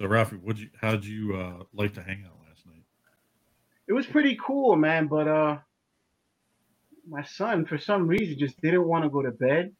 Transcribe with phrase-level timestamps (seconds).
[0.00, 0.70] So, Ralphie, what you?
[0.80, 2.84] How'd you uh, like to hang out last night?
[3.88, 5.08] It was pretty cool, man.
[5.08, 5.58] But uh,
[7.08, 9.72] my son, for some reason, just didn't want to go to bed,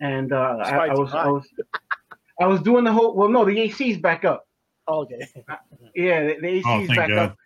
[0.00, 1.44] and uh, I, I was, I was,
[2.40, 3.14] I was doing the whole.
[3.16, 4.44] Well, no, the AC's back up.
[4.88, 5.28] Okay.
[5.94, 7.18] Yeah, the, the Oh, AC's thank back God.
[7.18, 7.36] up.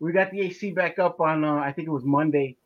[0.00, 1.44] We got the AC back up on.
[1.44, 2.58] Uh, I think it was Monday.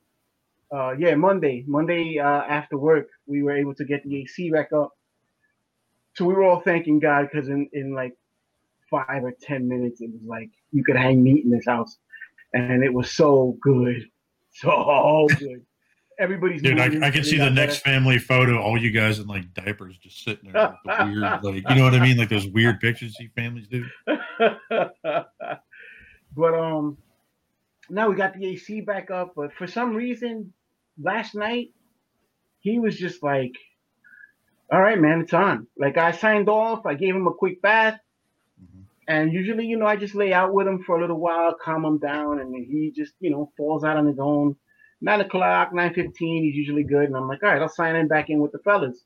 [0.75, 1.65] Uh, yeah, Monday.
[1.69, 4.93] Monday uh, after work, we were able to get the AC back up.
[6.17, 8.15] So we were all thanking God because in in like
[8.91, 11.99] five or ten minutes, it was like you could hang meat in this house,
[12.53, 14.09] and it was so good,
[14.53, 15.63] so good.
[16.19, 18.59] Everybody's Dude, I, I can see the next family photo.
[18.59, 21.95] All you guys in like diapers, just sitting there, the weird, like you know what
[21.95, 23.85] I mean, like those weird pictures you families do.
[26.35, 26.97] but um
[27.91, 30.55] now we got the AC back up, but for some reason
[31.03, 31.69] last night
[32.61, 33.53] he was just like
[34.73, 37.99] all right man it's on like i signed off i gave him a quick bath.
[39.09, 41.85] And usually you know i just lay out with him for a little while calm
[41.85, 44.57] him down and he just you know falls out on his own.
[45.01, 48.09] Nine o'clock nine fifteen he's usually good and i'm like all right i'll sign in
[48.09, 49.05] back in with the fellas.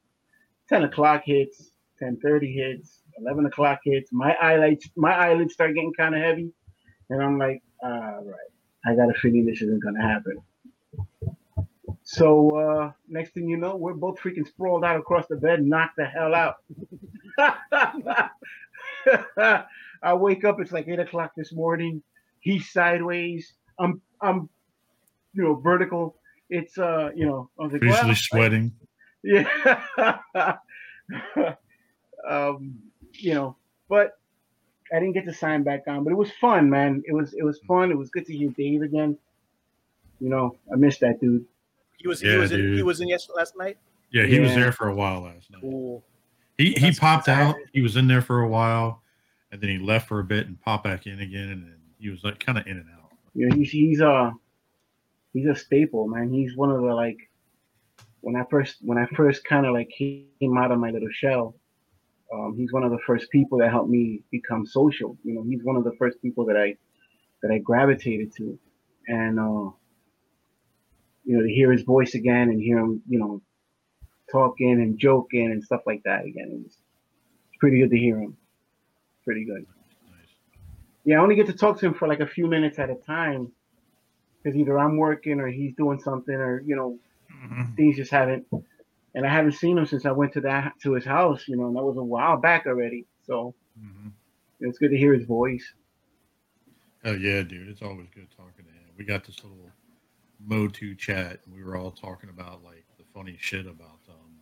[0.68, 6.14] 10 o'clock hits 10.30 hits 11 o'clock hits my eyelids my eyelids start getting kind
[6.14, 6.52] of heavy
[7.10, 8.50] and i'm like all right
[8.86, 10.38] i got a feeling this isn't gonna happen.
[12.04, 15.96] So uh next thing you know we're both freaking sprawled out across the bed knocked
[15.96, 16.56] the hell out
[20.02, 22.02] i wake up it's like 8 o'clock this morning
[22.40, 24.48] he's sideways i'm i'm
[25.34, 26.16] you know vertical
[26.48, 28.72] it's uh you know i was like Visually well, sweating.
[29.22, 29.48] yeah.
[32.28, 32.78] um,
[33.14, 33.56] you know,
[33.88, 34.18] but
[34.92, 36.04] I didn't get to sign back on.
[36.04, 37.02] But it was fun, man.
[37.06, 37.90] It was it was fun.
[37.90, 39.18] It was good to hear Dave again.
[40.20, 41.44] You know, I missed that dude.
[41.96, 43.78] He was he Yeah, was in he was in yes last night.
[44.10, 45.60] Yeah, he was there for a while last night.
[45.60, 46.04] Cool.
[46.58, 47.56] He he That's popped out.
[47.72, 49.02] He was in there for a while,
[49.52, 52.22] and then he left for a bit and popped back in again, and he was
[52.24, 53.10] like kind of in and out.
[53.34, 54.30] Know, he's he's uh
[55.32, 56.32] he's a staple, man.
[56.32, 57.18] He's one of the like
[58.20, 61.54] when I first when I first kind of like came out of my little shell.
[62.32, 65.16] Um, he's one of the first people that helped me become social.
[65.24, 66.76] You know, he's one of the first people that I
[67.42, 68.58] that I gravitated to,
[69.08, 69.70] and uh,
[71.24, 73.42] you know, to hear his voice again and hear him, you know,
[74.30, 76.62] talking and joking and stuff like that again.
[76.66, 76.76] It's
[77.58, 78.36] pretty good to hear him.
[79.24, 79.66] Pretty good.
[80.10, 80.28] Nice.
[81.04, 82.96] Yeah, I only get to talk to him for like a few minutes at a
[83.06, 83.52] time
[84.42, 86.98] because either I'm working or he's doing something or you know
[87.30, 87.76] Mhm.
[87.76, 88.46] things just haven't.
[89.14, 91.66] And I haven't seen him since I went to that to his house, you know,
[91.66, 93.06] and that was a while back already.
[93.22, 94.12] So Mhm.
[94.60, 95.74] it's good to hear his voice.
[97.04, 98.90] Oh yeah, dude, it's always good talking to him.
[98.96, 99.70] We got this little
[100.38, 104.38] Motu chat, and we were all talking about like the funny shit about um,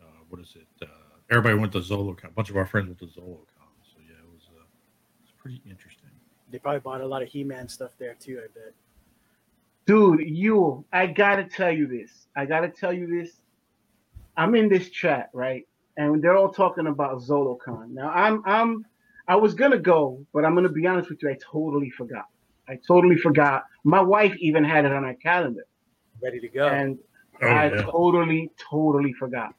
[0.00, 0.68] uh, what is it?
[0.80, 2.24] Uh, everybody went to ZoloCon.
[2.24, 4.64] A bunch of our friends went to ZoloCon, so yeah, it was uh,
[5.22, 6.10] it's pretty interesting.
[6.50, 8.38] They probably bought a lot of He Man stuff there too.
[8.44, 8.74] I bet.
[9.86, 12.26] Dude, you, I gotta tell you this.
[12.36, 13.40] I gotta tell you this.
[14.36, 15.66] I'm in this chat, right?
[15.96, 17.90] And they're all talking about ZoloCon.
[17.90, 18.84] Now I'm I'm
[19.26, 22.26] I was gonna go, but I'm gonna be honest with you, I totally forgot.
[22.68, 23.64] I totally forgot.
[23.84, 25.64] My wife even had it on her calendar.
[26.22, 26.68] Ready to go.
[26.68, 26.98] And
[27.40, 29.54] Oh I yeah, totally, totally forgot.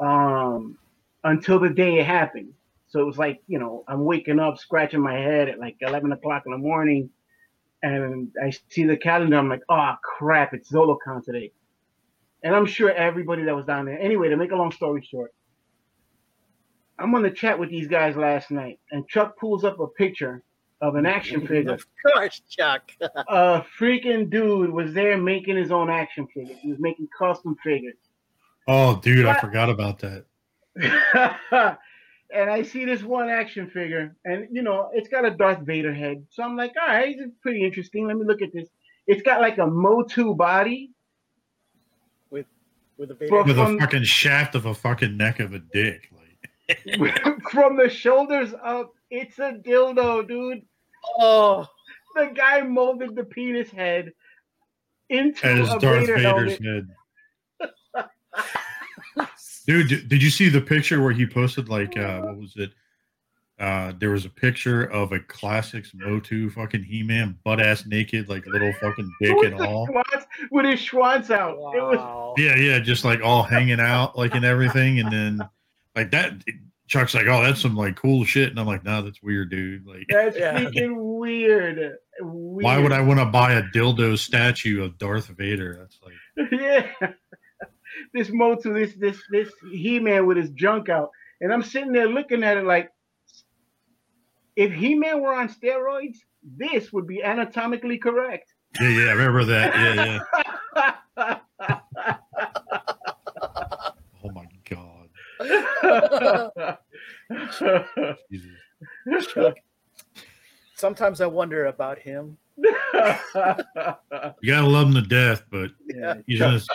[0.00, 0.78] Um,
[1.24, 2.54] until the day it happened.
[2.88, 6.10] So it was like, you know, I'm waking up, scratching my head at like 11
[6.12, 7.10] o'clock in the morning,
[7.82, 9.36] and I see the calendar.
[9.36, 11.52] I'm like, oh crap, it's ZoloCon today.
[12.42, 13.98] And I'm sure everybody that was down there.
[13.98, 15.34] Anyway, to make a long story short,
[16.98, 20.42] I'm on the chat with these guys last night, and Chuck pulls up a picture
[20.80, 22.90] of an action figure Of course, Chuck.
[23.00, 26.58] a freaking dude was there making his own action figures.
[26.60, 27.96] He was making custom figures.
[28.66, 29.40] oh dude, I What?
[29.40, 30.24] forgot about that.
[32.32, 35.94] and I see this one action figure, and you know, it's got a Darth Vader
[35.94, 36.24] head.
[36.30, 38.06] So I'm like, all right, it's pretty interesting.
[38.06, 38.68] Let me look at this.
[39.06, 40.90] It's got like a Motu body.
[42.30, 42.46] with
[43.08, 43.42] the Vader.
[43.44, 47.88] With From- a fucking shaft of a fucking neck of a dick, like From the
[47.88, 50.62] shoulders up, it's a dildo, dude.
[51.18, 51.66] oh,
[52.16, 54.12] The guy molded the penis head
[55.08, 56.62] into as a Darth Vader Vader's helmet.
[56.64, 56.88] head.
[59.68, 62.72] Dude, did you see the picture where he posted like uh what was it?
[63.60, 68.28] uh, there was a picture of a classics Motu fucking He Man butt ass naked,
[68.28, 69.88] like little fucking dick and all.
[69.88, 71.56] Schwanz, with his Schwanz out.
[71.74, 75.40] It was Yeah, yeah, just like all hanging out, like and everything, and then
[75.96, 76.34] like that.
[76.86, 79.86] Chuck's like, "Oh, that's some like cool shit," and I'm like, "No, that's weird, dude.
[79.86, 80.58] Like, that's Yeah.
[80.58, 81.96] freaking weird.
[82.20, 82.64] weird.
[82.64, 85.76] why would I want to buy a dildo statue of Darth Vader?
[85.80, 86.86] That's like, yeah.
[88.12, 91.10] This Motu, this this this He Man with his junk out,
[91.40, 92.90] and I'm sitting there looking at it like,
[94.56, 96.16] if He Man were on steroids,
[96.56, 98.54] this would be anatomically correct.
[98.80, 99.74] yeah, yeah, I remember that.
[99.74, 100.20] Yeah,
[101.16, 101.38] yeah.
[104.24, 105.08] Oh my god,
[110.74, 112.36] Sometimes I wonder about him.
[112.56, 112.72] You
[114.46, 116.66] gotta love him to death, but yeah, he's in his,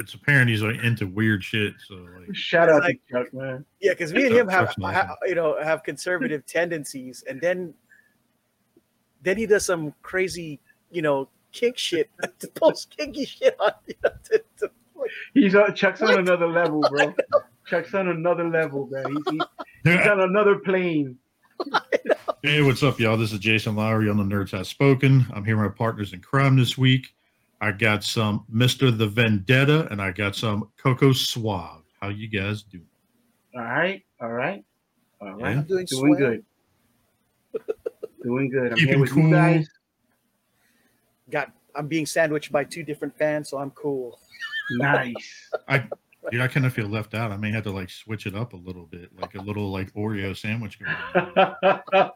[0.00, 1.74] it's apparent he's like into weird shit.
[1.86, 3.64] So like, shout out Like- to Chuck, man.
[3.80, 4.94] Yeah, because me and him have, Chuck's awesome.
[5.08, 7.74] ha- you know, have conservative tendencies, and then,
[9.22, 10.58] then he does some crazy,
[10.90, 12.10] you know, kink shit,
[12.40, 13.72] to post kinky shit on.
[13.86, 14.70] You know, to, to,
[15.34, 17.14] He's on Chuck's on another level, bro.
[17.66, 19.04] Chuck's on another level, man.
[19.06, 19.42] He's, he's,
[19.98, 21.16] he's on another plane.
[22.42, 23.16] Hey, what's up, y'all?
[23.16, 25.26] This is Jason Lowery on the Nerds Has Spoken.
[25.34, 27.14] I'm here with my partners in crime this week.
[27.60, 28.96] I got some Mr.
[28.96, 31.82] The Vendetta and I got some Coco Suave.
[32.00, 32.86] How you guys doing?
[33.54, 34.64] All right, all right,
[35.20, 35.56] all right.
[35.56, 35.62] Yeah.
[35.62, 36.44] doing Doing good.
[38.22, 38.72] Doing good.
[38.72, 39.22] I'm Keeping here with cool.
[39.24, 39.68] you guys.
[41.30, 44.18] Got, I'm being sandwiched by two different fans, so I'm cool.
[44.72, 45.14] Nice.
[45.68, 45.84] I.
[46.30, 47.32] Dude, I kind of feel left out.
[47.32, 49.90] I may have to like switch it up a little bit, like a little like
[49.94, 52.10] Oreo sandwich going on.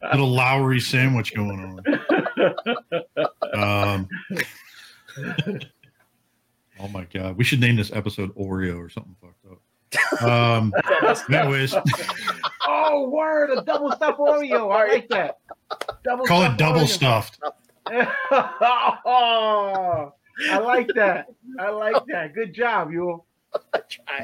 [0.12, 1.82] little Lowery sandwich going on.
[3.54, 4.08] Um,
[6.80, 9.58] oh my god, we should name this episode Oreo or something fucked up.
[10.22, 10.72] Um,
[11.32, 11.74] anyways,
[12.66, 13.50] oh, word!
[13.50, 14.70] A double stuffed Oreo.
[14.72, 15.38] I like that.
[16.04, 16.88] Double call it double Oreo.
[16.88, 17.38] stuffed.
[19.04, 20.12] oh,
[20.50, 21.26] I like that.
[21.58, 22.34] I like that.
[22.34, 23.22] Good job, you.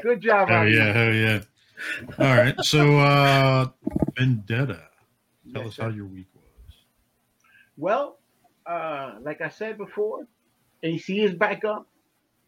[0.03, 0.49] Good job.
[0.51, 1.41] Oh yeah, hell yeah.
[2.19, 3.67] All right, so uh
[4.17, 4.83] Vendetta.
[5.53, 6.75] Tell Yes, us how your week was.
[7.77, 8.19] Well,
[8.67, 10.27] uh, like I said before,
[10.85, 11.87] AC is back up.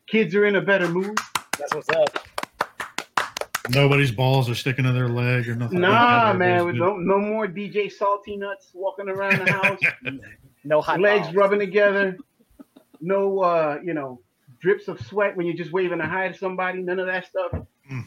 [0.06, 1.18] Kids are in a better mood.
[1.58, 2.26] That's what's up.
[3.70, 5.80] Nobody's balls are sticking to their leg or nothing.
[5.80, 6.38] Nah, that.
[6.38, 9.80] man, Everybody's no, no more DJ Salty Nuts walking around the house,
[10.64, 11.34] No hot legs balls.
[11.34, 12.16] rubbing together.
[13.00, 14.20] No, uh, you know,
[14.60, 16.82] drips of sweat when you're just waving a hi to somebody.
[16.82, 17.52] None of that stuff.
[17.90, 18.04] Mm.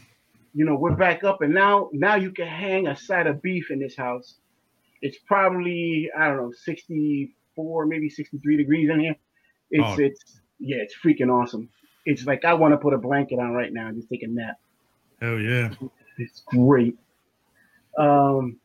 [0.54, 3.70] You know, we're back up, and now, now you can hang a side of beef
[3.70, 4.36] in this house.
[5.02, 9.16] It's probably I don't know, 64, maybe 63 degrees in here.
[9.70, 9.96] It's Oh.
[9.98, 11.68] it's yeah, it's freaking awesome.
[12.06, 14.26] It's like I want to put a blanket on right now and just take a
[14.26, 14.58] nap.
[15.20, 15.70] Hell yeah.
[16.18, 16.98] It's great.
[17.96, 18.58] Um,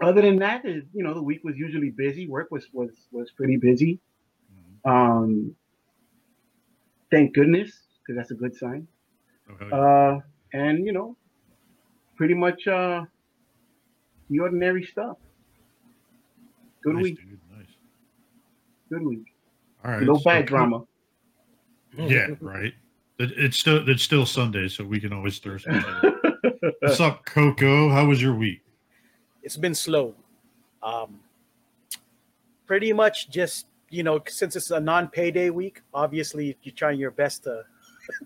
[0.00, 2.26] other than that, you know the week was usually busy.
[2.26, 4.00] Work was was was pretty busy.
[4.84, 5.54] Um,
[7.10, 8.86] thank goodness, because that's a good sign.
[9.48, 9.76] Oh, hell yeah.
[9.76, 10.20] Uh,
[10.52, 11.16] and you know,
[12.16, 13.04] pretty much uh,
[14.30, 15.16] the ordinary stuff.
[16.82, 17.40] Good nice, week, dude.
[17.56, 17.66] Nice.
[18.90, 19.33] good week.
[19.84, 20.02] All right.
[20.02, 20.84] no bad Co- drama.
[21.96, 22.72] Yeah, right.
[23.18, 26.74] It, it's still it's still Sunday, so we can always throw some shit.
[26.80, 27.90] What's up, Coco?
[27.90, 28.62] How was your week?
[29.42, 30.14] It's been slow.
[30.82, 31.20] Um,
[32.66, 37.44] pretty much just you know since it's a non-payday week, obviously you're trying your best
[37.44, 37.62] to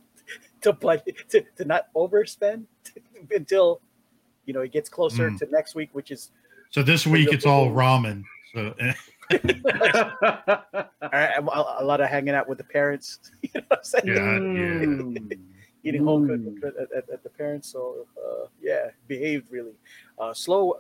[0.63, 2.65] to play to, to not overspend
[3.35, 3.81] until
[4.47, 5.39] you know it gets closer Mm.
[5.41, 6.31] to next week, which is
[6.71, 8.23] So this week it's all ramen.
[8.55, 8.75] So
[9.31, 13.19] a, a- a lot of hanging out with the parents.
[13.43, 14.07] you know what I'm saying?
[14.07, 14.15] Yeah.
[14.39, 15.39] Mm.
[15.85, 16.61] eating home Mm.
[16.61, 17.69] cooked at, at, at the parents.
[17.71, 19.75] So uh, yeah, behaved really
[20.19, 20.75] uh, slow,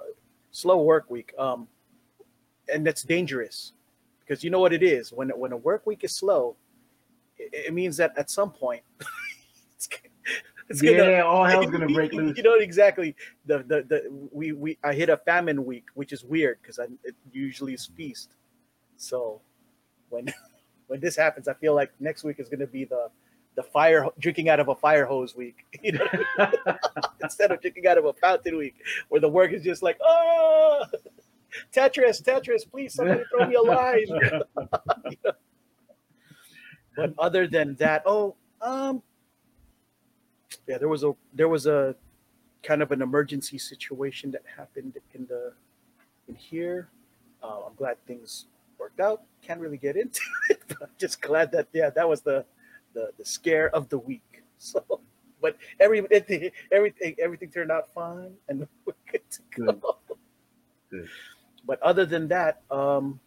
[0.50, 1.32] slow work week.
[1.38, 1.68] Um,
[2.72, 3.72] and that's dangerous
[4.20, 6.56] because you know what it is when when a work week is slow,
[7.38, 8.82] it, it means that at some point
[10.68, 11.10] it's, it's gonna.
[11.10, 12.34] yeah, all hell's gonna break loose.
[12.36, 16.24] You know exactly the, the the we we I hit a famine week, which is
[16.24, 18.34] weird because I it usually is feast.
[18.96, 19.40] So
[20.10, 20.32] when
[20.88, 23.08] when this happens, I feel like next week is going to be the
[23.54, 26.06] the fire drinking out of a fire hose week, you know,
[27.22, 28.76] instead of drinking out of a fountain week,
[29.08, 30.84] where the work is just like, oh,
[31.74, 34.06] Tetris, Tetris, please somebody throw me a line.
[34.06, 34.20] You
[35.24, 35.32] know?
[36.98, 39.02] But other than that, oh, um,
[40.68, 41.96] yeah, there was a there was a
[42.62, 45.52] kind of an emergency situation that happened in the
[46.28, 46.90] in here.
[47.42, 48.46] Uh, I'm glad things
[48.78, 49.22] worked out.
[49.42, 50.20] Can't really get into
[50.50, 52.44] it, but I'm just glad that yeah, that was the
[52.92, 54.22] the, the scare of the week.
[54.60, 54.82] So
[55.40, 59.72] but every everything everything everything turned out fine, and we're good to go.
[59.72, 60.16] Good.
[60.90, 61.08] Good.
[61.64, 63.20] But other than that, um,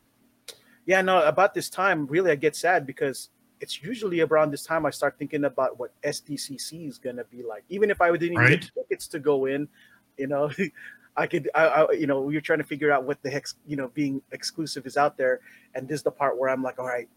[0.85, 1.23] yeah, no.
[1.23, 3.29] About this time, really, I get sad because
[3.61, 7.63] it's usually around this time I start thinking about what SDCC is gonna be like.
[7.69, 8.59] Even if I didn't even Right.
[8.59, 9.69] get tickets to go in,
[10.17, 10.51] you know,
[11.17, 13.75] I could, I, I, you know, you're trying to figure out what the heck, you
[13.75, 15.41] know, being exclusive is out there,
[15.75, 17.07] and this is the part where I'm like, all right,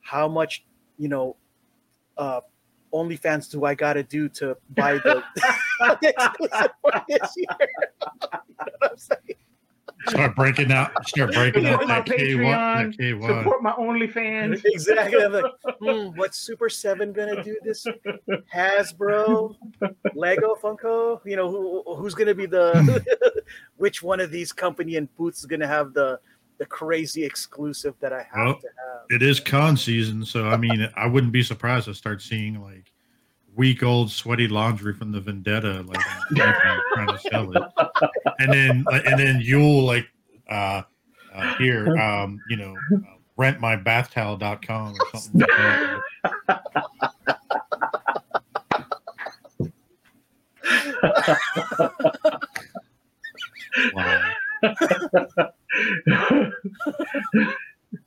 [0.00, 0.64] how much,
[0.98, 1.36] you know,
[2.18, 2.40] uh,
[2.92, 5.22] OnlyFans do I gotta do to buy the,
[6.00, 7.46] the exclusive for this year?
[7.60, 7.68] you
[8.66, 9.38] know what I'm saying?
[10.08, 10.90] Start breaking out.
[11.06, 12.44] Start breaking out Support my that K one.
[12.44, 12.98] That Patreon.
[12.98, 13.28] K one.
[13.28, 14.62] Support my OnlyFans.
[14.64, 15.24] Exactly.
[15.24, 15.44] I'm like,
[15.80, 17.86] hmm, what's Super Seven gonna do this?
[18.52, 19.56] Hasbro,
[20.14, 21.20] Lego, Funko.
[21.24, 23.04] You know, who, who's gonna be the?
[23.76, 26.18] which one of these company and booths is gonna have the
[26.58, 29.02] the crazy exclusive that I have Well, to have?
[29.10, 32.91] It is con season, so I mean, I wouldn't be surprised to start seeing like
[33.56, 36.00] week old sweaty laundry from the Vendetta, like
[36.34, 37.62] trying to sell it,
[38.38, 40.08] and then and then you'll like
[40.48, 40.82] uh,
[41.34, 42.98] uh here, um, you know, uh,
[43.38, 45.50] rentmybbathtowel.com or something like
[46.48, 46.62] that.
[53.94, 54.32] Wow.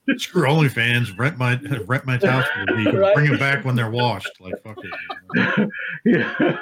[0.17, 3.15] Screw OnlyFans, rent my rent my towels for the week, Right.
[3.15, 4.39] bring them back when they're washed.
[4.39, 5.69] Like fuck it.
[6.05, 6.57] yeah.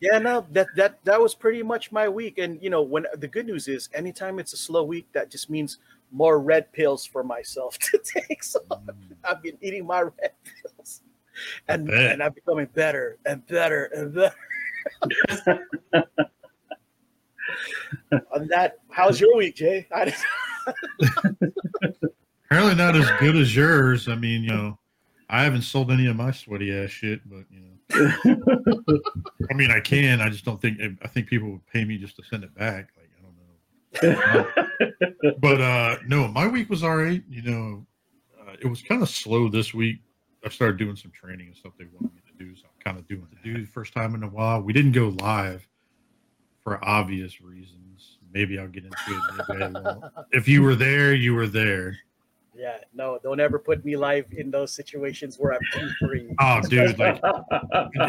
[0.00, 2.38] Yeah, no, that that that was pretty much my week.
[2.38, 5.48] And you know, when the good news is, anytime it's a slow week, that just
[5.48, 5.78] means
[6.12, 8.42] more red pills for myself to take.
[8.42, 8.94] So mm.
[9.24, 11.02] I've been eating my red pills,
[11.68, 12.12] and bet.
[12.12, 14.34] and I'm becoming better and better and better.
[18.34, 19.86] On that, how's your week, Jay?
[22.50, 24.08] Apparently not as good as yours.
[24.08, 24.78] I mean, you know,
[25.28, 27.74] I haven't sold any of my sweaty ass shit, but you know,
[29.50, 30.22] I mean, I can.
[30.22, 30.80] I just don't think.
[31.02, 32.88] I think people would pay me just to send it back.
[32.96, 33.10] Like
[34.02, 34.46] I don't
[35.22, 35.34] know.
[35.40, 37.22] But uh no, my week was all right.
[37.28, 37.86] You know,
[38.40, 39.98] uh, it was kind of slow this week.
[40.44, 42.98] I started doing some training and stuff they wanted me to do, so I'm kind
[42.98, 44.62] of doing the do the first time in a while.
[44.62, 45.68] We didn't go live
[46.62, 48.18] for obvious reasons.
[48.32, 49.22] Maybe I'll get into it.
[49.48, 50.04] Maybe I won't.
[50.32, 51.98] If you were there, you were there.
[52.58, 56.34] Yeah, no, don't ever put me live in those situations where I'm too free.
[56.40, 57.20] Oh, dude, like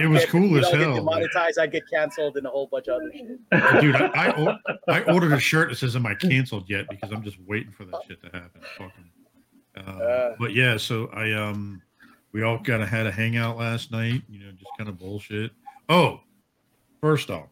[0.01, 1.03] it was Get- cool you as know, get hell.
[1.03, 3.81] Like, demonetized, I get canceled, and a whole bunch of other shit.
[3.81, 7.21] dude, I, I, I ordered a shirt that says "Am I canceled yet?" because I'm
[7.23, 8.61] just waiting for that shit to happen.
[8.77, 9.11] Fucking.
[9.77, 10.35] Uh, Uh.
[10.39, 11.81] but yeah, so I um,
[12.31, 14.23] we all kind of had a hangout last night.
[14.29, 15.51] You know, just kind of bullshit.
[15.89, 16.21] Oh,
[17.01, 17.47] first off,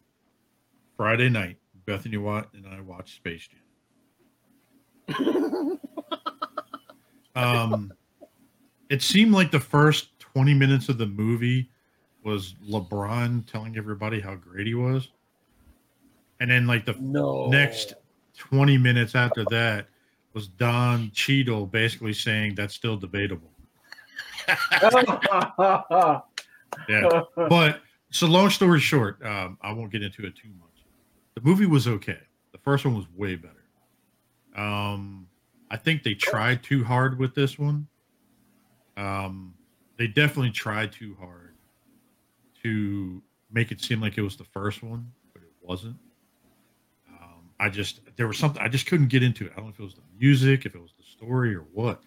[0.98, 3.48] Friday night, Bethany Watt and I watched Space
[5.10, 5.80] Jam.
[7.38, 7.94] Um,
[8.90, 11.70] it seemed like the first 20 minutes of the movie
[12.24, 15.10] was LeBron telling everybody how great he was.
[16.40, 17.48] And then, like, the No.
[17.48, 17.94] next
[18.38, 19.88] 20 minutes after that
[20.34, 23.52] was Don Cheadle basically saying that's still debatable.
[26.88, 27.22] Yeah.
[27.36, 30.86] But so, long story short, um, I won't get into it too much.
[31.36, 32.20] The movie was okay.
[32.52, 33.66] The first one was way better.
[34.56, 35.27] Um,
[35.70, 37.88] I think they tried too hard with this one.
[38.96, 39.54] Um,
[39.98, 41.56] they definitely tried too hard
[42.64, 43.22] to
[43.52, 45.98] make it seem like it was the first one, but it wasn't.
[47.10, 49.52] Um, I just there was something I just couldn't get into it.
[49.54, 52.02] I don't know if it was the music, if it was the story, or what.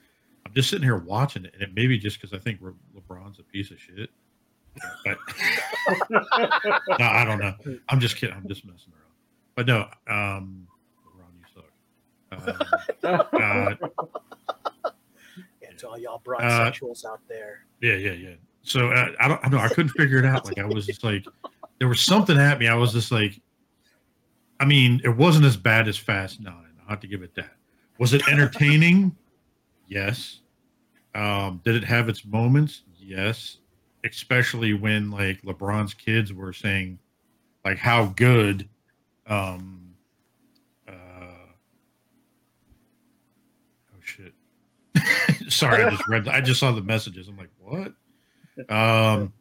[0.46, 2.72] I'm just sitting here watching it, and it may be just because I think Le-
[2.98, 4.10] LeBron's a piece of shit.
[5.04, 5.18] But
[6.10, 6.20] no,
[7.00, 7.54] I don't know.
[7.88, 8.34] I'm just kidding.
[8.34, 9.14] I'm just messing around.
[9.54, 10.66] But no, um,
[11.06, 11.64] LeBron, you suck.
[11.64, 11.70] Um,
[12.32, 13.74] uh,
[15.66, 17.64] And to all y'all broad Uh, sexuals out there.
[17.80, 18.34] Yeah, yeah, yeah.
[18.62, 19.58] So uh, I don't, I know.
[19.58, 20.44] I couldn't figure it out.
[20.44, 21.24] Like I was just like,
[21.78, 22.68] there was something at me.
[22.68, 23.40] I was just like,
[24.60, 26.72] I mean, it wasn't as bad as Fast Nine.
[26.86, 27.52] I have to give it that.
[27.98, 29.16] Was it entertaining?
[29.88, 30.40] yes.
[31.14, 32.82] Um, did it have its moments?
[32.98, 33.58] Yes.
[34.04, 36.98] Especially when like LeBron's kids were saying,
[37.64, 38.68] like how good,
[39.26, 39.94] um,
[40.86, 40.92] uh,
[43.92, 44.32] oh shit.
[45.50, 46.28] Sorry, I just read.
[46.28, 47.28] I just saw the messages.
[47.28, 47.92] I'm like, what?
[48.68, 49.32] Um,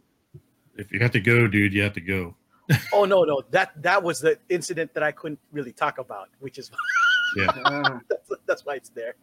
[0.75, 2.35] if you have to go, dude, you have to go.
[2.93, 6.59] Oh no, no, that that was the incident that I couldn't really talk about, which
[6.59, 6.69] is
[7.35, 9.15] yeah, that's, that's why it's there.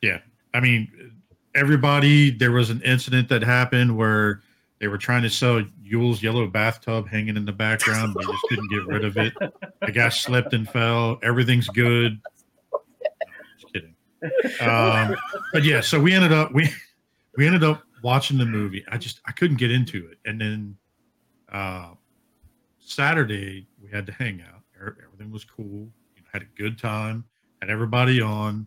[0.00, 0.20] Yeah,
[0.54, 1.12] I mean,
[1.54, 2.30] everybody.
[2.30, 4.40] There was an incident that happened where
[4.78, 8.16] they were trying to sell Yule's yellow bathtub hanging in the background.
[8.18, 9.34] They just couldn't get rid of it.
[9.84, 11.18] The guy slipped and fell.
[11.22, 12.18] Everything's good.
[14.60, 15.16] Um,
[15.52, 16.70] but yeah, so we ended up we
[17.36, 18.84] we ended up watching the movie.
[18.90, 20.76] I just I couldn't get into it, and then
[21.50, 21.90] uh,
[22.78, 24.62] Saturday we had to hang out.
[24.80, 25.88] Er- Everything was cool.
[26.14, 27.24] You know, had a good time.
[27.60, 28.66] Had everybody on.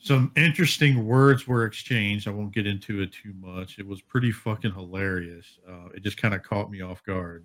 [0.00, 2.28] Some interesting words were exchanged.
[2.28, 3.80] I won't get into it too much.
[3.80, 5.58] It was pretty fucking hilarious.
[5.68, 7.44] Uh, it just kind of caught me off guard.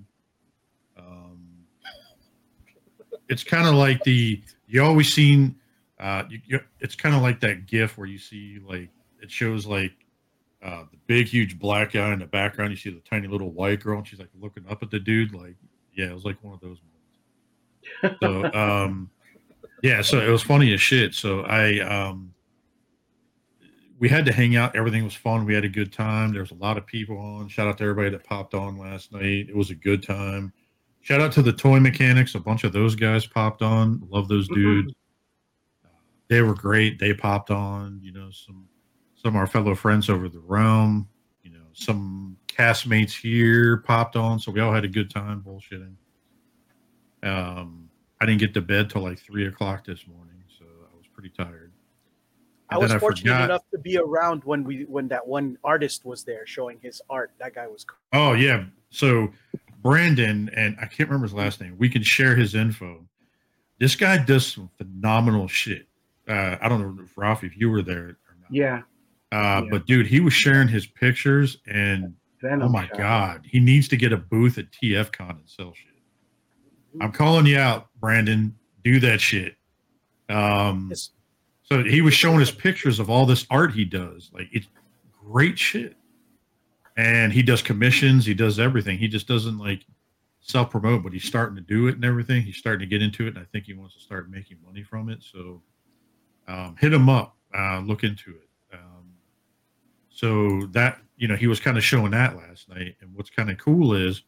[0.98, 1.48] Um,
[3.28, 5.56] it's kind of like the you always seen.
[6.04, 8.90] Uh, you, you, it's kind of like that GIF where you see like
[9.22, 9.94] it shows like
[10.62, 12.72] uh, the big huge black guy in the background.
[12.72, 15.34] You see the tiny little white girl, and she's like looking up at the dude.
[15.34, 15.56] Like,
[15.96, 16.80] yeah, it was like one of those
[18.02, 18.20] moments.
[18.22, 19.10] So, um,
[19.82, 21.14] yeah, so it was funny as shit.
[21.14, 22.34] So I, um,
[23.98, 24.76] we had to hang out.
[24.76, 25.46] Everything was fun.
[25.46, 26.34] We had a good time.
[26.34, 27.48] There was a lot of people on.
[27.48, 29.48] Shout out to everybody that popped on last night.
[29.48, 30.52] It was a good time.
[31.00, 32.36] Shout out to the toy mechanics.
[32.36, 34.06] A bunch of those guys popped on.
[34.10, 34.94] Love those dudes.
[36.34, 36.98] They were great.
[36.98, 38.00] They popped on.
[38.02, 38.68] You know, some
[39.14, 41.08] some of our fellow friends over the realm.
[41.44, 44.40] You know, some castmates here popped on.
[44.40, 45.94] So we all had a good time bullshitting.
[47.22, 47.88] Um,
[48.20, 51.30] I didn't get to bed till like three o'clock this morning, so I was pretty
[51.30, 51.72] tired.
[52.72, 56.06] I was then fortunate forgot- enough to be around when we when that one artist
[56.06, 57.32] was there showing his art.
[57.40, 58.00] That guy was cool.
[58.12, 58.66] Oh yeah.
[58.90, 59.32] So
[59.84, 61.76] Brandon and I can't remember his last name.
[61.78, 63.06] We can share his info.
[63.78, 65.88] This guy does some phenomenal shit.
[66.28, 68.52] Uh, I don't know if Ralph, if you were there or not.
[68.52, 68.82] Yeah.
[69.32, 69.70] Uh, Yeah.
[69.72, 72.98] But dude, he was sharing his pictures, and Venom oh my shot.
[72.98, 75.88] god, he needs to get a booth at TFCon and sell shit.
[77.02, 78.56] I'm calling you out, Brandon.
[78.84, 79.56] Do that shit.
[80.30, 81.10] Um, His-
[81.64, 84.30] so he was showing us pictures of all this art he does.
[84.34, 84.68] Like it's
[85.26, 85.96] great shit.
[86.98, 89.00] And he does commissions, he does everything.
[89.00, 89.84] He just doesn't like
[90.42, 92.44] self promote, but he's starting to do it and everything.
[92.44, 94.84] He's starting to get into it, and I think he wants to start making money
[94.84, 95.24] from it.
[95.24, 95.64] So
[96.48, 98.50] um, hit him up, uh, look into it.
[98.74, 99.14] Um,
[100.10, 102.96] so that you know, he was kind of showing that last night.
[103.02, 104.24] And what's kind of cool is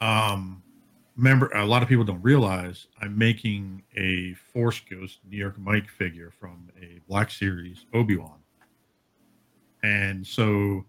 [0.00, 0.62] um
[1.16, 5.88] remember a lot of people don't realize I'm making a Force Ghost New York Mike
[5.88, 8.38] figure from a Black Series Obi-Wan.
[9.82, 10.84] And so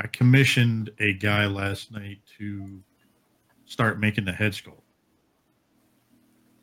[0.00, 2.80] I commissioned a guy last night to
[3.64, 4.82] start making the head sculpt.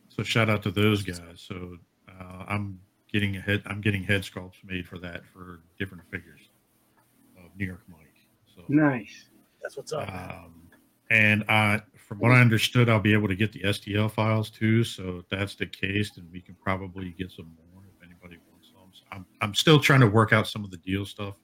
[0.09, 1.35] So shout out to those guys.
[1.35, 1.77] So
[2.19, 2.79] uh, I'm
[3.11, 6.41] getting a head I'm getting head sculpts made for that for different figures
[7.37, 7.99] of New York Mike.
[8.55, 9.25] So Nice.
[9.61, 10.07] That's what's up.
[10.11, 10.69] um,
[11.09, 14.83] and uh, from what I understood, I'll be able to get the STL files too.
[14.83, 18.69] So if that's the case, then we can probably get some more if anybody wants
[18.71, 18.89] them.
[18.93, 21.35] So I'm, I'm still trying to work out some of the deal stuff,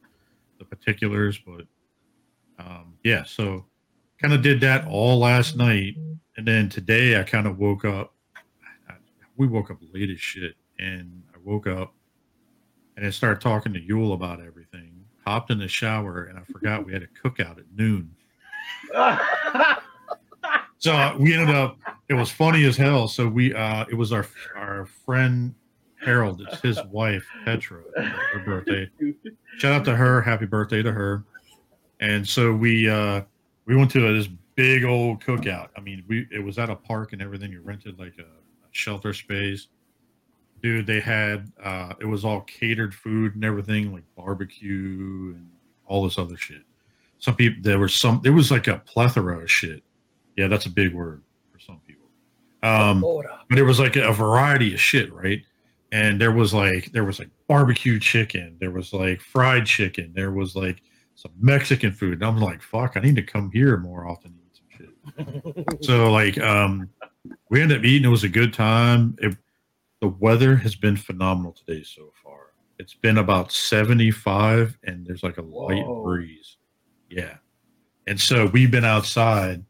[0.60, 1.66] the particulars, but
[2.60, 3.24] um, yeah.
[3.24, 3.66] So
[4.22, 5.96] kind of did that all last night,
[6.38, 8.14] and then today I kind of woke up.
[8.90, 8.96] I,
[9.38, 11.94] we woke up late as shit, and I woke up
[12.98, 14.92] and I started talking to Yule about everything.
[15.26, 18.14] Hopped in the shower, and I forgot we had a cookout at noon.
[20.84, 21.78] So uh, we ended up.
[22.10, 23.08] It was funny as hell.
[23.08, 23.54] So we.
[23.54, 25.56] uh It was our our friend
[26.04, 26.42] Harold.
[26.46, 27.84] It's his wife Petra.
[27.96, 28.90] Her birthday.
[29.60, 30.22] Shout out to her.
[30.22, 31.24] Happy birthday to her.
[32.02, 33.22] And so we uh
[33.66, 35.70] we went to this big old cookout.
[35.78, 37.54] I mean, we it was at a park and everything.
[37.54, 39.68] You rented like a, a shelter space.
[40.64, 45.50] Dude, they had uh it was all catered food and everything, like barbecue and
[45.86, 46.62] all this other shit.
[47.20, 49.84] Some people there was some there was like a plethora of shit.
[50.38, 51.22] Yeah, that's a big word
[51.52, 52.08] for some people.
[52.64, 55.42] Um but it was like a variety of shit, right?
[55.92, 60.32] And there was like there was like barbecue chicken, there was like fried chicken, there
[60.32, 60.82] was like
[61.16, 62.14] some Mexican food.
[62.14, 65.84] And I'm like, fuck, I need to come here more often to eat some shit.
[65.84, 66.90] so like um
[67.50, 69.18] we ended up eating, it was a good time.
[69.22, 69.36] It,
[70.04, 72.52] the weather has been phenomenal today so far.
[72.78, 76.04] It's been about 75 and there's like a light Whoa.
[76.04, 76.58] breeze.
[77.10, 77.38] Yeah.
[78.06, 79.64] And so we've been outside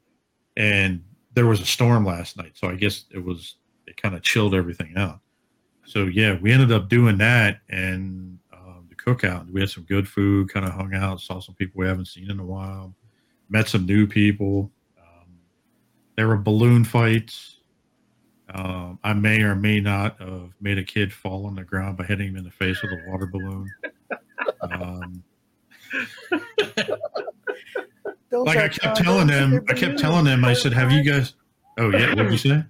[0.58, 1.04] and
[1.36, 2.54] there was a storm last night.
[2.56, 5.19] So I guess it was it kind of chilled everything out.
[5.86, 9.48] So yeah, we ended up doing that and um, the cookout.
[9.52, 12.32] We had some good food, kind of hung out, saw some people we haven't seen
[12.32, 12.96] in a while,
[13.50, 14.72] met some new people.
[15.00, 15.28] Um,
[16.17, 17.53] there were balloon fights.
[18.50, 22.04] Um, I may or may not have made a kid fall on the ground by
[22.04, 23.72] hitting him in the face with a water balloon.
[24.62, 25.24] Um,
[28.32, 31.34] like I kept telling them, I kept telling them, I said, "Have you guys?"
[31.80, 32.64] Oh yeah, what did you say?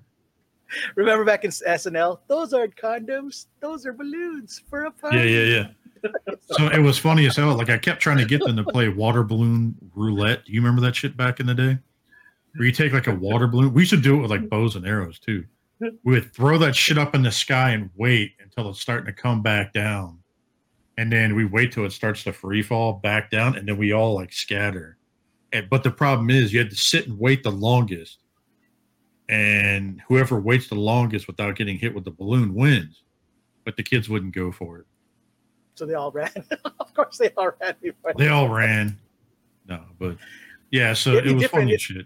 [0.96, 2.20] Remember back in SNL?
[2.30, 3.48] Those aren't condoms.
[3.60, 5.18] Those are balloons for a party.
[5.18, 5.44] Yeah, yeah,
[6.04, 6.34] yeah.
[6.52, 7.58] So it was funny as hell.
[7.58, 10.46] Like I kept trying to get them to play water balloon roulette.
[10.46, 11.80] Do you remember that shit back in the day?
[12.56, 13.74] Where you take like a water balloon.
[13.74, 15.44] We should do it with like bows and arrows too.
[16.04, 19.14] We would throw that shit up in the sky and wait until it's starting to
[19.14, 20.20] come back down.
[20.98, 23.94] and then we wait till it starts to free fall back down, and then we
[23.94, 24.98] all like scatter.
[25.52, 28.20] And, but the problem is, you had to sit and wait the longest,
[29.30, 33.04] and whoever waits the longest without getting hit with the balloon wins.
[33.66, 34.86] But the kids wouldn't go for it.
[35.76, 36.32] So they all ran.
[36.80, 38.14] of course, they all ran before.
[38.18, 39.00] They all ran.
[39.68, 40.18] No, but
[40.72, 42.06] yeah, so It'd it was funny if- shit.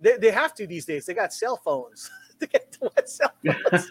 [0.00, 1.06] They, they have to these days.
[1.06, 2.10] They got cell phones.
[2.40, 3.32] to get to what cell
[3.70, 3.90] phones.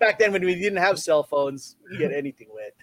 [0.00, 2.74] Back then, when we didn't have cell phones, you get anything wet.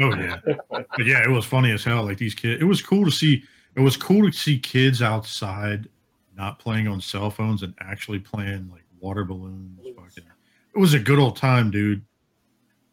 [0.00, 2.04] Oh yeah, but yeah, it was funny as hell.
[2.04, 3.42] Like these kids, it was cool to see.
[3.74, 5.88] It was cool to see kids outside,
[6.36, 9.80] not playing on cell phones and actually playing like water balloons.
[9.96, 10.30] Fucking,
[10.74, 12.02] it was a good old time, dude.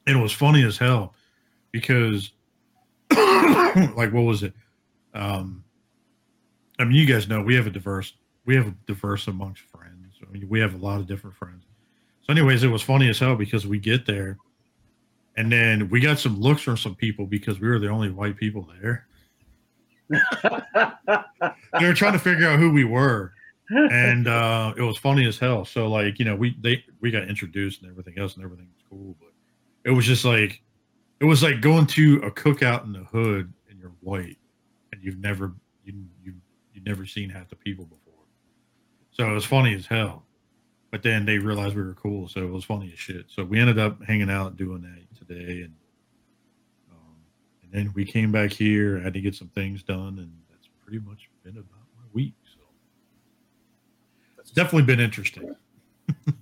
[0.07, 1.13] And it was funny as hell
[1.71, 2.31] because,
[3.11, 4.53] like, what was it?
[5.13, 5.63] Um,
[6.79, 8.13] I mean, you guys know we have a diverse,
[8.45, 10.15] we have a diverse amongst friends.
[10.21, 11.63] I mean, we have a lot of different friends.
[12.21, 14.37] So, anyways, it was funny as hell because we get there
[15.35, 18.37] and then we got some looks from some people because we were the only white
[18.37, 19.07] people there.
[21.79, 23.33] They were trying to figure out who we were,
[23.69, 25.65] and uh, it was funny as hell.
[25.65, 28.83] So like you know we they we got introduced and everything else and everything was
[28.89, 29.29] cool, but
[29.83, 30.61] it was just like
[31.19, 34.37] it was like going to a cookout in the hood and you're white
[34.91, 35.53] and you've never
[35.83, 36.33] you you
[36.73, 38.02] you've never seen half the people before.
[39.13, 40.23] So it was funny as hell.
[40.91, 43.25] But then they realized we were cool, so it was funny as shit.
[43.27, 45.73] So we ended up hanging out doing that today, and
[46.91, 47.15] um,
[47.63, 48.99] and then we came back here.
[48.99, 52.35] I had to get some things done, and that's pretty much been about my week.
[52.45, 52.59] So
[54.37, 55.55] That's definitely been interesting,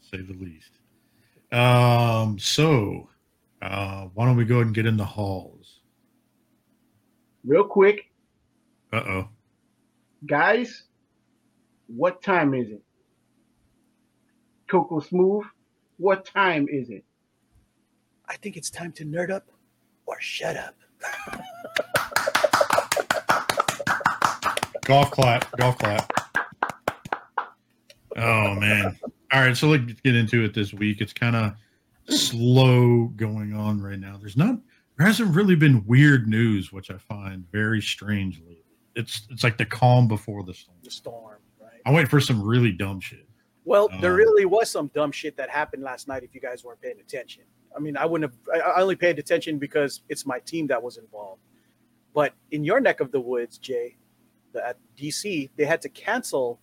[0.00, 0.70] say the least.
[1.52, 3.10] Um, so
[3.60, 5.80] uh, why don't we go ahead and get in the halls?
[7.44, 8.09] Real quick,
[8.92, 9.28] Uh oh.
[10.26, 10.84] guys,
[11.86, 12.82] what time is it?
[14.68, 15.44] Coco Smooth,
[15.96, 17.04] what time is it?
[18.28, 19.46] I think it's time to nerd up
[20.06, 20.74] or shut up.
[24.84, 26.12] Golf clap, golf clap.
[28.16, 28.98] Oh man.
[29.32, 31.00] All right, so let's get into it this week.
[31.00, 31.52] It's kind of
[32.08, 34.16] slow going on right now.
[34.16, 34.56] There's not
[34.96, 38.59] there hasn't really been weird news, which I find very strangely.
[38.96, 40.76] It's it's like the calm before the storm.
[40.82, 41.80] The storm, right?
[41.86, 43.26] I wait for some really dumb shit.
[43.64, 46.22] Well, there Um, really was some dumb shit that happened last night.
[46.24, 47.44] If you guys weren't paying attention,
[47.76, 48.62] I mean, I wouldn't have.
[48.62, 51.42] I I only paid attention because it's my team that was involved.
[52.14, 53.96] But in your neck of the woods, Jay,
[54.52, 56.58] the, at DC, they had to cancel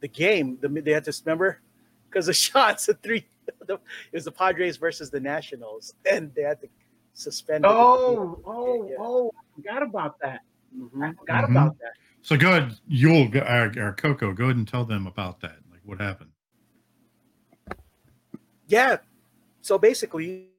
[0.00, 0.56] the game.
[0.62, 1.60] The, they had to remember
[2.08, 3.26] because the shots at three.
[3.66, 3.80] The, it
[4.14, 6.68] was the Padres versus the Nationals, and they had to
[7.12, 7.64] suspend.
[7.64, 7.68] it.
[7.70, 8.96] Oh, oh, Yeah.
[8.98, 10.40] oh, I forgot about that.
[10.76, 11.16] I Mhm.
[11.18, 11.50] forgot Mhm.
[11.50, 11.92] about that.
[12.22, 15.58] So go ahead, you'll our, our Coco, go ahead and tell them about that.
[15.70, 16.30] Like what happened.
[18.68, 18.96] Yeah.
[19.62, 20.50] So basically,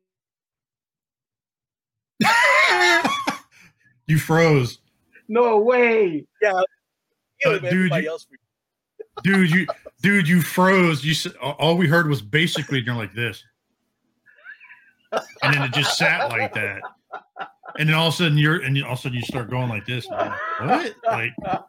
[4.07, 4.79] you froze.
[5.27, 6.25] No way.
[6.41, 6.61] yeah.
[7.45, 8.17] Uh, dude, you-
[9.23, 9.67] dude you
[10.01, 13.43] dude you froze you said all we heard was basically you're like this
[15.11, 16.81] and then it just sat like that
[17.77, 19.69] and then all of a sudden you're and all of a sudden you start going
[19.69, 21.61] like this and like, what like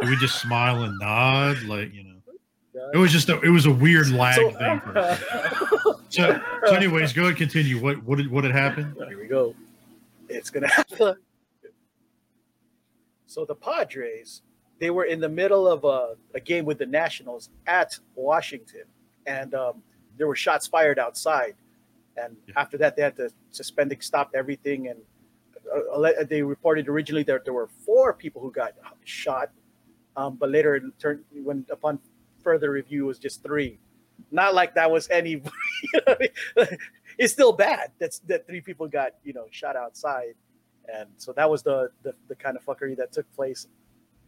[0.00, 2.10] do we just smile and nod like you know
[2.92, 5.20] it was just a, it was a weird lag So- thing for us.
[6.10, 9.54] so so anyways go ahead continue what what did what had happened Here we go.
[10.28, 11.16] It's gonna happen.
[13.26, 14.42] So the Padres,
[14.80, 18.84] they were in the middle of a, a game with the Nationals at Washington,
[19.26, 19.82] and um,
[20.16, 21.54] there were shots fired outside.
[22.16, 22.54] And Yeah.
[22.56, 24.98] after that, they had to suspend, it, stop everything, and
[26.28, 28.72] they reported originally that there were four people who got
[29.04, 29.50] shot,
[30.16, 31.98] um, but later it turned when upon
[32.42, 33.78] further review it was just three.
[34.30, 35.42] Not like that was any.
[35.92, 36.22] You know what
[36.56, 36.78] I mean?
[37.18, 37.92] it's still bad.
[37.98, 40.34] That's that three people got you know shot outside,
[40.92, 43.66] and so that was the the, the kind of fuckery that took place,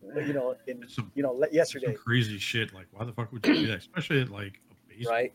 [0.03, 3.55] you know, in Some- you know yesterday, crazy shit like why the fuck would you
[3.55, 5.33] do that especially at like a base right?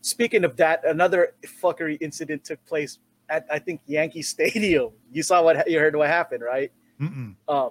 [0.00, 2.98] Speaking of that, another fuckery incident took place
[3.32, 4.90] at I think Yankee Stadium.
[5.10, 6.70] You saw what you heard what happened, right?
[7.00, 7.34] Mm-mm.
[7.48, 7.70] Um,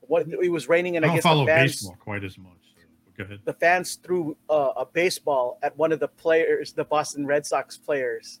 [0.00, 2.52] what it was raining, and i I guess follow the fans baseball quite as much
[2.74, 2.82] so
[3.16, 7.26] go ahead the fans threw uh, a baseball at one of the players, the Boston
[7.26, 8.40] Red Sox players,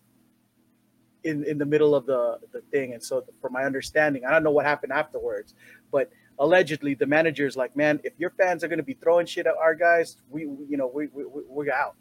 [1.24, 2.92] in in the middle of the the thing.
[2.92, 5.54] And so, from my understanding, I don't know what happened afterwards,
[5.90, 9.46] but allegedly the manager's like, "Man, if your fans are going to be throwing shit
[9.46, 11.96] at our guys, we, we you know we, we we- we're out."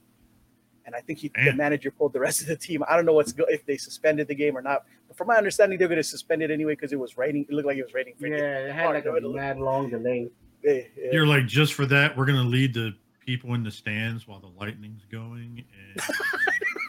[0.86, 2.84] And I think he, the manager pulled the rest of the team.
[2.88, 4.84] I don't know what's go- if they suspended the game or not.
[5.08, 7.44] But from my understanding, they're going to suspend it anyway because it was raining.
[7.50, 8.14] It looked like it was raining.
[8.20, 9.24] Yeah, it had like a Hard.
[9.34, 10.30] mad long delay.
[10.64, 11.12] Yeah, yeah.
[11.12, 14.48] You're like, just for that, we're gonna lead the people in the stands while the
[14.60, 15.64] lightning's going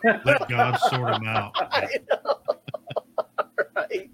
[0.05, 1.53] and let God sort them out.
[1.57, 2.35] I know.
[3.77, 4.11] right.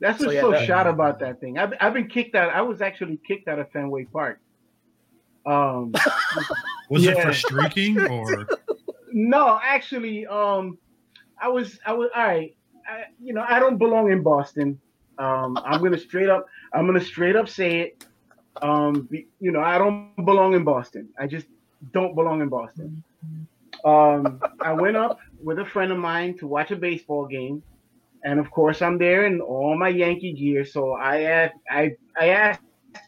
[0.00, 1.58] That's So, what's yeah, so that- shot about that thing.
[1.58, 2.52] I've, I've been kicked out.
[2.52, 4.40] I was actually kicked out of Fenway Park.
[5.48, 5.94] Um,
[6.90, 8.46] Was it for streaking or
[9.12, 10.78] no, actually, um,
[11.40, 12.54] I was I was all right.
[12.88, 14.80] I, you know, I don't belong in Boston.
[15.18, 16.46] Um, I'm gonna straight up.
[16.72, 18.04] I'm gonna straight up say it.
[18.62, 21.08] Um, be, you know, I don't belong in Boston.
[21.18, 21.46] I just
[21.92, 23.02] don't belong in Boston.
[23.84, 27.62] Um, I went up with a friend of mine to watch a baseball game,
[28.24, 30.64] and of course, I'm there in all my Yankee gear.
[30.64, 32.62] So I asked, I I asked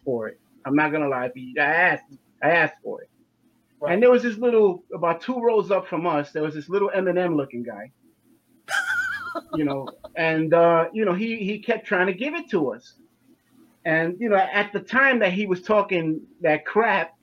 [0.05, 0.41] for it.
[0.65, 1.31] I'm not gonna lie.
[1.59, 2.05] I asked,
[2.43, 3.11] I asked for it.
[3.81, 3.95] Right.
[3.95, 6.91] And there was this little, about two rows up from us, there was this little
[6.95, 7.91] Eminem looking guy.
[9.55, 12.95] you know, and uh, you know, he he kept trying to give it to us.
[13.85, 17.17] And you know, at the time that he was talking that crap,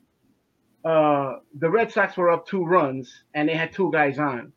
[0.83, 4.53] uh, the Red Sox were up two runs and they had two guys on.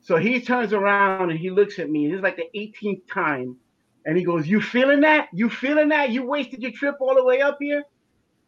[0.00, 2.08] So he turns around and he looks at me.
[2.08, 3.56] This is like the 18th time,
[4.04, 5.28] and he goes, "You feeling that?
[5.32, 6.10] You feeling that?
[6.10, 7.84] You wasted your trip all the way up here."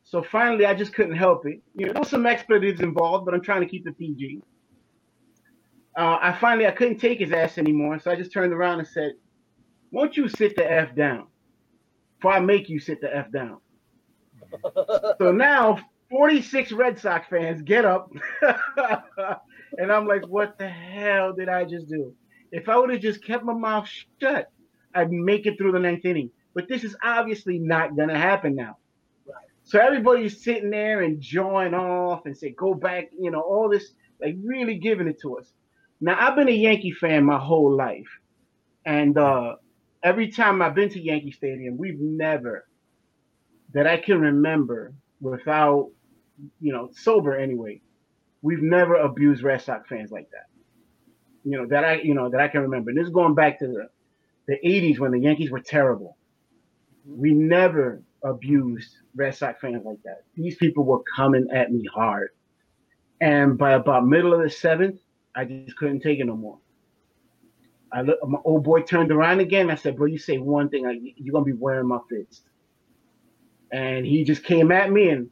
[0.05, 1.61] So finally, I just couldn't help it.
[1.75, 4.43] You know, there was some expletives involved, but I'm trying to keep the PG.
[5.97, 8.89] Uh, I finally I couldn't take his ass anymore, so I just turned around and
[8.89, 9.13] said,
[9.93, 11.29] "Won't you sit the f down?
[12.19, 13.61] Before I make you sit the f down."
[15.19, 15.79] so now
[16.11, 18.13] 46 Red Sox fans get up,
[19.79, 22.15] and I'm like, "What the hell did I just do?"
[22.53, 23.89] If I would have just kept my mouth
[24.21, 24.51] shut,
[24.95, 26.31] I'd make it through the ninth inning.
[26.55, 28.77] But this is obviously not gonna happen now.
[29.65, 33.93] So everybody's sitting there and jawing off and say, go back, you know, all this,
[34.21, 35.53] like really giving it to us.
[36.01, 38.07] Now, I've been a Yankee fan my whole life.
[38.85, 39.57] And uh,
[40.03, 42.67] every time I've been to Yankee Stadium, we've never,
[43.73, 45.91] that I can remember without,
[46.61, 47.81] you know, sober anyway,
[48.43, 50.47] we've never abused Red Sox fans like that.
[51.43, 52.91] You know, that I, you know, that I can remember.
[52.91, 53.89] And this is going back to the,
[54.47, 56.19] the 80s when the Yankees were terrible.
[57.07, 60.25] We never abused Red Sox fans like that.
[60.35, 62.31] These people were coming at me hard.
[63.21, 65.01] And by about middle of the seventh,
[65.37, 66.59] I just couldn't take it no more.
[67.93, 69.71] I look, my old boy turned around again.
[69.71, 72.49] I said, "Bro, you say one thing, I, you're gonna be wearing my fist."
[73.71, 75.31] And he just came at me, and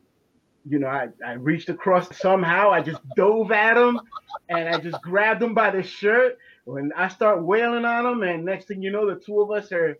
[0.64, 2.70] you know, I, I reached across somehow.
[2.70, 4.00] I just dove at him,
[4.48, 6.38] and I just grabbed him by the shirt.
[6.64, 9.72] When I start wailing on him, and next thing you know, the two of us
[9.72, 9.98] are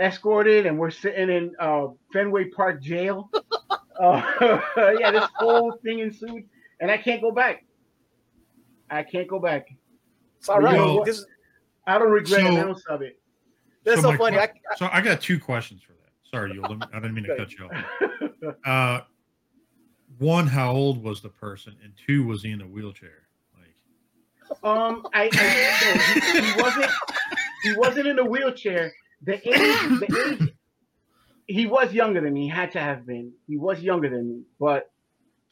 [0.00, 3.30] escorted, and we're sitting in uh, Fenway Park jail.
[4.00, 4.22] uh,
[4.98, 6.44] yeah, this whole thing ensued,
[6.80, 7.64] and I can't go back.
[8.90, 9.68] I can't go back.
[10.38, 10.76] It's all right.
[10.76, 11.24] Well- this
[11.86, 13.18] I don't regret So- an ounce of it.
[13.84, 14.36] that's So so, funny.
[14.36, 16.12] que- I, so I got two questions for that.
[16.30, 16.62] Sorry, you.
[16.64, 18.54] I didn't mean to cut you off.
[18.64, 19.00] Uh,
[20.18, 23.28] one, how old was the person, and two, was he in a wheelchair?
[23.56, 26.90] Like, Um, I, I no, he, he wasn't.
[27.62, 28.92] He wasn't in a wheelchair.
[29.24, 30.54] The age, the age.
[31.46, 32.42] He was younger than me.
[32.44, 33.32] He had to have been.
[33.46, 34.90] He was younger than me, but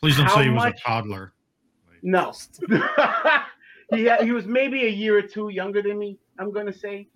[0.01, 1.33] please don't say he was a toddler.
[1.89, 2.33] Like, no.
[3.95, 6.19] he had, he was maybe a year or two younger than me.
[6.39, 7.09] I'm gonna say.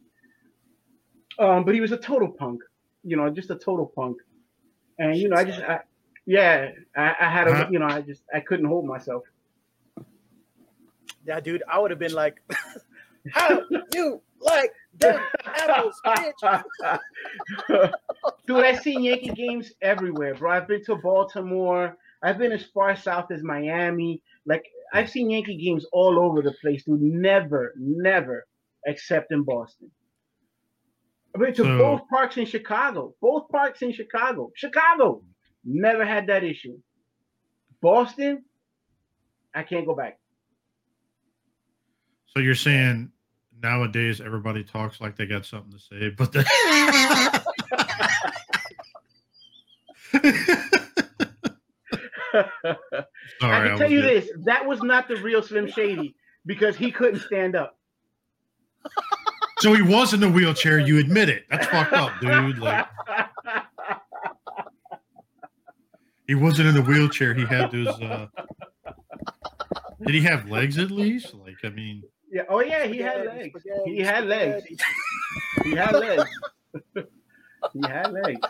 [1.38, 2.60] Um, but he was a total punk.
[3.02, 4.18] You know, just a total punk.
[4.98, 5.80] And you know, I just, I,
[6.26, 7.68] yeah, I, I had a, Huh?
[7.70, 9.24] you know, I just, I couldn't hold myself.
[11.26, 12.40] yeah, dude, I would have been like,
[13.32, 13.60] "How
[13.92, 17.90] you like them apples, bitch?"
[18.46, 20.50] Dude, I've seen Yankee games everywhere, bro.
[20.52, 21.96] I've been to Baltimore.
[22.22, 24.22] I've been as far south as Miami.
[24.46, 27.00] Like I've seen Yankee games all over the place, dude.
[27.00, 28.46] Never, never,
[28.86, 29.90] except in Boston.
[31.34, 33.14] I've been to So- both parks in Chicago.
[33.20, 34.50] Both parks in Chicago.
[34.54, 35.22] Chicago.
[35.64, 36.78] Never had that issue.
[37.80, 38.44] Boston,
[39.54, 40.18] I can't go back.
[42.26, 43.10] So you're saying
[43.64, 46.44] nowadays everybody talks like they got something to say, but the
[52.34, 52.50] I
[53.40, 54.22] Sorry, can tell you good.
[54.22, 57.78] this: that was not the real Slim Shady because he couldn't stand up.
[59.60, 60.78] So he was in the wheelchair.
[60.78, 61.46] You admit it.
[61.50, 62.58] That's fucked up, dude.
[62.58, 62.86] Like
[66.26, 67.32] he wasn't in the wheelchair.
[67.32, 67.88] He had those.
[67.88, 68.26] Uh...
[70.04, 71.32] Did he have legs at least?
[71.34, 72.02] Like I mean,
[72.34, 72.42] yeah.
[72.48, 73.64] Oh yeah, he had Spaghetti, legs.
[73.84, 74.66] He had legs.
[75.62, 76.30] He had legs.
[77.72, 78.40] he had legs.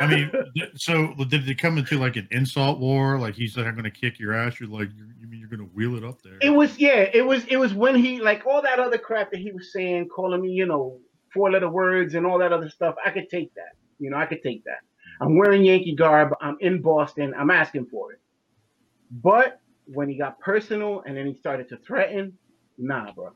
[0.00, 0.30] I mean,
[0.76, 3.18] so did it come into like an insult war?
[3.18, 5.48] Like he said, "I'm going to kick your ass." You're like, you, you mean you're
[5.48, 6.38] going to wheel it up there?
[6.40, 7.10] It was yeah.
[7.12, 10.08] It was it was when he like all that other crap that he was saying,
[10.08, 11.00] calling me, you know,
[11.34, 12.94] four letter words and all that other stuff.
[13.04, 13.72] I could take that.
[13.98, 14.78] You know, I could take that.
[15.20, 16.32] I'm wearing Yankee garb.
[16.40, 17.34] I'm in Boston.
[17.36, 18.20] I'm asking for it.
[19.10, 22.38] But when he got personal and then he started to threaten,
[22.80, 23.30] nah, bro,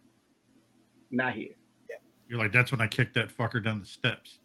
[1.10, 1.54] not here.
[2.28, 4.38] You're like, that's when I kicked that fucker down the steps.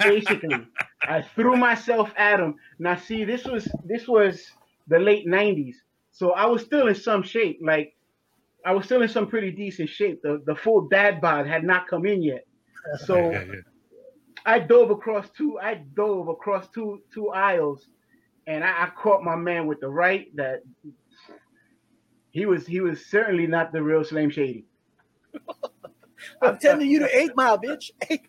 [0.00, 0.66] Basically,
[1.02, 2.56] I threw myself at him.
[2.78, 4.46] Now, see, this was this was
[4.88, 5.76] the late '90s,
[6.10, 7.60] so I was still in some shape.
[7.62, 7.94] Like,
[8.64, 10.22] I was still in some pretty decent shape.
[10.22, 12.46] The the full dad bod had not come in yet,
[13.04, 13.60] so Yeah, yeah.
[14.46, 15.58] I dove across two.
[15.58, 17.88] I dove across two two aisles,
[18.46, 20.34] and I, I caught my man with the right.
[20.36, 20.62] That
[22.32, 24.66] he was he was certainly not the real Slim Shady.
[26.42, 27.90] I'm telling you to eight mile, bitch.
[28.10, 28.22] Eight.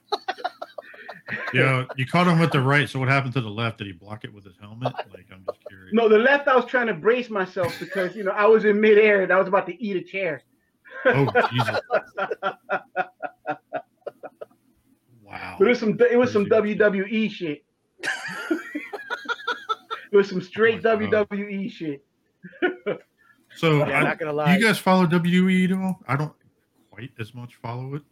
[1.53, 2.89] Yeah, you caught him with the right.
[2.89, 3.77] So what happened to the left?
[3.77, 4.93] Did he block it with his helmet?
[5.11, 5.93] Like, I'm just curious.
[5.93, 8.79] No, the left I was trying to brace myself because you know I was in
[8.79, 10.43] midair and I was about to eat a chair.
[11.05, 11.79] Oh Jesus!
[15.33, 15.55] Wow.
[15.57, 17.63] But it was some it was some WWE shit.
[18.51, 18.59] it
[20.11, 21.29] was some straight Oh my God.
[21.29, 22.05] WWE shit.
[23.55, 24.57] So, Yeah, I- not gonna do lie.
[24.57, 25.99] you guys follow WE at all?
[26.07, 26.33] I don't
[26.91, 28.03] quite as much follow it.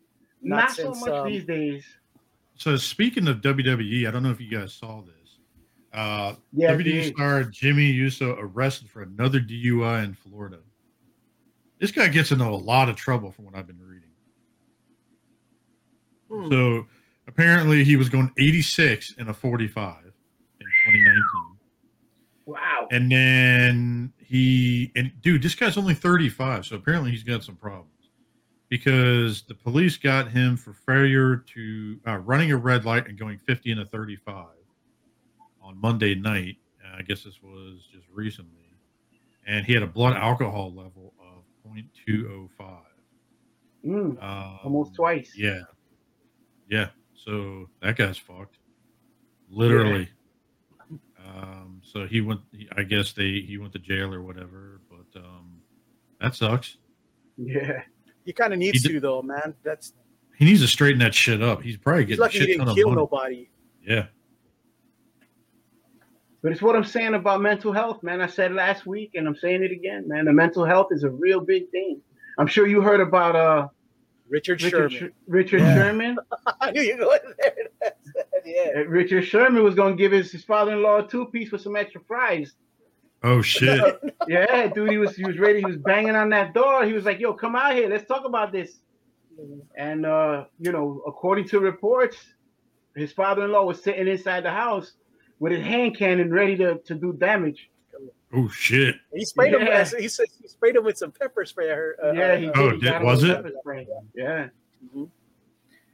[0.41, 1.86] Not Not, so much um, these days.
[2.56, 5.38] So speaking of WWE, I don't know if you guys saw this.
[5.93, 7.15] Uh, Yeah, WWE dude.
[7.15, 10.60] star Jimmy Uso arrested for another DUI in Florida.
[11.80, 14.10] This guy gets into a lot of trouble from what I've been reading.
[16.30, 16.49] Hmm.
[16.49, 16.88] So
[17.27, 21.23] apparently he was going 86 in a 45 in 2019.
[22.45, 22.88] Wow.
[22.91, 27.89] And then he and dude, this guy's only 35, so apparently he's got some problems
[28.70, 33.38] because the police got him for failure to uh, running a red light and going
[33.39, 34.46] 50 and a 35
[35.62, 36.56] on Monday night.
[36.82, 38.74] Uh, I guess this was just recently,
[39.46, 42.50] and he had a blood alcohol level of 0.205.
[43.86, 45.34] Mm, Um, almost twice.
[45.36, 45.63] Yeah,
[46.70, 46.88] yeah.
[47.15, 48.60] So that guy's fucked,
[49.50, 50.08] literally.
[51.28, 52.41] Um, so he went.
[52.75, 54.80] I guess they he went to jail or whatever.
[54.89, 55.58] But um,
[56.19, 56.77] that sucks.
[57.38, 57.82] Yeah.
[58.25, 59.54] He kind of needs He d- to though, man.
[59.63, 59.93] That's
[60.38, 61.62] He needs to straighten that shit up.
[61.62, 62.97] He's probably getting a lucky he shit ton didn't of kill money.
[63.01, 63.49] nobody.
[63.84, 64.06] Yeah,
[66.43, 68.21] But it's what I'm saying about mental health, man.
[68.21, 70.25] I said last week and I'm saying it again, man.
[70.25, 71.99] The mental health is a real big thing.
[72.38, 73.67] I'm sure you heard about uh
[74.30, 74.99] Richard, Richard Sherman.
[74.99, 75.75] Sher- Richard Yeah.
[75.75, 76.17] Sherman.
[76.62, 77.91] I knew you were going there.
[78.45, 78.69] yeah.
[78.88, 82.54] Richard Sherman was gonna give his, his father-in-law a two-piece with some extra fries.
[83.23, 83.99] Oh shit.
[84.27, 85.60] Yeah, dude, he was he was ready.
[85.60, 86.86] He was banging on that door.
[86.86, 87.89] He was like, "Yo, come out here.
[87.89, 88.80] Let's talk about this."
[89.75, 92.17] And uh, you know, according to reports,
[92.95, 94.93] his father-in-law was sitting inside the house
[95.39, 97.71] with his hand cannon ready to, to do damage.
[98.34, 98.95] oh shit.
[99.13, 99.62] He sprayed him.
[99.63, 99.84] Yeah.
[99.99, 101.71] He said he sprayed him with some pepper spray.
[101.71, 101.95] I heard.
[102.04, 102.84] Uh, yeah, he Oh, did.
[102.84, 103.36] He did- was it?
[103.38, 103.88] pepper spray.
[104.15, 104.49] Yeah,
[104.95, 105.10] mhm.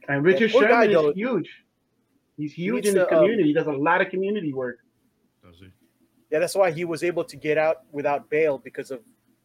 [0.08, 1.08] and Richard poor guy, Sherman though.
[1.10, 1.50] is huge.
[2.38, 3.48] He's huge needs in his to, um, community.
[3.48, 4.78] he does a lot of community work.
[5.44, 5.68] Does he?
[6.30, 9.00] Yeah, that's why he was able to get out without bail because of,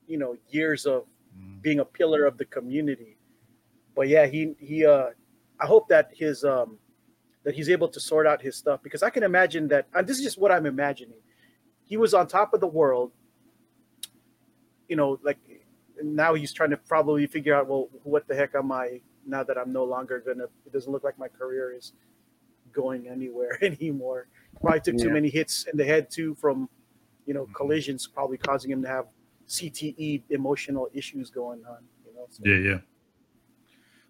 [0.07, 1.61] you know, years of Mm.
[1.63, 3.17] being a pillar of the community.
[3.95, 5.07] But yeah, he he uh
[5.59, 6.77] I hope that his um
[7.43, 10.17] that he's able to sort out his stuff because I can imagine that and this
[10.19, 11.17] is just what I'm imagining.
[11.85, 13.11] He was on top of the world.
[14.87, 15.39] You know, like
[16.03, 19.57] now he's trying to probably figure out well what the heck am I now that
[19.57, 21.93] I'm no longer gonna it doesn't look like my career is
[22.73, 24.27] going anywhere anymore.
[24.61, 26.69] Probably took too many hits in the head too from
[27.25, 27.53] you know Mhm.
[27.53, 29.05] collisions probably causing him to have
[29.47, 31.83] CTE emotional issues going on.
[32.05, 32.43] You know, so.
[32.45, 32.79] Yeah, yeah.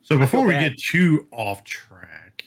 [0.02, 2.44] So before we get too off track,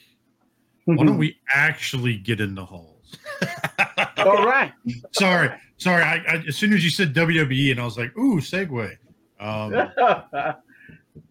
[0.85, 3.17] why don't we actually get in the holes?
[4.17, 4.71] All right.
[5.11, 6.03] sorry, sorry.
[6.03, 8.95] I, I, as soon as you said WWE, and I was like, "Ooh, segue."
[9.39, 9.71] Um,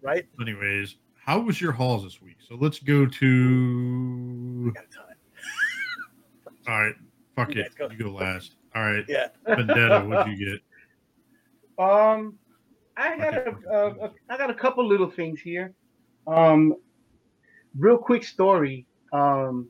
[0.03, 0.27] right?
[0.41, 2.37] anyways, how was your hauls this week?
[2.49, 4.73] So let's go to.
[6.69, 6.95] All right,
[7.35, 7.65] fuck You it.
[7.65, 7.89] guys go.
[7.91, 8.55] You go last.
[8.75, 9.29] All right, Yeah.
[9.47, 10.01] Vendetta.
[10.07, 10.53] What'd you
[11.79, 11.85] get?
[11.85, 12.39] Um,
[12.97, 15.75] I got a, a, a I got a couple little things here.
[16.27, 16.75] Um,
[17.77, 18.87] real quick story.
[19.13, 19.69] Um,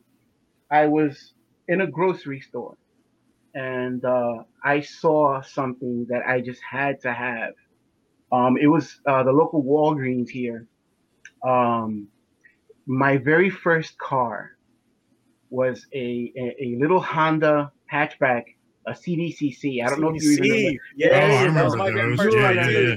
[0.70, 1.32] I was
[1.68, 2.76] in a grocery store,
[3.54, 7.54] and uh, I saw something that I just had to have.
[8.32, 10.66] Um, it was uh, the local Walgreens here.
[11.46, 12.08] Um,
[12.86, 14.52] my very first car
[15.50, 18.44] was a, a a little Honda hatchback,
[18.86, 19.84] a CVCC.
[19.84, 20.54] I don't know if you remember.
[20.54, 20.78] CDC.
[20.78, 22.16] Oh, Yeah, I Yeah, that remember was my those.
[22.16, 22.96] first Yeah, yeah,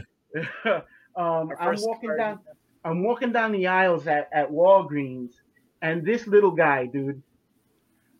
[0.66, 0.72] yeah.
[1.16, 2.18] um, Our I'm walking car.
[2.18, 2.40] down.
[2.86, 5.32] I'm walking down the aisles at, at Walgreens,
[5.82, 7.22] and this little guy, dude.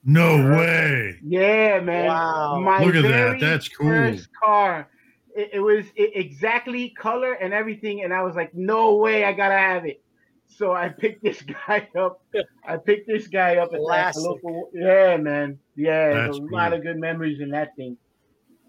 [0.04, 1.18] No way.
[1.24, 2.08] Yeah, man.
[2.08, 2.60] Wow.
[2.60, 3.40] My Look at that.
[3.40, 3.88] That's cool.
[3.90, 4.90] First car.
[5.36, 9.34] It, it was it, exactly color and everything, and I was like, no way, I
[9.34, 10.02] gotta have it.
[10.50, 12.22] So I picked this guy up.
[12.68, 14.24] I picked this guy up at that Classic.
[14.24, 14.70] local.
[14.74, 15.60] Yeah, man.
[15.76, 17.98] Yeah, there's a That's lot of good memories in that thing.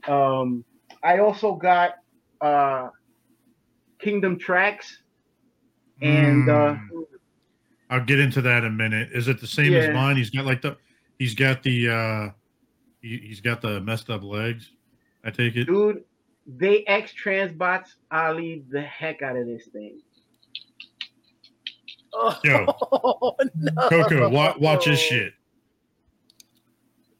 [0.06, 0.64] Um,
[1.02, 1.94] I also got
[2.40, 2.88] uh,
[3.98, 5.02] Kingdom Tracks,
[6.00, 7.04] and uh, Mm.
[7.90, 9.08] I'll get into that in a minute.
[9.12, 9.80] Is it the same Yeah.
[9.80, 10.16] as mine?
[10.16, 10.76] He's got like the
[11.18, 12.28] he's got the uh
[13.02, 14.70] he, he's got the messed up legs.
[15.24, 15.64] I take it.
[15.64, 16.04] dude,
[16.46, 19.98] they X Transbots Ali the heck out of this thing.
[22.14, 22.66] Oh, Yo.
[23.54, 23.88] no.
[23.88, 25.32] Coco, watch, watch this shit.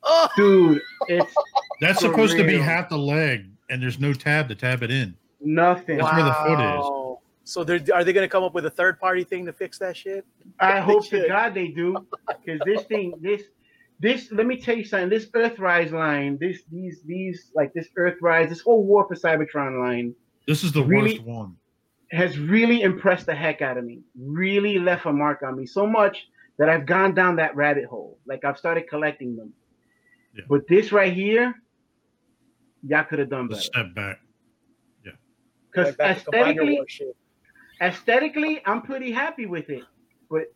[0.03, 1.32] Oh, Dude, it's
[1.80, 4.91] That's For supposed to be half the leg, and there's no tab to tab it
[4.91, 5.14] in.
[5.41, 5.99] nothing.
[5.99, 7.18] That's where the foot is.
[7.45, 9.78] So they're, are they going to come up with a third party thing to fix
[9.78, 10.24] that shit?
[10.59, 11.26] I They hope to.
[11.28, 11.97] God they do,
[12.28, 13.43] because this thing, this,
[14.01, 14.30] this.
[14.32, 15.09] Let me tell you something.
[15.11, 20.14] This Earthrise line, this, these, these, like this Earthrise, this whole War for Cybertron line
[20.47, 21.12] This is the Really?
[21.18, 21.57] worst one.
[22.11, 24.00] Has really impressed the heck out of me.
[24.18, 26.26] Really left a mark on me so much
[26.58, 28.18] that I've gone down that rabbit hole.
[28.26, 29.52] Like I've started collecting them.
[30.34, 30.44] Yeah.
[30.48, 31.54] But this right here,
[32.86, 33.61] y'all could have done better.
[33.61, 34.20] step back.
[35.04, 35.12] Yeah.
[35.70, 37.06] Because Like back to Commander aesthetically,
[37.80, 39.84] aesthetically, I'm pretty happy with it.
[40.30, 40.52] But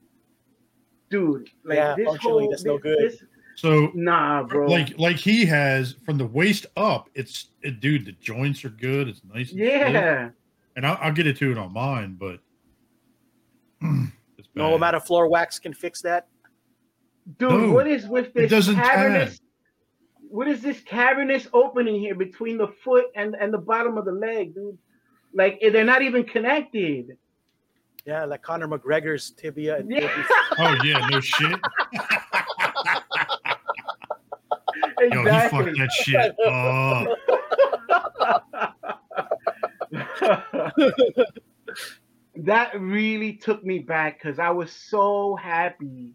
[1.10, 2.98] dude, like Yeah, this whole that's no this- good.
[3.12, 3.24] this-
[3.56, 4.66] So nah, bro.
[4.66, 8.04] like like he has from the waist up, it's it, dude.
[8.04, 9.06] The joints are good.
[9.08, 9.52] It's nice.
[9.52, 10.32] And stiff.
[10.74, 10.76] Yeah.
[10.76, 12.38] and I'll, I'll get into it on mine, but
[14.38, 14.74] it's No bad.
[14.76, 16.28] amount of floor wax can fix that.
[17.38, 19.40] Dude, No, what is with it this doesn't cavernous?
[20.28, 24.12] What is this cavernous opening here between the foot and, and the bottom of the
[24.12, 24.76] leg, dude?
[25.32, 27.16] Like eh, they're not even connected.
[28.04, 29.78] Yeah, like Conor McGregor's tibia.
[29.78, 30.00] And Yeah.
[30.00, 30.24] tibia.
[30.58, 31.58] Oh yeah, no shit.
[35.00, 35.64] Yo, he exactly.
[35.64, 36.34] fucked that shit.
[36.44, 37.16] Oh,
[42.36, 46.12] that really took me back because I was so happy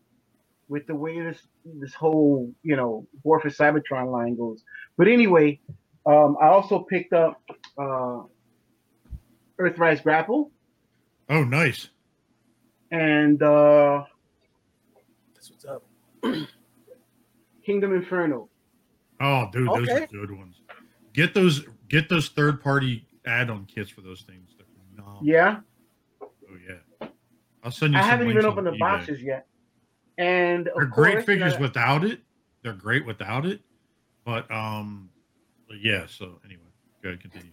[0.67, 1.39] with the way this
[1.79, 4.63] this whole you know War for Cybertron line goes.
[4.97, 5.59] But anyway,
[6.05, 7.41] um, I also picked up
[7.77, 8.21] uh,
[9.59, 10.51] Earthrise Grapple
[11.29, 11.89] oh, nice.
[12.91, 14.03] and uh,
[15.35, 15.83] That's what's up.
[17.65, 18.49] Kingdom Inferno.
[19.21, 20.03] Oh, dude, those Okay.
[20.03, 20.55] are good ones.
[21.13, 24.55] Get those get those third party add on kits for those things.
[24.57, 24.65] They're
[24.95, 25.21] phenomenal.
[25.23, 25.59] Yeah,
[26.21, 27.07] Oh yeah.
[27.63, 27.99] I'll send you.
[27.99, 28.79] I some haven't even opened the eBay.
[28.79, 29.45] boxes yet.
[30.17, 32.21] And of They're great course, figures uh, without it.
[32.63, 33.61] They're great without it.
[34.25, 35.09] But um,
[35.81, 36.05] yeah.
[36.07, 36.63] So anyway,
[37.03, 37.51] go ahead, continue.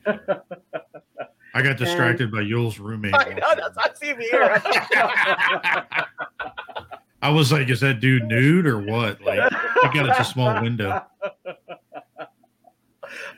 [1.55, 3.15] I got distracted by Yule's roommate.
[3.15, 4.63] I know, that's I see me here.
[7.23, 9.21] I was like, is that dude nude or what?
[9.23, 11.03] Like, I got it's a small window.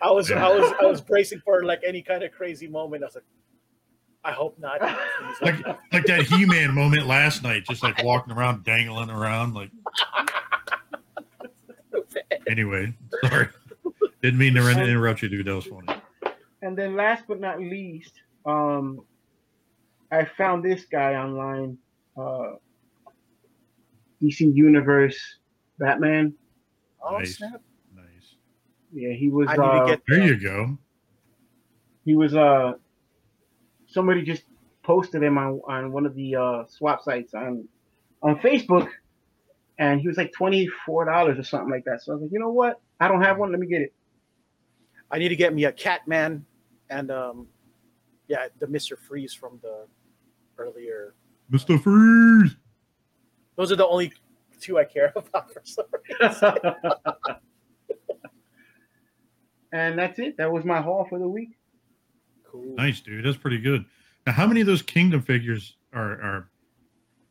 [0.02, 3.02] I was I was I was bracing for like any kind of crazy moment.
[3.02, 3.24] I was like,
[4.24, 4.80] I hope not.
[5.42, 9.54] Like, like that He Man moment last night, just like walking around, dangling around.
[9.54, 9.70] Like,
[12.48, 12.92] anyway,
[13.28, 13.48] sorry.
[14.22, 15.46] Didn't mean to run- interrupt you, dude.
[15.46, 16.00] That was funny.
[16.62, 18.12] And then last but not least,
[18.44, 19.04] um,
[20.10, 21.78] I found this guy online,
[22.16, 22.54] uh,
[24.20, 25.18] DC Universe
[25.78, 26.34] Batman.
[27.02, 27.36] oh Nice.
[27.36, 27.60] snap!
[28.92, 29.02] Nice.
[29.02, 29.48] Yeah, he was.
[29.48, 30.78] I need uh, to get There you go.
[32.04, 32.34] He was.
[32.34, 32.74] Uh,
[33.86, 34.42] somebody just
[34.82, 37.68] posted him on on one of the uh, swap sites on
[38.22, 38.88] on Facebook,
[39.78, 42.02] and he was like twenty four dollars or something like that.
[42.02, 42.80] So I was like, you know what?
[43.00, 43.50] I don't have one.
[43.50, 43.92] Let me get it.
[45.10, 46.44] I need to get me a Catman
[46.90, 47.46] and um,
[48.28, 49.86] yeah, the Mister Freeze from the
[50.58, 51.14] earlier.
[51.50, 51.80] Mr.
[51.80, 52.56] Freeze.
[53.56, 54.12] Those are the only
[54.60, 55.86] two I care about for some
[56.20, 56.52] reason.
[59.72, 60.36] and that's it.
[60.36, 61.50] That was my haul for the week.
[62.44, 62.74] Cool.
[62.76, 63.24] Nice, dude.
[63.24, 63.84] That's pretty good.
[64.26, 66.50] Now, how many of those Kingdom figures are, are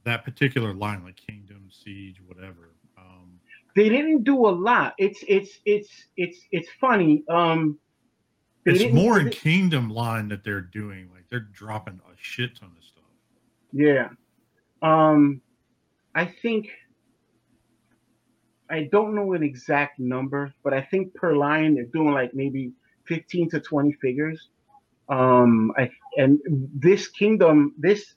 [0.04, 2.72] that particular line, like Kingdom, Siege, whatever?
[2.98, 3.40] Um,
[3.76, 4.94] They didn't do a lot.
[4.98, 7.24] It's it's it's it's it's funny.
[7.30, 7.78] Um,
[8.66, 11.10] it's more in they- Kingdom line that they're doing.
[11.14, 13.04] Like, they're dropping a shit ton of stuff.
[13.72, 14.10] Yeah.
[14.82, 15.42] Um,
[16.16, 16.70] I think
[18.70, 22.74] I don't know an exact number, but I think per line they're doing like maybe
[23.05, 24.49] 15 to 20 figures.
[25.09, 26.39] Um, I and
[26.74, 28.15] this kingdom, this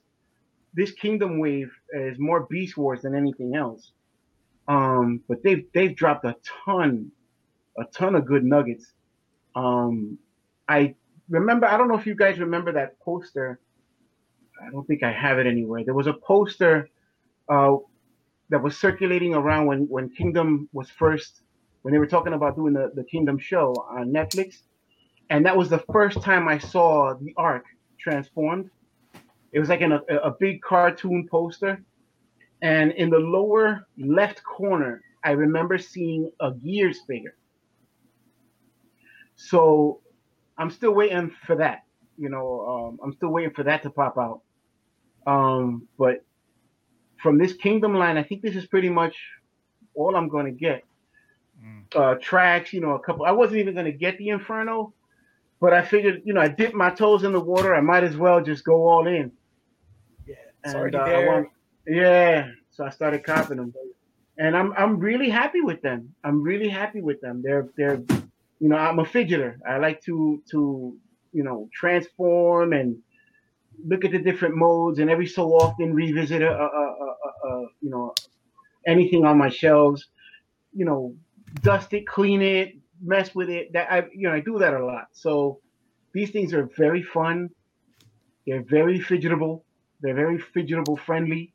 [0.73, 3.91] this kingdom wave is more Beast Wars than anything else.
[4.67, 6.35] Um, but they've they've dropped a
[6.65, 7.11] ton,
[7.77, 8.91] a ton of good nuggets.
[9.55, 10.17] Um,
[10.67, 10.95] I
[11.29, 11.67] remember.
[11.67, 13.59] I don't know if you guys remember that poster.
[14.65, 15.83] I don't think I have it anywhere.
[15.83, 16.89] There was a poster
[17.49, 17.77] uh,
[18.51, 21.41] that was circulating around when, when Kingdom was first,
[21.81, 24.57] when they were talking about doing the, the Kingdom show on Netflix.
[25.29, 27.63] And that was the first time I saw the arc
[27.97, 28.69] transformed.
[29.53, 31.81] It was like in a, a big cartoon poster,
[32.61, 37.35] and in the lower left corner, I remember seeing a Gears figure.
[39.35, 40.01] So
[40.57, 41.83] I'm still waiting for that.
[42.17, 44.41] You know, um, I'm still waiting for that to pop out.
[45.25, 46.23] Um, but
[47.21, 49.15] from this Kingdom line, I think this is pretty much
[49.93, 50.83] all I'm going to get.
[51.63, 51.85] Mm.
[51.95, 53.25] Uh, tracks, you know, a couple.
[53.25, 54.93] I wasn't even going to get the Inferno,
[55.59, 57.75] but I figured, you know, I dipped my toes in the water.
[57.75, 59.31] I might as well just go all in.
[60.25, 61.49] Yeah, And, it's uh, want-
[61.87, 63.73] yeah, so I started copping them,
[64.37, 66.13] and I'm I'm really happy with them.
[66.23, 67.41] I'm really happy with them.
[67.43, 68.01] They're they're,
[68.59, 69.55] you know, I'm a fidgeter.
[69.67, 70.95] I like to to
[71.33, 72.97] you know transform and
[73.85, 77.00] look at the different modes, and every so often revisit a, a,
[78.87, 80.07] anything on my shelves.
[80.73, 81.15] You know,
[81.63, 83.73] dust it, clean it, mess with it.
[83.73, 85.07] That I you know I do that a lot.
[85.13, 85.59] So
[86.13, 87.49] these things are very fun.
[88.47, 89.63] They're very fidgetable.
[90.01, 91.53] They're very fidgetable friendly.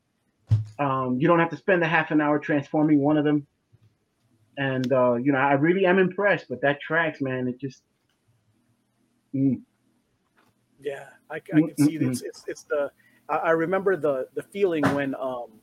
[0.79, 3.47] Um, you don't have to spend a half an hour transforming one of them.
[4.57, 6.47] And uh, you know, I really am impressed.
[6.49, 7.83] But that tracks, man, it just
[9.35, 9.61] mm,
[10.79, 12.07] Yeah, I, I can see Mm-mm-mm.
[12.07, 12.91] it's, it's it's the
[13.29, 15.61] I, I remember the the feeling when um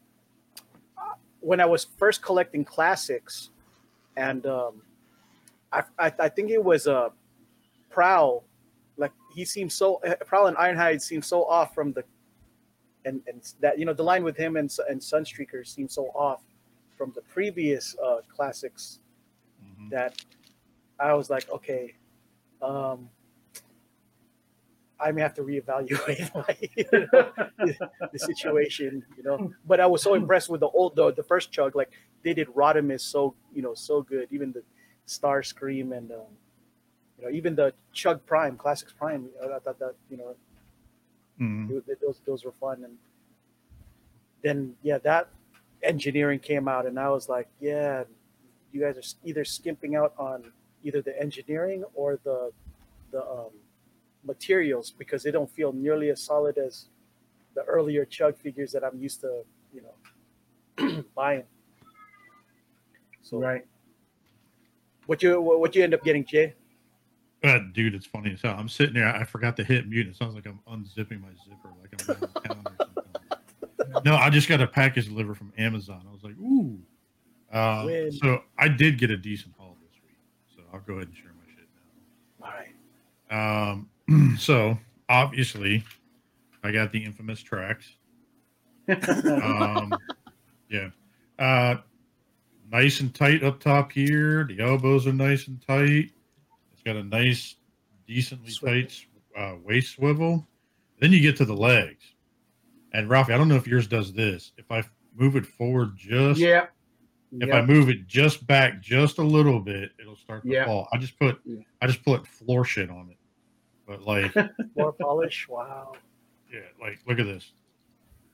[1.45, 3.51] when I was first collecting classics,
[4.17, 4.83] and um
[5.73, 7.11] I I, I think it was uh
[7.91, 8.45] Prowl,
[8.97, 12.05] like he seemed so uh, Prowl and Ironhide seemed so off from the
[13.05, 16.43] and and that you know the line with him and and Sunstreaker seemed so off
[16.97, 19.01] from the previous uh classics
[19.63, 19.91] Mhm.
[19.91, 20.25] that
[20.99, 21.95] I was like, okay,
[22.63, 23.09] um,
[25.01, 27.77] I may have to reevaluate my, you know, the,
[28.13, 29.53] the situation, you know.
[29.67, 31.91] But I was so impressed with the old, the, the first chug, like
[32.23, 34.29] they did Rodimus so, you know, so good.
[34.31, 34.63] Even the
[35.07, 36.19] Starscream and, um,
[37.19, 39.29] you know, even the Chug Prime, Classics Prime.
[39.43, 40.35] I thought that, you know,
[41.41, 41.83] Mhm.
[41.89, 42.85] it- those those were fun.
[42.85, 42.97] And
[44.43, 45.29] then yeah, that
[45.83, 48.05] engineering came out, and I was like, yeah,
[48.73, 52.53] you guys are either skimping out on either the engineering or the
[53.11, 53.51] the um,
[54.25, 56.87] materials because they don't feel nearly as solid as
[57.55, 61.45] the earlier chug figures that I'm used to, you know, buying.
[63.22, 63.64] So right.
[65.07, 66.55] what you what what you end up getting, Jay?
[67.43, 68.57] Uh, dude, it's funny as hell.
[68.59, 69.07] I'm sitting there.
[69.07, 70.07] I forgot to hit mute.
[70.07, 74.03] It sounds like I'm unzipping my zipper, like I'm in town or something.
[74.05, 76.05] No, I just got a package delivered from Amazon.
[76.09, 76.79] I was like, ooh.
[77.53, 80.18] Uh, so I did get a decent haul this week.
[80.57, 81.68] So I'll go ahead and share my shit
[82.41, 82.47] now.
[82.47, 83.70] All right.
[83.70, 83.89] Um,
[84.39, 84.79] so
[85.09, 85.83] obviously,
[86.63, 87.87] I got the infamous tracks.
[88.89, 89.95] Um,
[90.69, 90.89] yeah,
[91.39, 91.77] uh,
[92.71, 94.45] nice and tight up top here.
[94.45, 96.11] The elbows are nice and tight.
[96.73, 97.57] It's got a nice,
[98.07, 98.83] decently Swivel.
[98.83, 99.07] tight
[99.39, 100.47] uh, waist swivel.
[101.01, 102.05] Then you get to the legs,
[102.93, 104.53] and Rafi, I don't know if yours does this.
[104.59, 104.83] If I
[105.17, 106.67] move it forward just yeah.
[107.33, 107.53] if.
[107.53, 110.67] I move it just back just a little bit, it'll start to Yeah.
[110.67, 110.89] fall.
[110.93, 111.61] I just put Yeah.
[111.81, 113.17] I just put floor shit on it.
[113.87, 114.32] But like
[114.74, 115.47] Floor polish.
[115.49, 115.93] Wow.
[116.53, 117.53] yeah, like look at this.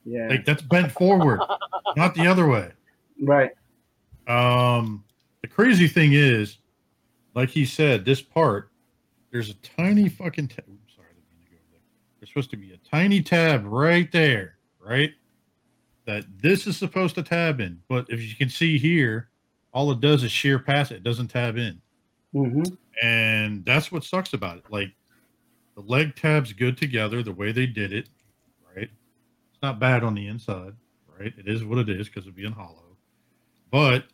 [0.05, 0.29] yeah.
[0.29, 1.41] Like that's bent forward,
[1.97, 2.71] not the other way.
[3.23, 3.51] right.
[4.27, 5.05] Um
[5.43, 6.59] the crazy thing is,
[7.35, 8.71] like he said, this part,
[9.33, 10.65] there's a tiny fucking tab.
[10.71, 11.81] Oops, sorry, I didn't mean to go over there.
[12.21, 15.13] There's supposed to be a tiny tab right there, right?
[16.05, 17.81] That this is supposed to tab in.
[17.89, 19.31] But if you can see here,
[19.73, 20.97] all it does is shear past it.
[20.97, 21.81] It doesn't tab in.
[22.33, 22.63] hmm
[23.03, 24.65] and that's what sucks about it.
[24.69, 24.93] Like
[25.75, 28.09] the leg tabs good together the way they did it,
[28.75, 28.89] right?
[29.53, 30.75] It's not bad on the inside,
[31.19, 31.33] right?
[31.37, 32.97] It is what it is because of being hollow.
[33.71, 34.05] But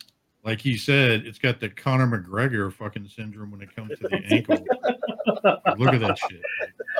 [0.43, 4.21] like he said, it's got the Conor McGregor fucking syndrome when it comes to the
[4.29, 4.63] ankle.
[5.77, 6.41] Look at that shit.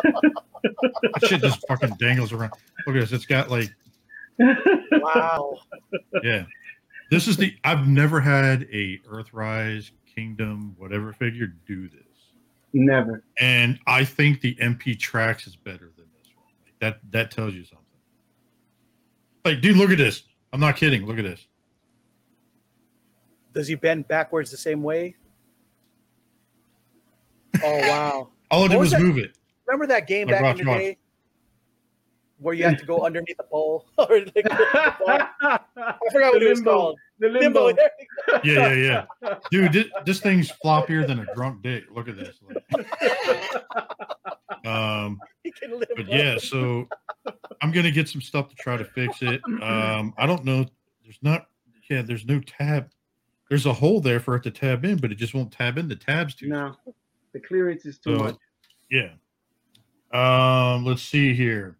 [0.04, 2.54] That shit just fucking dangles around.
[2.86, 3.12] Look at this.
[3.12, 3.74] It's got like
[4.40, 5.60] Wow.
[6.24, 6.46] yeah.
[7.10, 12.07] This is the I've never had a Earthrise Kingdom whatever figure do this.
[12.74, 13.24] Never.
[13.40, 16.46] and I think the MP Tracks is better than this one.
[16.66, 17.86] Like that that tells you something.
[19.46, 20.24] Like, dude, look at this.
[20.54, 21.06] I'm not kidding.
[21.06, 21.48] Look at this.
[23.54, 25.16] Does he bend backwards the same way?
[27.64, 28.30] Oh wow!
[28.52, 29.38] All I did What was was move it.
[29.66, 30.80] Remember that game Like back Rock in the Rock.
[30.80, 30.98] day
[32.40, 33.86] where you have to go underneath the pole?
[33.98, 35.20] or like, the ball?
[35.42, 35.60] I
[36.12, 37.00] forgot what The it was called.
[37.20, 37.66] The Limbo.
[37.68, 37.82] limbo.
[37.82, 38.40] There we go.
[38.44, 39.36] Yeah, yeah, yeah.
[39.52, 41.86] Dude, this, this thing's floppier than a drunk dick.
[41.94, 42.38] Look at this.
[42.48, 42.64] Like,
[44.66, 45.86] um, He can limbo.
[45.96, 46.88] but yeah, so
[47.62, 49.42] I'm gonna get some stuff to try to fix it.
[49.62, 50.66] Um, I don't know.
[51.04, 51.48] There's not.
[51.90, 52.90] Yeah, there's no tab.
[53.50, 55.88] There's a hole there for it to tab in, but it just won't tab in.
[55.88, 56.50] The tabs too.
[56.50, 56.76] No,
[57.34, 58.36] the clearance is too So, much.
[58.92, 59.12] Yeah.
[60.12, 61.78] Um, let's see here.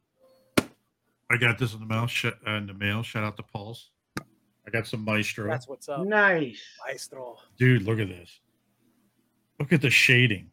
[1.30, 2.08] I got this in the mail.
[2.08, 3.04] Sh- uh, in the mail.
[3.04, 3.92] Shout out to Paul's.
[4.20, 5.48] I got some Maestro.
[5.50, 6.62] That's what's up, Nice.
[6.86, 7.38] Maestro.
[7.58, 8.40] Dude, look at this.
[9.60, 10.50] Look at the shading.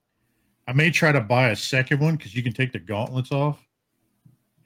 [0.67, 3.59] I may try to buy a second one because you can take the gauntlets off,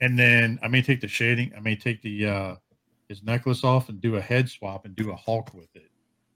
[0.01, 1.51] and then I may take the shading.
[1.57, 2.55] I may take the uh
[3.09, 5.89] his necklace off and do a head swap and do a Hulk with it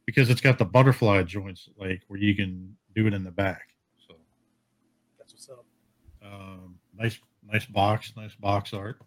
[0.08, 3.70] because it's got the butterfly joints like where you can do it in the back.
[4.08, 4.16] So
[5.20, 5.64] That's what's up.
[6.26, 9.00] um, nice, nice box, nice box art.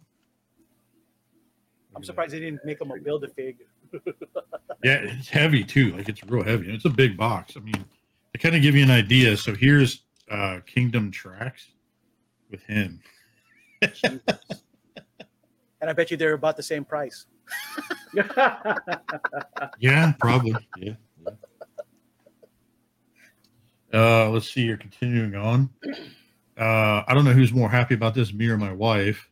[1.96, 3.56] I'm surprised they didn't make them a build a fig.
[4.84, 5.96] Yeah, it's heavy too.
[5.96, 6.72] Like it's real heavy.
[6.72, 7.56] It's a big box.
[7.56, 7.82] I mean,
[8.32, 9.36] to kind of give you an idea.
[9.36, 11.72] So here's uh Kingdom Tracks
[12.50, 13.00] with him.
[14.04, 14.20] and
[15.80, 17.26] I bet you they're about the same price.
[19.78, 20.54] Yeah, probably.
[20.78, 20.92] Yeah.
[21.24, 21.30] yeah.
[23.92, 25.70] Uh, let's see You're Continuing on.
[26.58, 29.28] Uh, I don't know who's more happy about this, me or my wife.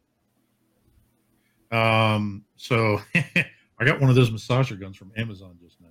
[1.75, 5.91] Um, so I got one of those massager guns from Amazon just now.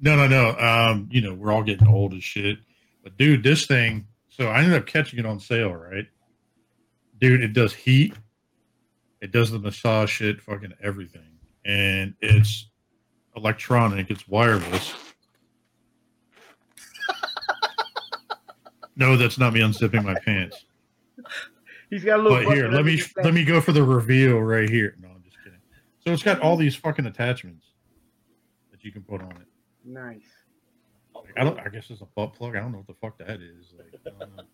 [0.00, 0.58] No, no, no.
[0.58, 2.58] Um, you know, we're all getting old as shit.
[3.02, 6.06] But dude, this thing, so I ended up catching it on sale, right?
[7.18, 8.14] Dude, it does heat.
[9.20, 11.38] It does the massage shit, fucking everything.
[11.64, 12.68] And it's
[13.36, 14.94] electronic, it's wireless.
[18.96, 20.66] no, that's not me unzipping my pants.
[21.90, 22.44] He's got a little.
[22.44, 24.96] But here, let me let me go for the reveal right here.
[25.00, 25.58] No, I'm just kidding.
[26.04, 27.66] So it's got all these fucking attachments
[28.70, 29.46] that you can put on it.
[29.84, 30.26] Nice.
[31.14, 31.58] Like, I don't.
[31.60, 32.56] I guess it's a butt plug.
[32.56, 33.72] I don't know what the fuck that is.
[33.76, 34.42] Like, I don't know.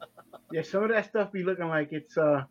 [0.52, 2.42] Yeah, some of that stuff be looking like it's uh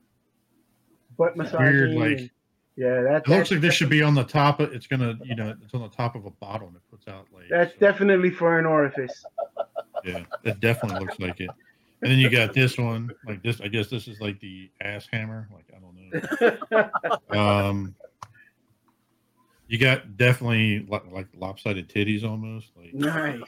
[1.17, 1.59] butt massage.
[1.59, 2.31] weird, like-
[2.77, 4.61] yeah, that, it looks like this should be on the top.
[4.61, 7.09] Of, it's gonna, you know, it's on the top of a bottle and it puts
[7.09, 7.49] out like.
[7.49, 9.25] That's so, definitely for an orifice.
[10.05, 11.49] Yeah, it definitely looks like it.
[12.01, 13.59] And then you got this one, like this.
[13.59, 15.49] I guess this is like the ass hammer.
[15.53, 15.95] Like I don't
[17.29, 17.29] know.
[17.37, 17.95] Um,
[19.67, 23.41] you got definitely like, like lopsided titties almost, like nice.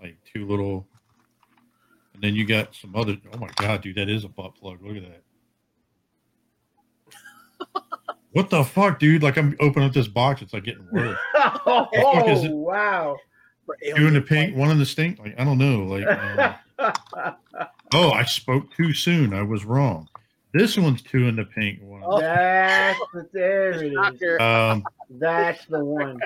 [0.00, 0.86] like two little.
[2.14, 3.16] And then you got some other.
[3.32, 4.78] Oh my god, dude, that is a butt plug.
[4.82, 5.22] Look at that.
[8.32, 9.22] What the fuck, dude?
[9.22, 11.18] Like I'm opening up this box, it's like getting worse.
[11.34, 12.50] oh, fuck is it?
[12.50, 13.18] wow.
[13.94, 15.18] Two in the pink, one in the stink.
[15.18, 15.84] Like I don't know.
[15.84, 16.54] Like um,
[17.94, 19.34] oh, I spoke too soon.
[19.34, 20.08] I was wrong.
[20.52, 22.02] This one's two in the pink one.
[22.04, 22.20] Oh.
[22.20, 24.40] That's the, there it is.
[24.40, 26.20] Um, That's the one.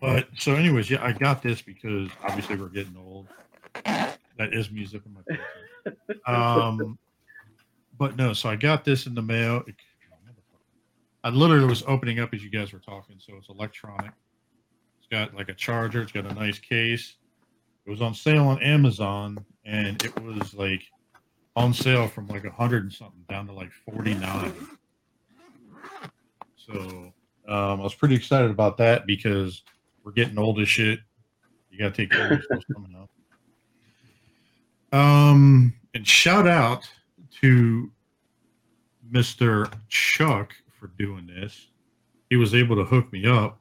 [0.00, 3.26] but so, anyways, yeah, I got this because obviously we're getting old.
[3.84, 5.44] That is music in my pants.
[6.26, 6.98] Um,
[7.98, 9.64] but no, so I got this in the mail.
[11.24, 14.12] I literally was opening up as you guys were talking, so it's electronic.
[14.98, 16.02] It's got like a charger.
[16.02, 17.16] It's got a nice case.
[17.86, 20.82] It was on sale on Amazon, and it was like
[21.56, 24.52] on sale from like a hundred and something down to like forty nine.
[26.56, 27.12] So
[27.48, 29.62] um, I was pretty excited about that because
[30.04, 31.00] we're getting old as shit.
[31.70, 33.08] You gotta take care of yourself somehow.
[34.92, 36.88] Um, and shout out
[37.40, 37.90] to
[39.12, 39.72] Mr.
[39.88, 41.68] Chuck for doing this.
[42.28, 43.60] He was able to hook me up.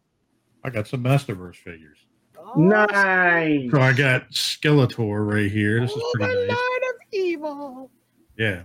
[0.64, 1.98] I got some Masterverse figures.
[2.56, 3.72] Oh, Nice.
[3.72, 5.82] So I got Skeletor right here.
[5.82, 6.58] This is oh, pretty the nice.
[6.58, 7.92] Lord of Evil.
[8.38, 8.64] Yeah.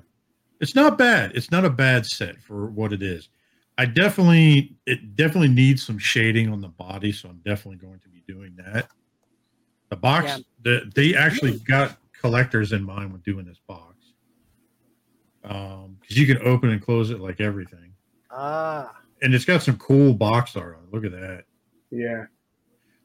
[0.60, 1.32] It's not bad.
[1.34, 3.28] It's not a bad set for what it is.
[3.76, 8.08] I definitely it definitely needs some shading on the body, so I'm definitely going to
[8.08, 8.88] be doing that.
[9.90, 10.38] The box Yeah.
[10.62, 13.96] the, they actually got collectors in mind when doing this box.
[15.42, 17.92] Um because you can open and close it like everything.
[18.30, 20.88] Ah, And it's got some cool box art on.
[20.92, 21.44] Look at that.
[21.90, 22.26] Yeah.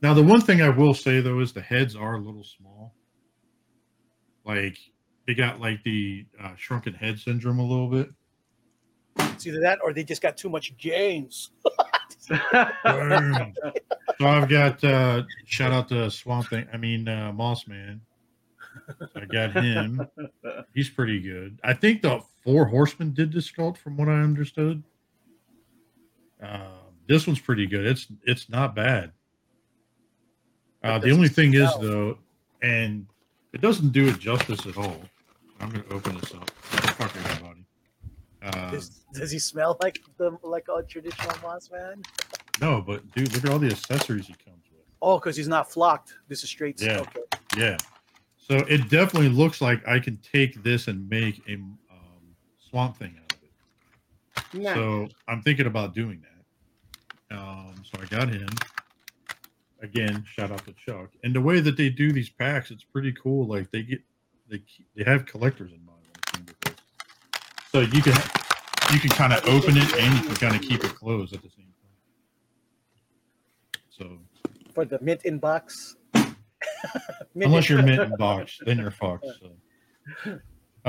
[0.02, 2.94] Now the one thing I will say though is the heads are a little small.
[4.46, 4.78] Like
[5.28, 8.10] they got like the uh, shrunken head syndrome a little bit.
[9.18, 11.52] it's either that or they just got too much gains.
[14.20, 16.68] So I've got uh shout out to Swamp Thing.
[16.74, 18.02] I mean uh, Moss Man.
[19.16, 20.06] I got him.
[20.74, 21.60] He's pretty good.
[21.64, 24.84] I think the Four Horsemen did the sculpt, from what I understood.
[26.42, 27.86] Um, this one's pretty good.
[27.86, 29.12] It's it's not bad.
[30.84, 31.82] Uh, the only thing is smell?
[31.82, 32.18] though,
[32.62, 33.06] and
[33.54, 35.02] it doesn't do it justice at all.
[35.60, 36.50] I'm gonna open this up.
[36.50, 37.66] Fuck everybody.
[38.42, 42.02] Uh, Does, does he smell like the like a traditional moss man?
[42.62, 44.86] no, but dude, look at all the accessories he comes with.
[45.02, 46.14] Oh, because he's not flocked.
[46.30, 46.82] This is straight.
[46.82, 47.00] Yeah.
[47.00, 47.20] Okay.
[47.58, 47.78] Yeah.
[48.38, 51.76] So it definitely looks like I can take this and make a um,
[52.70, 54.64] swamp thing out of it.
[54.64, 54.76] Nice.
[54.76, 57.38] So I'm thinking about doing that.
[57.38, 58.50] Um, so I got him.
[59.82, 61.10] Again, shout out to Chuck.
[61.24, 63.48] And the way that they do these packs, it's pretty cool.
[63.48, 64.02] Like they get
[64.50, 64.62] they
[64.96, 66.76] they have collectors in mind when it comes to this.
[67.72, 68.14] So you can
[68.94, 71.42] you can kind of open it and you can kind of keep it closed at
[71.42, 71.98] the same time.
[73.90, 74.20] So
[74.74, 75.96] for the mint in box.
[77.36, 79.26] Mint unless you're mint in box, then you're fucked.
[79.40, 80.40] So.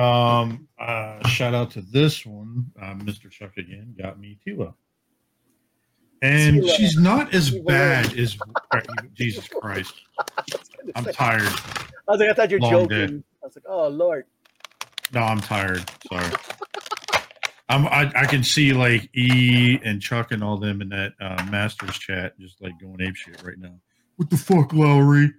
[0.01, 3.31] Um, uh, shout out to this one, uh, Mr.
[3.31, 4.73] Chuck again got me Tila,
[6.23, 8.37] and she's not as bad as
[9.15, 9.95] Jesus Christ.
[10.95, 11.43] I'm tired.
[12.09, 12.89] I was like, I thought you were Long joking.
[12.89, 13.23] day.
[13.43, 14.27] I was like, oh lord.
[15.13, 15.89] No, I'm tired.
[16.09, 16.33] Sorry.
[17.69, 21.45] I'm, I, I can see like E and Chuck and all them in that uh,
[21.51, 23.75] Masters chat just like going ape shit right now.
[24.17, 25.33] What the fuck, Lowery?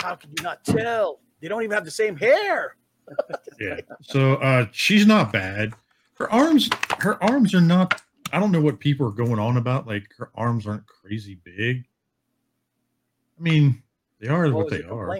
[0.00, 1.20] How can you not tell?
[1.40, 2.76] They don't even have the same hair.
[3.60, 3.80] Yeah.
[4.02, 5.74] So uh, she's not bad.
[6.14, 8.00] Her arms, her arms are not.
[8.32, 9.86] I don't know what people are going on about.
[9.86, 11.84] Like her arms aren't crazy big.
[13.38, 13.82] I mean,
[14.20, 15.18] they are What what they are.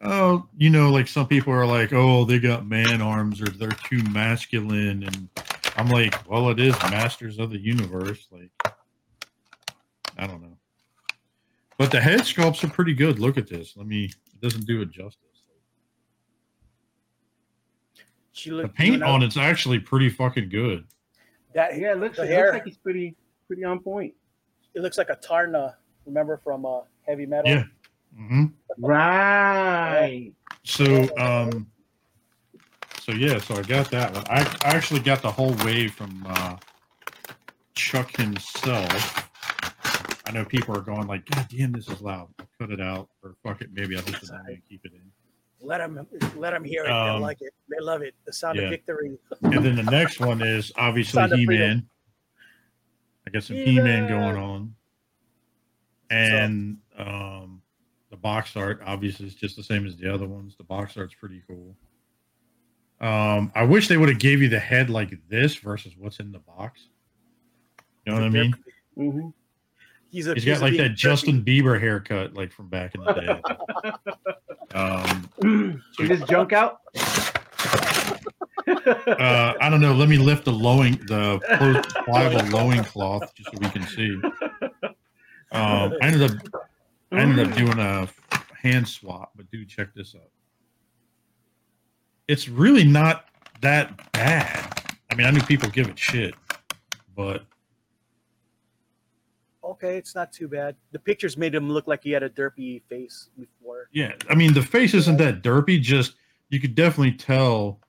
[0.00, 3.70] Oh, you know, like some people are like, oh, they got man arms or they're
[3.70, 5.02] too masculine.
[5.02, 5.28] And
[5.76, 8.28] I'm like, well, it is Masters of the Universe.
[8.30, 8.50] Like,
[10.16, 10.56] I don't know.
[11.78, 13.18] But the head sculpts are pretty good.
[13.18, 13.76] Look at this.
[13.76, 15.24] Let me, it doesn't do it justice.
[18.32, 20.84] She The paint on it's actually pretty fucking good.
[21.58, 21.76] That.
[21.76, 22.44] Yeah, it looks, it hair.
[22.44, 23.16] looks like he's pretty
[23.48, 24.14] pretty on point.
[24.74, 25.74] It looks like a Taarna.
[26.06, 27.50] Remember from uh, Heavy Metal?
[27.50, 27.64] Yeah.
[28.16, 28.44] hmm
[28.78, 30.32] Right.
[30.62, 31.66] So, um,
[33.00, 34.24] so yeah, so I got that one.
[34.30, 36.56] I, I actually got the whole wave from uh,
[37.74, 39.28] Chuck himself.
[40.26, 43.08] I know people are going like, "God damn, this is loud." I'll cut it out,
[43.24, 43.70] or fuck it.
[43.72, 45.10] Maybe I'll just and keep it in.
[45.60, 46.06] Let them
[46.36, 46.90] let them hear it.
[46.90, 47.52] Um, they like it.
[47.68, 48.14] They love it.
[48.24, 48.64] The sound yeah.
[48.64, 49.18] of victory.
[49.42, 51.88] And then the next one is obviously He Man.
[53.26, 54.74] I got some He Man going on,
[56.10, 57.60] and um,
[58.10, 60.54] the box art obviously is just the same as the other ones.
[60.56, 61.74] The box art's pretty cool.
[63.00, 66.32] Um, I wish they would have gave you the head like this versus what's in
[66.32, 66.88] the box.
[68.04, 68.54] You know what I mean?
[68.96, 69.28] hmm
[70.10, 73.12] He's a He's he's got like that Justin Bieber haircut, like from back in the
[73.12, 74.74] day.
[74.74, 76.80] um, Is this junk out?
[78.66, 79.94] uh, I don't know.
[79.94, 84.20] Let me lift the lowing, the close, pliable lowing cloth just so we can see.
[85.50, 86.64] Um, I ended up,
[87.12, 88.08] I ended up doing a
[88.54, 90.30] hand swap, but dude, check this out.
[92.28, 93.26] It's really not
[93.62, 94.82] that bad.
[95.10, 96.34] I mean, I knew people give it shit,
[97.16, 97.44] but
[99.70, 99.96] okay.
[99.96, 100.76] It's not too bad.
[100.92, 103.88] The pictures made him look like he had a derpy face before.
[103.92, 105.80] yeah, I mean, the face isn't that derpy.
[105.80, 106.14] Just
[106.50, 107.80] you could definitely tell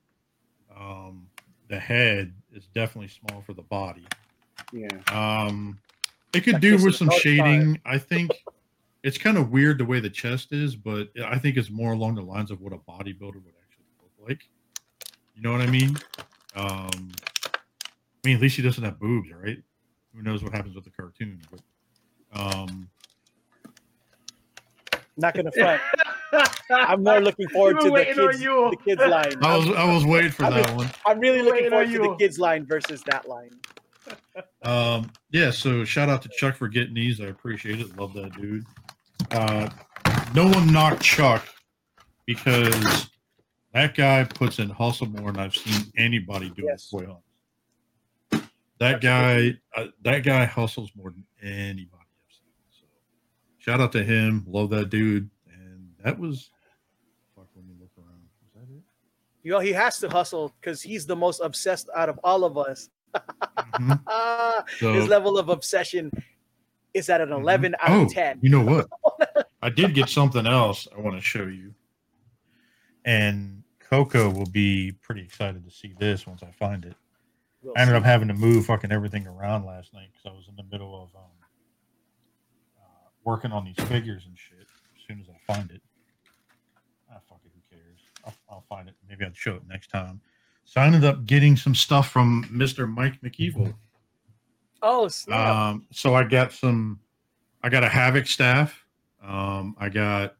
[0.77, 1.27] um,
[1.69, 4.05] the head is definitely small for the body.
[4.73, 4.88] yeah.
[5.11, 5.80] Um,
[6.34, 7.80] it could Like do with some shading.
[7.86, 8.32] I think
[9.03, 12.15] it's kind of weird the way the chest is, but I think it's more along
[12.15, 14.47] the lines of what a bodybuilder would actually look like.
[15.36, 15.97] You know what I mean?
[16.55, 17.11] Um,
[17.47, 19.57] I mean, at least he doesn't have boobs, right?
[20.16, 21.39] Who knows what happens with the cartoon?
[21.51, 21.62] But
[22.34, 22.89] um,
[25.18, 25.82] Not gonna front.
[26.72, 28.70] I'm more looking forward to the kids, you.
[28.72, 29.34] the kids line.
[29.43, 30.89] I was I was waiting for I that one.
[31.05, 33.51] I'm really looking waiting forward on to the kids line versus that line.
[34.64, 37.22] Um, yeah, so shout out to Chuck for getting these.
[37.22, 37.95] I appreciate it.
[37.97, 38.66] Love that dude.
[39.32, 39.70] Uh,
[40.34, 41.45] no one knocked Chuck
[42.26, 43.10] because
[43.74, 46.89] that guy puts in hustle more than I've seen anybody do Yes.
[46.91, 47.24] with toy hunters.
[48.80, 52.51] That guy, uh, that guy hustles more than anybody I've seen.
[52.71, 52.86] So
[53.57, 54.45] shout out to him.
[54.47, 55.30] Love that dude.
[55.53, 56.49] And that was.
[57.36, 58.21] Fuck, let me look around.
[58.41, 58.82] Was that it?
[59.43, 62.57] You know, he has to hustle because he's the most obsessed out of all of
[62.57, 62.89] us.
[63.13, 63.99] Mhm.
[64.07, 66.11] Ah, So, His level of obsession
[66.93, 68.39] is at an 11 out oh, of 10.
[68.41, 68.88] You know what?
[69.61, 71.73] I did get something else I want to show you.
[73.05, 76.95] And Coco will be pretty excited to see this once I find it.
[77.62, 77.97] We'll I ended see.
[77.97, 80.95] up having to move fucking everything around last night because I was in the middle
[80.95, 81.30] of um,
[82.80, 84.62] uh, working on these figures and shit.
[84.62, 85.82] As soon as I find it,
[87.12, 87.99] ah, fuck it, who cares?
[88.26, 88.95] I'll, I'll find it.
[89.10, 90.22] Maybe I'll show it next time.
[90.64, 92.88] So I ended up getting some stuff from Mr.
[92.88, 93.74] Mike McEvil.
[94.82, 95.55] Oh, snap.
[95.55, 96.99] Um, so I got some.
[97.64, 98.86] I got a Havoc staff.
[99.22, 100.36] Um, I got.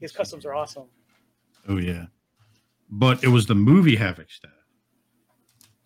[0.00, 0.84] His customs are awesome.
[1.68, 2.06] Oh yeah,
[2.90, 4.50] but it was the movie Havoc staff.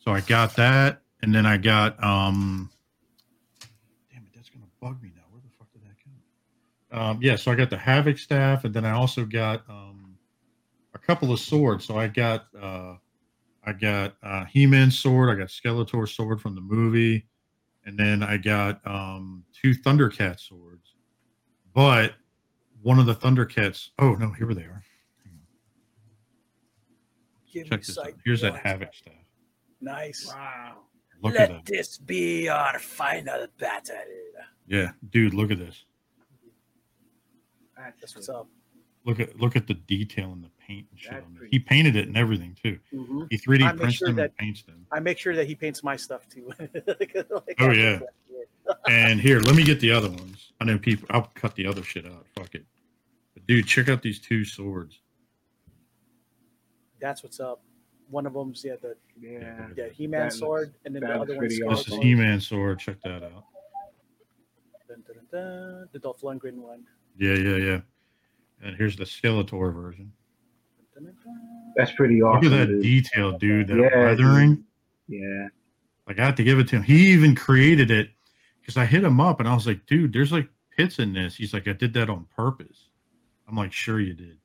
[0.00, 2.02] So I got that, and then I got.
[2.02, 2.70] um
[4.12, 5.22] Damn it, that's gonna bug me now.
[5.30, 6.98] Where the fuck did that come?
[6.98, 10.16] Um, yeah, so I got the Havoc staff, and then I also got um
[10.94, 11.84] a couple of swords.
[11.84, 12.46] So I got.
[12.60, 12.96] uh
[13.62, 15.28] I got uh, He-Man sword.
[15.28, 17.26] I got Skeletor sword from the movie,
[17.84, 20.94] and then I got um, two Thundercat swords.
[21.74, 22.14] But
[22.80, 23.90] one of the Thundercats.
[23.98, 24.82] Oh no, here they are.
[27.52, 28.12] Give Check this out.
[28.24, 28.56] Here's that.
[28.56, 29.12] Havoc staff.
[29.80, 30.26] Nice.
[30.26, 30.78] Wow.
[31.22, 33.96] Look at Let this be our final battle.
[34.66, 35.84] Yeah, dude, look at this.
[37.76, 38.48] That's, That's what's up.
[39.06, 42.06] Look at look at the detail in the paint and shit on He painted it
[42.06, 42.78] and everything too.
[42.92, 43.26] Mhm.
[43.30, 44.86] He 3D I make prints sure them that- and paints them.
[44.92, 46.52] I make sure that he paints my stuff too.
[46.86, 47.14] Like,
[47.58, 48.00] Oh, yeah.
[48.88, 50.52] And here, let me get the other ones.
[50.60, 51.06] I know people.
[51.10, 52.26] I'll cut the other shit out.
[52.36, 52.64] Fuck it.
[53.34, 55.00] But dude, check out these two swords.
[57.00, 57.62] That's what's up.
[58.10, 59.68] One of them's yeah the Yeah.
[59.76, 62.02] yeah He Man That looks- sword, and then the other looks one's This is awesome.
[62.02, 62.78] He-Man sword.
[62.80, 63.44] Check that out.
[64.88, 65.88] Dun, dun, dun, dun.
[65.92, 66.82] the Dolph Lundgren one.
[67.16, 67.80] Yeah, yeah, yeah.
[68.62, 70.12] And here's the Skeletor version.
[70.94, 71.72] Dun, dun, dun.
[71.76, 72.42] That's pretty awesome.
[72.50, 72.82] Look at that dude.
[72.82, 73.68] detail, dude.
[73.68, 74.64] That Yeah, weathering.
[75.08, 75.48] Yeah.
[76.08, 76.82] Like I have to give it to him.
[76.82, 78.10] He even created it
[78.60, 81.36] because I hit him up and I was like, dude, there's like pits in this.
[81.36, 82.88] He's like, I did that on purpose.
[83.48, 84.38] I'm like, sure you did.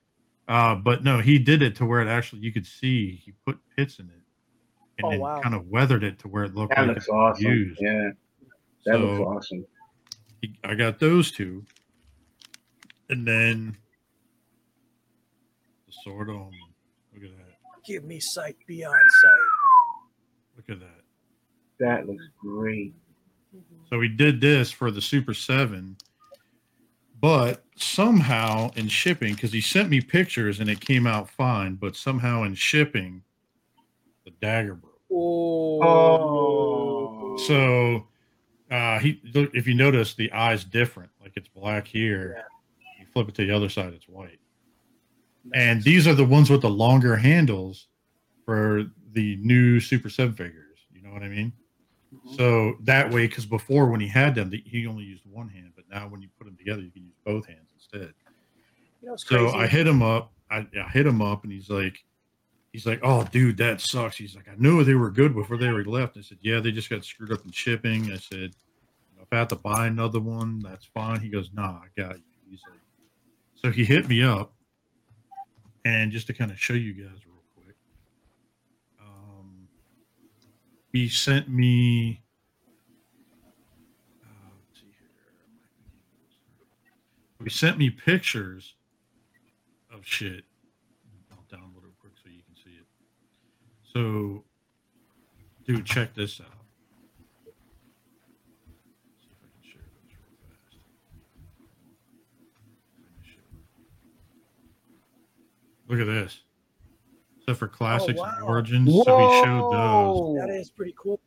[0.47, 3.57] Uh, but no, he did it to where it actually you could see he put
[3.75, 4.21] pits in it
[4.99, 5.41] and Oh, then wow.
[5.41, 7.51] kind of weathered it to where it looked That like looks it was awesome.
[7.51, 7.81] used.
[7.81, 8.09] Yeah.
[8.85, 9.65] That So looks awesome.
[10.41, 11.65] he, I got those two,
[13.09, 13.75] and then
[15.87, 16.51] the sword on.
[17.13, 17.55] Look at that!
[17.85, 18.93] Give me sight beyond
[19.23, 20.55] sight.
[20.55, 21.03] Look at that!
[21.79, 22.93] That looks great.
[23.89, 25.97] So we did this for the Super 7,
[27.19, 31.95] but somehow in shipping, because he sent me pictures and it came out fine, but
[31.95, 33.21] somehow in shipping,
[34.23, 34.93] the dagger broke.
[35.83, 37.37] Oh.
[37.47, 38.07] So
[38.71, 42.45] uh, he if you notice the eye's different, like it's black here.
[42.99, 44.39] You flip it to the other side, it's white.
[45.53, 47.87] And these are the ones with the longer handles
[48.45, 50.79] for the new Super 7 figures.
[50.91, 51.53] You know what I mean?
[52.13, 52.35] Mhm.
[52.35, 55.73] So that way, because before when he had them, the, he only used one hand,
[55.75, 58.13] but now when you put them together, you can use both hands instead.
[59.01, 59.57] You know, So crazy.
[59.57, 60.31] I hit him up.
[60.49, 62.03] I, I hit him up, and he's like,
[62.71, 64.17] he's like, oh, dude, that sucks.
[64.17, 66.17] He's like, I knew they were good before they were left.
[66.17, 68.11] I said, yeah, they just got screwed up in shipping.
[68.11, 68.51] I said,
[69.21, 71.19] if I have to buy another one, that's fine.
[71.19, 72.23] He goes, nah, I got you.
[72.49, 72.79] He's like,
[73.55, 74.53] so he hit me up,
[75.83, 77.75] and just to kind of show you guys real quick,
[79.01, 79.67] um,
[80.91, 82.21] he sent me.
[84.23, 84.27] uh,
[84.69, 85.07] let's see here.
[87.45, 88.73] He sent me pictures
[89.93, 90.45] of shit.
[91.31, 92.87] I'll download it quick so you can see it.
[93.83, 94.43] So,
[95.63, 96.47] dude, check this out.
[99.21, 100.77] See if I can share this real fast.
[103.21, 103.43] Finish it.
[105.87, 106.41] Look at this.
[107.37, 108.47] Except for classics and oh, wow.
[108.47, 108.89] origins.
[109.05, 110.35] So he showed those.
[110.39, 111.19] that is pretty cool.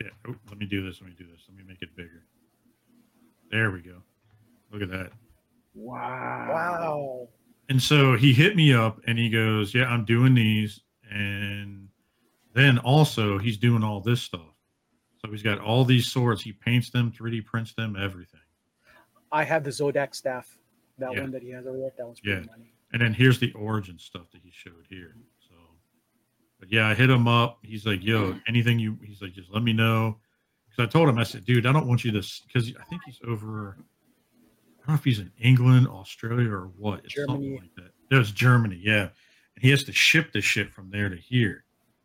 [0.00, 0.10] Yeah.
[0.28, 1.00] Oh, let me do this.
[1.00, 1.42] Let me do this.
[1.48, 2.22] Let me make it bigger.
[3.50, 3.96] There we go.
[4.70, 5.10] Look at that.
[5.74, 6.46] Wow.
[6.50, 7.28] Wow.
[7.68, 10.80] And so he hit me up and he goes, Yeah, I'm doing these.
[11.10, 11.88] And
[12.54, 14.40] then also he's doing all this stuff.
[15.18, 16.42] So he's got all these swords.
[16.42, 18.40] He paints them, 3D prints them, everything.
[19.32, 20.58] I have the Zodac staff.
[20.98, 21.22] That Yeah.
[21.22, 21.90] one that he has over there.
[21.96, 22.46] That one's pretty Yeah.
[22.46, 22.72] money.
[22.92, 25.16] And then here's the origin stuff that he showed here.
[25.48, 25.54] So,
[26.60, 27.58] but yeah, I hit him up.
[27.62, 30.20] He's like, Yo, anything you, he's like, just let me know.
[30.68, 33.02] Because I told him, I said, Dude, I don't want you to, because I think
[33.06, 33.78] he's over,
[34.84, 37.00] I don't know if he's in England, Australia, or what.
[37.04, 37.90] It's something like that.
[38.10, 39.08] There's Germany, yeah.
[39.54, 41.64] And he has to ship the shit from there to here.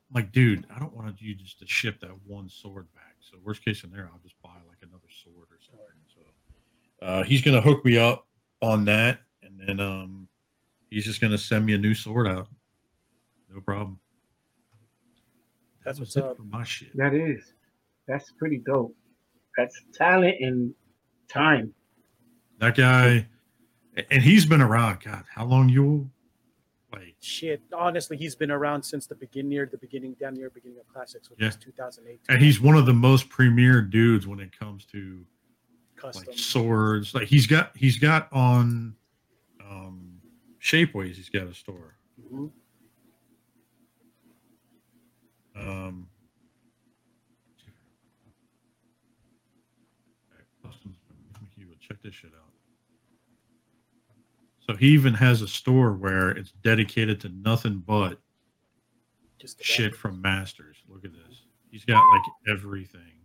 [0.10, 3.16] I'm like, dude, I don't want you just to ship that one sword back.
[3.20, 5.86] So worst case scenario, I'll just buy like another sword or something.
[6.08, 8.26] So uh, he's gonna hook me up
[8.62, 10.28] on that, and then um,
[10.90, 12.48] he's just gonna send me a new sword out.
[13.54, 14.00] No problem.
[15.84, 16.38] That's That what's up.
[16.38, 16.96] for my shit.
[16.96, 17.54] That is.
[18.08, 18.96] That's pretty dope.
[19.58, 20.74] That's talent and
[21.30, 21.74] time.
[22.60, 23.28] That guy,
[24.12, 25.00] and he's been around.
[25.04, 26.10] God, how long you?
[26.92, 27.62] Like, Shit.
[27.74, 31.30] Honestly, he's been around since the beginning, near the beginning, down near beginning of classics,
[31.30, 31.48] which Yeah.
[31.48, 32.20] was 2008.
[32.30, 35.26] and he's one of the most premier dudes when it comes to
[35.96, 36.26] custom.
[36.28, 37.14] like swords.
[37.14, 38.96] Like he's got he's got on
[39.62, 40.20] um
[40.60, 41.16] Shapeways.
[41.16, 41.96] He's got a store.
[42.34, 42.52] Mhm.
[45.56, 46.10] Um.
[51.82, 52.39] Check this shit out.
[54.70, 58.20] So he even has a store where it's dedicated to nothing but
[59.40, 60.78] Just shit from Masters.
[60.88, 61.42] Look at this.
[61.72, 62.22] He's got like
[62.56, 63.24] everything.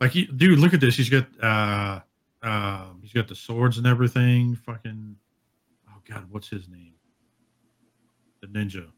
[0.00, 0.96] Like he, dude, look at this.
[0.96, 2.00] He's got uh
[2.42, 4.56] um he's got the swords and everything.
[4.56, 5.14] Fucking
[5.90, 6.94] oh god, what's his name?
[8.40, 8.88] The ninja.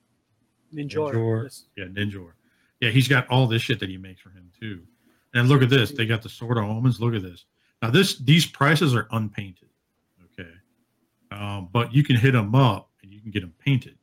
[0.75, 1.13] Ninjor.
[1.13, 1.43] Ninjor.
[1.43, 1.65] Yes.
[1.77, 2.33] Yeah, Ninjor.
[2.81, 4.81] Yeah, he's got all this shit that he makes for him too.
[5.35, 5.91] And look at this.
[5.91, 7.03] They got the sword of omens.
[7.03, 7.45] Look at this.
[7.83, 9.70] Now this these prices are unpainted.
[11.31, 13.97] Um, but you can hit them up and you can get them painted.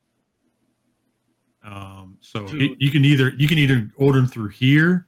[1.64, 5.08] Um, so it- you can either you can either order them through here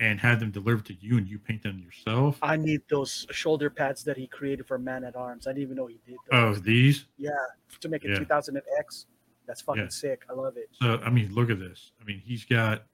[0.00, 2.38] and have them delivered to you, and you paint them yourself.
[2.40, 5.46] I need those shoulder pads that he created for Man at Arms.
[5.48, 6.58] I didn't even know he did Those.
[6.58, 7.06] Oh, these.
[7.16, 7.30] yeah,
[7.80, 8.18] to make it Yeah.
[8.18, 9.06] 2000 X.
[9.46, 9.88] That's fucking Yeah.
[9.88, 10.24] sick.
[10.28, 10.68] I love it.
[10.72, 11.92] So I mean, look at this.
[12.00, 12.86] I mean, he's got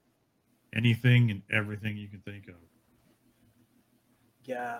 [0.73, 2.55] anything and everything you can think of.
[4.45, 4.79] Yeah.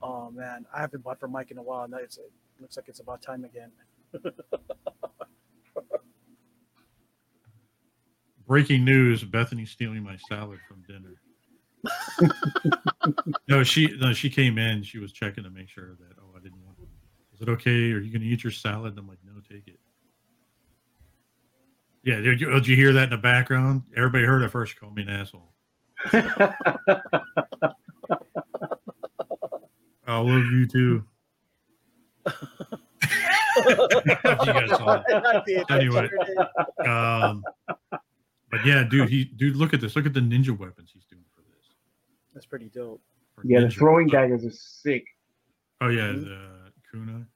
[0.00, 0.26] Hang on.
[0.26, 1.88] Oh man, I haven't bought for Mike in a while.
[1.88, 2.30] Now it's, it
[2.60, 3.70] looks like it's about time again.
[8.46, 11.20] Breaking news: Bethany's stealing my salad from dinner.
[13.48, 14.82] no, she no, she came in.
[14.82, 16.78] She was checking to make sure that oh, I didn't want.
[17.34, 17.92] Is it okay?
[17.92, 18.90] Are you going to eat your salad?
[18.92, 19.78] And I'm like, no, take it.
[22.02, 23.82] Yeah, did you, oh, did you hear that in the background?
[23.96, 24.78] Everybody heard it first.
[24.78, 25.52] Call me an asshole.
[30.08, 31.04] I love you too.
[33.66, 33.74] you
[34.46, 35.02] guys saw
[35.46, 35.70] did.
[35.70, 36.08] Anyway.
[36.08, 36.88] sure.
[36.88, 37.44] Um,
[38.50, 39.94] but yeah, dude, he dude, look at this.
[39.96, 41.66] Look at the ninja weapons he's doing for this.
[42.34, 43.00] That's pretty dope.
[43.34, 45.04] For yeah, the throwing daggers are sick.
[45.80, 46.24] Oh yeah, Mhm.
[46.24, 47.26] the kunai.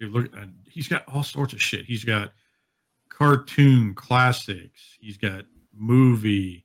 [0.00, 1.84] Dude, look, uh, he's got all sorts of shit.
[1.84, 2.32] He's got
[3.08, 4.96] cartoon classics.
[5.00, 5.44] He's got
[5.74, 6.64] movie,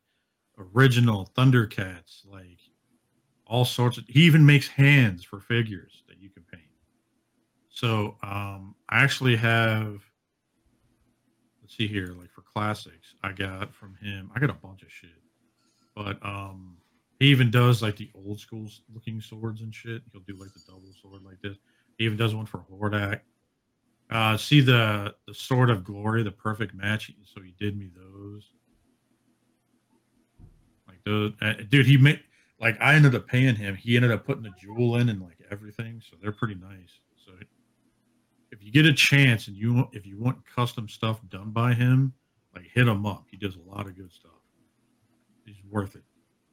[0.57, 2.59] original Thundercats, like
[3.45, 4.05] all sorts of.
[4.07, 6.63] He even makes hands for figures that you can paint.
[7.69, 10.01] So um, I actually have.
[11.61, 14.29] Let's see here, like for classics, I got from him.
[14.35, 15.09] I got a bunch of shit,
[15.95, 16.77] but um,
[17.19, 20.01] he even does like the old school looking swords and shit.
[20.11, 21.57] He'll do like the double sword like this.
[21.97, 23.21] He even does one for Hordak.
[24.09, 27.11] Uh, see the the sword of glory, the perfect match.
[27.23, 28.51] So he did me those.
[30.87, 31.85] Like those, uh, dude.
[31.85, 32.19] He made
[32.63, 33.75] like I ended up paying him.
[33.75, 36.01] He ended up putting the jewel in and like everything.
[36.09, 36.99] So they're pretty nice.
[37.25, 37.33] So
[38.51, 42.13] if you get a chance and you if you want custom stuff done by him,
[42.55, 43.25] like hit him up.
[43.29, 44.31] He does a lot of good stuff.
[45.45, 46.03] He's worth it.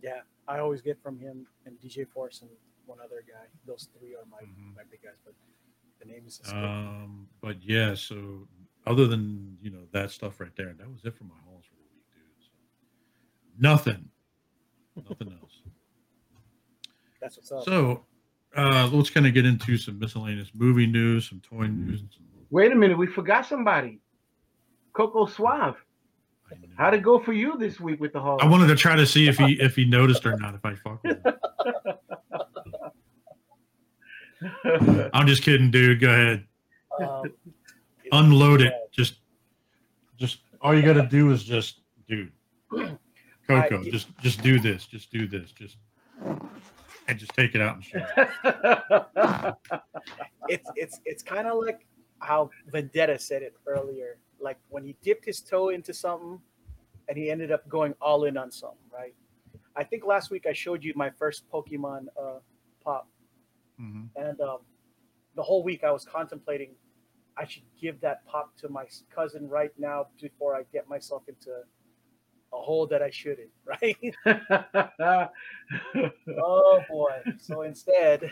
[0.02, 2.50] Yeah, I always get from him and DJ Force and
[2.86, 3.46] one other guy.
[3.66, 4.74] Those three are my, Mhm.
[4.74, 5.34] my big guys, but
[6.00, 6.64] the name is escaping.
[6.64, 8.48] Um, but yeah, so
[8.86, 11.74] other than you know that stuff right there, that was it for my hauls for
[11.76, 12.44] the week, dude.
[12.44, 12.50] So,
[13.58, 14.10] nothing,
[15.08, 15.62] nothing else.
[17.20, 17.64] That's what's up.
[17.64, 18.04] So
[18.56, 22.02] uh, let's kind of get into some miscellaneous movie news, some toy news.
[22.50, 24.00] Wait a minute, we forgot somebody.
[24.92, 25.76] Coco Suave.
[26.76, 28.38] How'd it go for you this week with the haul?
[28.40, 30.74] I wanted to try to see if he if he noticed or not if I
[30.74, 31.34] fuck with him.
[35.12, 36.00] I'm just kidding, dude.
[36.00, 36.44] Go ahead,
[37.00, 37.24] Um,
[38.12, 38.72] unload it.
[38.90, 39.16] Just,
[40.18, 42.32] just all you got to do is just, dude,
[42.70, 42.98] Coco,
[43.80, 45.76] I- just just do this, just do this, just
[47.08, 47.98] and just take it out and show.
[48.16, 49.54] it.
[50.48, 51.86] it's it's it's kind of like
[52.20, 54.18] how Vendetta said it earlier.
[54.40, 56.40] Like when he dipped his toe into something,
[57.08, 59.14] and he ended up going all in on something, right?
[59.76, 62.38] I think last week I showed you my first Pokemon uh,
[62.82, 63.08] pop,
[63.80, 64.08] Mhm.
[64.16, 64.58] and um,
[65.36, 66.74] the whole week I was contemplating
[67.36, 68.84] I should give that pop to my
[69.14, 71.62] cousin right now before I get myself into
[72.52, 73.96] a hole that I shouldn't, right?
[76.38, 77.12] oh boy!
[77.38, 78.30] So instead,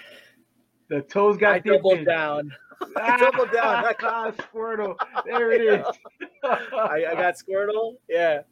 [0.88, 2.52] the toes got I doubled down.
[2.96, 3.84] I doubled down.
[3.84, 4.96] I Ah, Squirtle.
[5.26, 5.86] There it is.
[6.44, 7.96] I, I got Squirtle.
[8.08, 8.42] Yeah,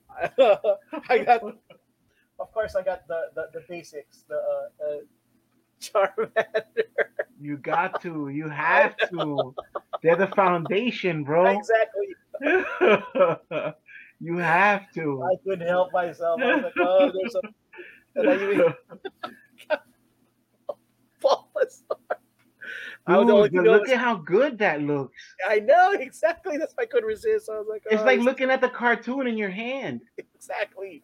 [1.08, 1.42] I got.
[2.38, 4.24] Of course, I got the the, the basics.
[4.28, 4.98] The uh, uh,
[5.80, 6.84] Charmander.
[7.40, 8.28] You got to.
[8.28, 9.54] You have to.
[10.02, 11.46] They're the foundation, bro.
[11.46, 12.16] exactly.
[14.20, 15.22] You have to.
[15.22, 16.40] I couldn't help myself.
[16.42, 17.40] I was like, oh, there's a.
[18.18, 18.74] And I even
[21.22, 22.16] Bulbasaur.
[23.08, 25.22] I was the Dude, but look at how good that looks.
[25.48, 26.56] I know exactly.
[26.58, 27.48] That's why I couldn't resist.
[27.48, 30.00] I was like, It's oh, like this- looking at the cartoon in your hand.
[30.18, 31.02] exactly.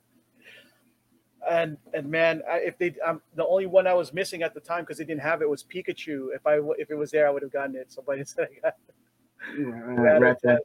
[1.49, 4.61] And and man, I, if they, um, the only one I was missing at the
[4.61, 6.29] time because they didn't have it was Pikachu.
[6.35, 7.93] If I if it was there, I would have gotten it.
[7.93, 10.63] So, but instead, I got Rat that.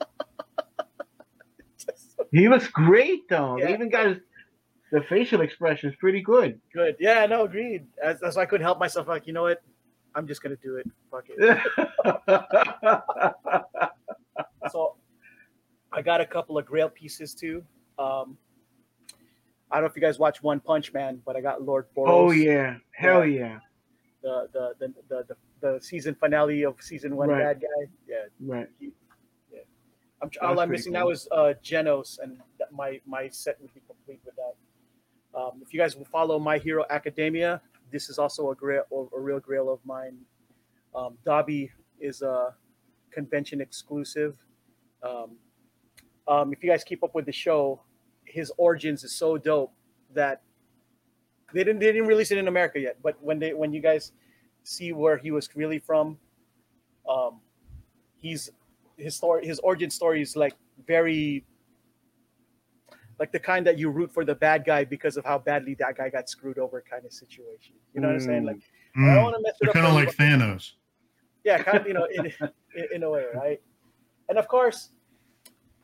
[2.32, 3.58] He looks great though.
[3.60, 4.18] They even got his,
[4.92, 6.60] the facial expression is pretty good.
[6.72, 6.96] good.
[6.98, 7.86] Yeah, no, agreed.
[8.02, 9.06] That's, that's why I couldn't help myself.
[9.08, 9.62] Like, you know what?
[10.14, 10.86] I'm just gonna do it.
[11.10, 11.60] Fuck it.
[14.70, 14.96] so
[15.92, 17.64] I got a couple of Grail pieces too.
[17.98, 18.36] Um,
[19.70, 22.06] I don't know if you guys watch One Punch Man, but I got Lord Boros.
[22.08, 23.58] oh yeah, hell yeah,
[24.22, 25.36] The, the, the, the, the,
[25.74, 27.38] the season finale of season one Right.
[27.44, 27.90] bad guy.
[28.08, 28.16] Yeah.
[28.40, 28.68] right.
[30.22, 31.00] I'm, all I'm missing cool.
[31.00, 35.38] now is uh, Genos, and that my, my set would be complete with that.
[35.38, 37.60] Um, if you guys will follow My Hero Academia,
[37.90, 40.18] this is also a, grail, a real grail of mine.
[40.94, 42.54] Um, Dabi is a
[43.10, 44.36] convention exclusive.
[45.02, 45.36] Um,
[46.28, 47.80] um, if you guys keep up with the show,
[48.24, 49.72] his origins is so dope
[50.14, 50.42] that
[51.52, 52.98] they didn't they didn't release it in America yet.
[53.02, 54.12] But when they when you guys
[54.62, 56.18] see where he was really from,
[57.08, 57.40] um,
[58.16, 58.50] he's
[59.00, 60.54] his story his origin story is like
[60.86, 61.44] very
[63.18, 65.96] like the kind that you root for the bad guy because of how badly that
[65.96, 67.74] guy got screwed over kind of situation.
[67.94, 68.42] You know what I'm saying?
[68.44, 68.46] Mm.
[68.46, 68.60] Like
[68.96, 69.22] I don't Mm.
[69.22, 69.74] want to mess it They're up.
[69.74, 70.16] kind of like.
[70.16, 70.72] Thanos.
[71.44, 73.60] Yeah, kind of, you know, in, in, in a way, right?
[74.28, 74.90] And of course,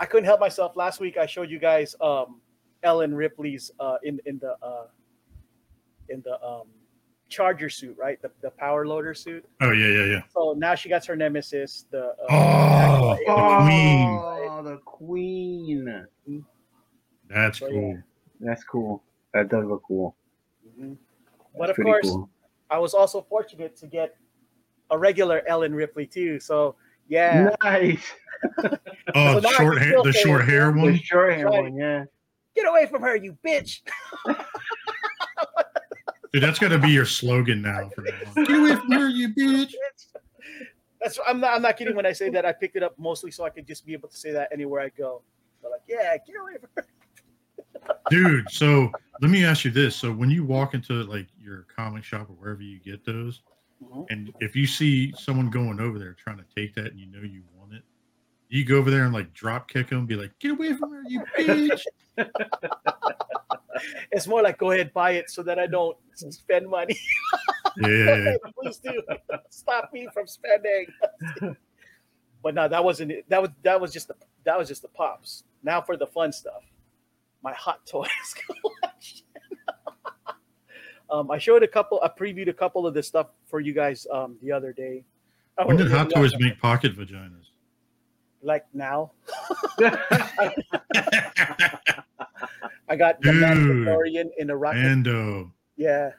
[0.00, 0.76] I couldn't help myself.
[0.76, 2.40] Last week, I showed you guys um,
[2.82, 4.86] Ellen Ripley's uh, in in the uh,
[6.08, 6.68] in the um,
[7.28, 8.20] Charger suit, right?
[8.22, 9.44] The, the power loader suit.
[9.60, 10.20] Oh yeah, yeah, yeah.
[10.32, 13.66] So now she got her nemesis, the uh, Oh, actual the alien.
[13.66, 14.08] queen.
[14.48, 16.44] Oh, the queen.
[17.28, 17.98] That's So, cool.
[18.40, 19.02] That's cool.
[19.34, 20.14] That does look cool.
[20.78, 20.96] Mhm.
[21.58, 22.30] But of course, cool.
[22.70, 24.16] I was also fortunate to get
[24.90, 26.38] a regular Ellen Ripley too.
[26.38, 26.76] So
[27.08, 28.12] yeah, nice.
[29.14, 30.48] Oh, So short can hair, the short it.
[30.48, 30.96] hair The one.
[30.98, 31.62] short hair Right.
[31.62, 32.04] one, yeah.
[32.54, 33.80] get away from her, you bitch.
[36.37, 38.12] Dude, that's got to be your slogan now for now.
[38.37, 38.45] on.
[38.45, 39.72] Get away from her, you bitch.
[41.01, 43.30] That's I'm not I'm not kidding when I say that I picked it up mostly
[43.30, 45.22] so I could just be able to say that anywhere I go.
[45.62, 46.87] So like, yeah, get away from her.
[48.11, 49.97] Dude, so let me ask you this.
[49.97, 53.41] So when you walk into like your comic shop or wherever you get those,
[53.82, 54.07] Mhm.
[54.11, 57.20] and if you see someone going over there trying to take that and you know
[57.22, 57.55] you want it,
[58.49, 61.03] you go over there and like drop kick them, be like, "Get away from her,
[61.07, 61.82] you bitch!"
[64.11, 66.99] It's more like go ahead buy it so that I don't spend money.
[67.78, 69.03] Yeah, Please do
[69.51, 70.86] stop me from spending.
[72.42, 73.28] but no, that wasn't it.
[73.28, 75.44] That was that was just the that was just the pops.
[75.62, 76.62] Now for the fun stuff,
[77.42, 79.26] my hot toys collection.
[81.11, 82.01] um, I showed a couple.
[82.03, 85.05] I previewed a couple of this stuff for you guys um, the other day.
[85.59, 87.51] Oh, when did Hot Toys make pocket vaginas?
[88.47, 89.12] Like now?
[92.88, 94.78] I got the Mandalorian in a rocket.
[94.78, 96.11] Mando, yeah,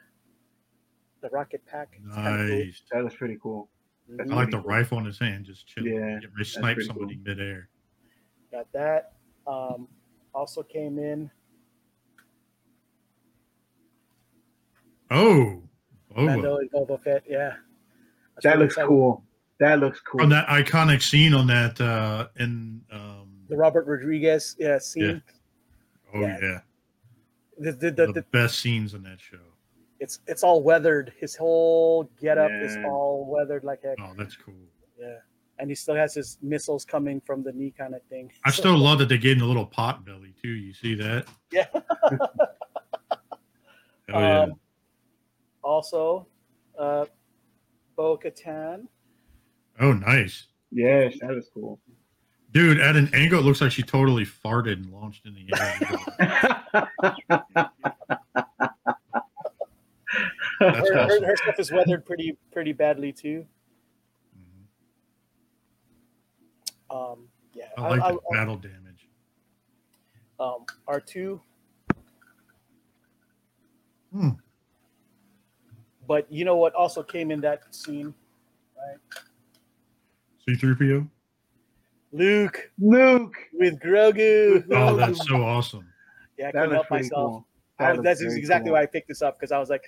[1.22, 1.98] the rocket pack.
[2.04, 2.58] It's kinda cool.
[2.58, 2.82] nice.
[2.92, 3.68] that was pretty cool.
[4.10, 4.30] Mhm.
[4.32, 5.94] I like the rifle in his hand, just chilling.
[5.94, 7.68] Yeah, Get snipe pretty somebody midair.
[8.52, 9.12] Got that.
[9.46, 9.88] Um,
[10.34, 11.30] also came in
[15.10, 15.62] Oh,
[16.14, 17.24] Mando oh, and Boba Fett.
[17.28, 17.54] Yeah,
[18.34, 18.88] That's That looks exciting.
[18.88, 19.24] cool.
[19.60, 20.22] That looks cool.
[20.22, 25.22] on that iconic scene on that uh in um The Robert Rodriguez yeah scene.
[26.14, 26.38] oh yeah.
[26.40, 26.58] yeah,
[27.58, 29.38] The, the, the, the, the, best scenes in that show.
[30.00, 31.12] it's it's all weathered.
[31.18, 33.96] His whole getup is all weathered like heck.
[34.00, 34.54] Oh, that's cool.
[34.98, 35.16] Yeah,
[35.58, 38.30] and he still has his missiles coming from the knee kind of thing.
[38.44, 40.48] I still love that they gave him the little pot belly too.
[40.50, 41.26] You see that?
[41.52, 41.66] yeah.
[44.10, 44.40] Oh yeah.
[44.44, 44.54] Um,
[45.62, 46.26] also,
[46.78, 47.04] uh,
[47.94, 48.86] Bo Katan.
[49.80, 51.78] Oh nice, yes, that is cool.
[52.52, 52.78] dude.
[52.80, 55.78] At an angle, it looks like she totally farted and launched in the air.
[60.60, 61.24] That's Her, her, awesome.
[61.24, 63.46] her stuff is weathered pretty pretty badly too.
[66.90, 67.12] Mhm.
[67.12, 69.08] Um, yeah, I like I- the I- battle damage.
[70.40, 71.40] um, R two.
[74.12, 74.30] Hmm.
[76.08, 78.14] But you know what also came in that scene?
[80.56, 81.08] C-3PO.
[82.12, 83.34] Luke Luke.
[83.52, 84.64] with Grogu.
[84.70, 85.86] Oh, that's so awesome.
[86.38, 87.10] Yeah, I That couldn't help myself.
[87.32, 87.46] cool.
[87.78, 88.74] That was, looks that's exactly cool.
[88.74, 89.84] why I picked this up because I was like,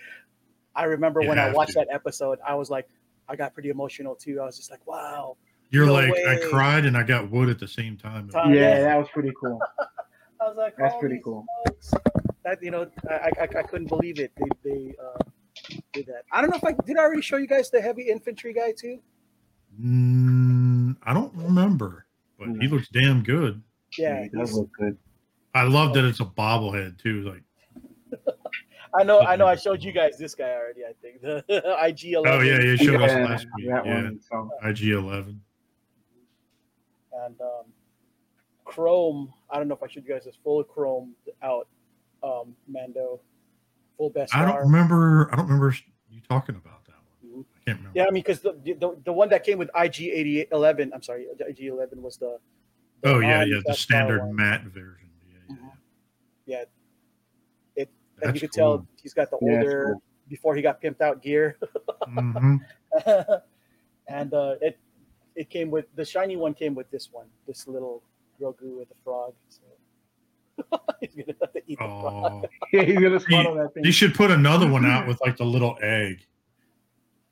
[0.74, 1.78] I remember You when I watched to.
[1.80, 2.88] that episode, I was like,
[3.28, 4.38] I got pretty emotional too.
[4.40, 5.36] I was just like, wow.
[5.70, 8.28] You're No like, I cried and I got wood at the same time.
[8.28, 8.52] Time.
[8.54, 8.80] Yeah, Yeah.
[8.82, 9.60] that was pretty cool.
[10.40, 11.46] I was like, That's pretty cool.
[11.64, 11.94] smokes.
[12.44, 14.32] That you know, I, I I couldn't believe it.
[14.36, 16.22] They they uh, did that.
[16.32, 16.96] I don't know if I did.
[16.96, 18.98] I already show you guys the heavy infantry guy too.
[19.80, 22.06] Mm, I don't remember,
[22.38, 23.62] but he looks damn good.
[23.98, 24.96] Yeah, he does look good.
[25.54, 27.22] I love that it's a bobblehead too.
[27.22, 27.42] Like,
[28.98, 29.20] I know.
[29.20, 29.46] I know.
[29.46, 30.84] I showed you guys this guy already.
[30.84, 31.44] I think the
[31.82, 32.40] IG eleven.
[32.40, 33.68] oh yeah, you showed us last week.
[33.68, 34.20] that Yeah, one.
[34.28, 35.40] So IG Eleven.
[37.24, 37.64] and um,
[38.64, 39.32] Chrome.
[39.50, 41.68] I don't know if I showed you guys this full of Chrome out.
[42.22, 43.20] Um, Mando,
[43.96, 44.34] full best.
[44.36, 45.28] I don't remember.
[45.32, 45.74] I don't remember
[46.10, 46.79] you talking about that one.
[46.79, 46.79] I
[47.70, 47.98] can't remember.
[47.98, 50.92] Yeah, I mean, because the, the the one that came with IG eighty eleven.
[50.94, 52.38] I'm sorry, IG eleven was the.
[53.02, 54.36] the oh yeah, yeah, the standard one.
[54.36, 55.10] matte version.
[55.26, 55.70] Yeah, yeah, Mhm.
[56.46, 56.56] yeah.
[56.58, 56.64] Yeah.
[57.82, 57.90] It-
[58.22, 58.78] and you could cool.
[58.78, 60.02] tell he's got the Yeah, older cool.
[60.28, 61.56] before he got pimped out gear.
[62.08, 62.58] Mhm.
[64.08, 64.78] and uh, it
[65.36, 68.02] it came with the shiny one came with this one, this little
[68.40, 69.34] Grogu with the frog.
[69.48, 69.62] So
[71.00, 73.92] he's gonna have to eat the frog, Oh, yeah, he's gonna swallow that you thing.
[73.92, 76.26] should put another one out with like the little egg.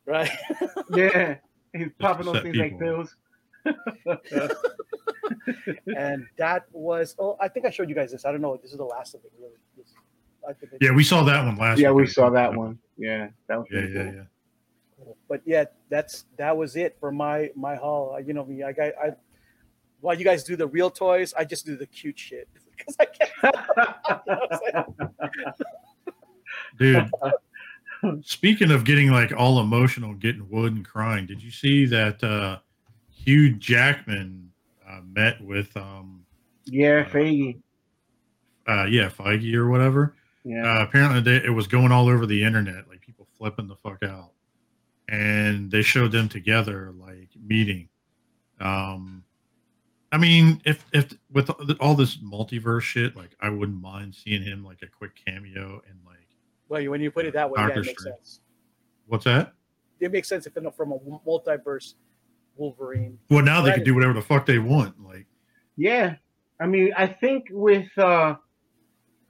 [0.09, 0.30] Right?
[0.90, 1.36] Yeah,
[1.72, 3.14] he's popping those set things like pills.
[5.97, 8.24] and that was oh I think I showed you guys this.
[8.24, 8.56] I don't know.
[8.56, 9.52] This is the last of it really.
[9.76, 9.93] This-
[10.48, 11.78] I think Yeah, we saw that one last.
[11.78, 12.78] Yeah, we saw that one.
[12.97, 14.14] Yeah, that was Yeah, pretty yeah, cool.
[14.14, 14.22] yeah.
[15.28, 18.18] But yeah, that's that was it for my my haul.
[18.20, 19.10] You know me, I got I
[20.01, 22.48] while you guys do the real toys, I just do the cute shit.
[22.78, 24.85] Because I can't you know what I'm
[25.18, 26.14] saying?
[26.78, 27.10] Dude,
[28.23, 32.59] speaking of getting like all emotional, getting wood and crying, did you see that uh,
[33.11, 34.51] Hugh Jackman
[34.89, 36.25] uh, met with, um,
[36.65, 37.61] yeah, Feige.
[38.66, 40.15] uh, yeah, Feige or whatever?
[40.45, 40.81] Yeah.
[40.81, 44.03] Uh, apparently, they, it was going all over the internet, like people flipping the fuck
[44.03, 44.33] out,
[45.09, 47.89] and they showed them together, like meeting.
[48.61, 49.25] Um,
[50.11, 51.51] I mean, if if with
[51.81, 55.99] all this multiverse shit, like I wouldn't mind seeing him like a quick cameo and
[56.69, 58.16] Well, when you put it that way, yeah, it makes Strange.
[58.16, 58.40] sense.
[59.07, 59.53] what's that?
[60.01, 61.95] It makes sense if it's from a multiverse
[62.57, 63.19] Wolverine.
[63.31, 63.77] Well, now they Right.
[63.77, 65.01] can do whatever the fuck they want.
[65.03, 65.27] Like,
[65.77, 66.16] Yeah.
[66.61, 68.36] I mean, I think with uh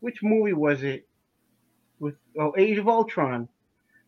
[0.01, 1.07] which movie was it?
[2.01, 3.49] With oh, Age of Ultron.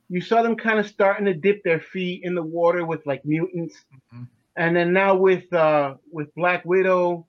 [0.09, 3.25] You saw them kind of starting to dip their feet in the water with like
[3.25, 3.85] mutants.
[4.15, 4.27] Mhm.
[4.57, 7.27] And then now with uh with Black Widow,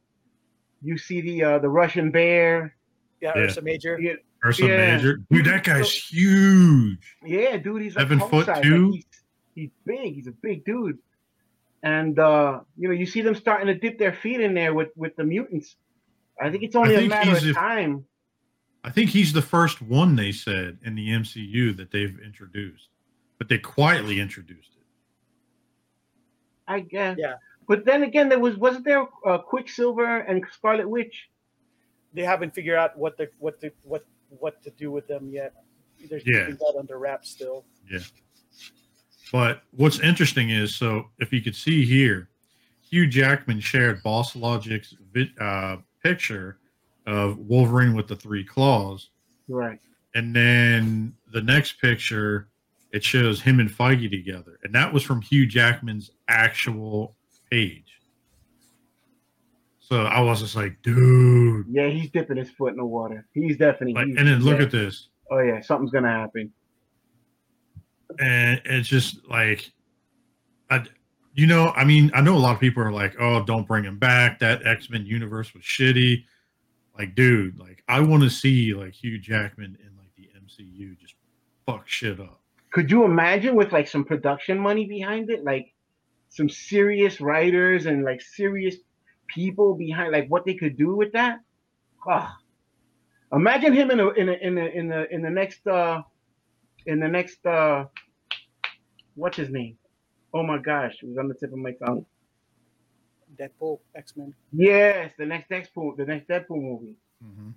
[0.82, 2.76] you see the uh the Russian bear.
[3.22, 3.44] Yeah, Yeah.
[3.44, 4.00] Ursa Major.
[4.00, 4.96] Yeah, Ursa Yeah.
[4.96, 7.16] Major, dude, that guy's huge.
[7.24, 8.56] yeah dude, he's Seven Hulk foot size.
[8.58, 8.92] Like, two?
[8.92, 9.06] he's,
[9.56, 10.16] he's big.
[10.16, 10.98] He's a big dude.
[11.84, 14.90] And uh, you know, you see them starting to dip their feet in there with
[14.96, 15.76] with the mutants.
[16.40, 18.06] I think it's only a matter of a- time.
[18.84, 22.90] I think he's the first one they said in the MCU that they've introduced,
[23.38, 24.84] but they quietly introduced it.
[26.68, 27.18] I guess.
[27.20, 27.36] Yeah.
[27.68, 31.30] But then again, there was wasn't there uh, Quicksilver and Scarlet Witch?
[32.14, 34.04] They haven't figured out what the what the what
[34.40, 35.54] what to do with them yet.
[36.10, 36.42] They're Yeah.
[36.46, 37.66] keeping that under wraps still.
[37.90, 38.00] Yeah.
[39.32, 42.30] But what's interesting is, so if you could see here,
[42.82, 44.96] Hugh Jackman shared Boss Logic's
[45.40, 46.58] uh, picture
[47.06, 49.10] of Wolverine with the three claws,
[49.48, 49.80] Right.
[50.16, 52.48] and then the next picture
[52.92, 57.16] it shows him and Feige together, and that was from Hugh Jackman's actual
[57.50, 58.01] page.
[59.92, 61.66] So I was just like, dude.
[61.70, 63.28] Yeah, he's dipping his foot in the water.
[63.34, 63.94] He's definitely.
[63.94, 64.66] Like, he's- and then look yeah.
[64.66, 65.10] at this.
[65.30, 66.52] Oh yeah, something's gonna happen.
[68.20, 69.72] and it's just like
[70.70, 70.84] I,
[71.34, 73.86] you know i mean i know a lot of people are like oh don't bring
[73.86, 76.26] him back that x-men universe was shitty
[76.98, 81.16] like dude like i want to see like hugh jackman in like the mcu just
[81.66, 82.42] fuck shit up
[82.72, 85.74] Could you imagine with like some production money behind it, like
[86.28, 88.76] some serious writers and like serious
[89.34, 91.40] people behind, like what they could do with that?
[92.08, 92.38] Ah,
[93.32, 96.02] imagine him in a in a in a in the in the next uh
[96.86, 97.86] in the next uh
[99.16, 99.78] what's his name?
[100.34, 102.06] Oh my gosh, it was on the tip of my tongue.
[103.40, 104.34] Deadpool, X Men.
[104.52, 106.98] Yes, the next Deadpool, the next Deadpool movie.
[107.24, 107.54] Mhm.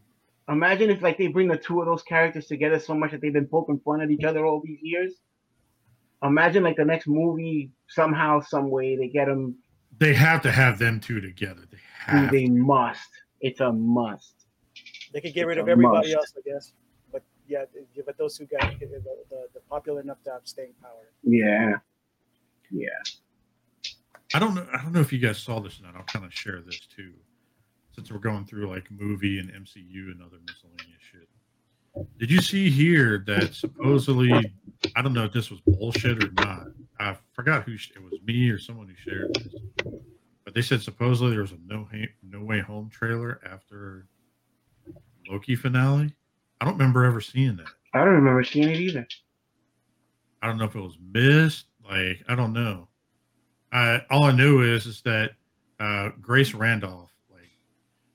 [0.48, 3.32] Imagine if like they bring the two of those characters together so much that they've
[3.32, 5.14] been poking fun at each other all these years.
[6.22, 9.56] Imagine like the next movie somehow, some way they get them.
[9.98, 13.08] They have to have them two together they have They must.
[13.40, 14.46] It's a must.
[15.12, 16.16] They could get rid of everybody must.
[16.16, 16.72] else, I guess.
[17.12, 17.64] But yeah,
[17.94, 21.10] yeah, but those two guys, the, the, the popular enough to have staying power.
[21.22, 21.74] Yeah.
[22.70, 22.88] Yeah.
[24.34, 24.66] I don't know.
[24.72, 25.94] I don't know if you guys saw this or not.
[25.94, 27.12] I'll kind of share this too,
[27.94, 31.28] since we're going through like movie and MCU and other miscellaneous shit.
[32.18, 34.32] Did you see here that supposedly
[34.96, 36.66] I don't know if this was bullshit or not.
[36.98, 39.54] I forgot who sh- it was, me or someone who shared this,
[40.44, 44.06] but they said supposedly there was a no Ha- no way home trailer after
[45.28, 46.14] Loki finale.
[46.60, 47.68] I don't remember ever seeing that.
[47.92, 49.06] I don't remember seeing it either.
[50.42, 51.66] I don't know if it was missed.
[51.88, 52.88] Like I don't know.
[53.72, 55.32] I all I knew is is that
[55.80, 57.50] uh, Grace Randolph, like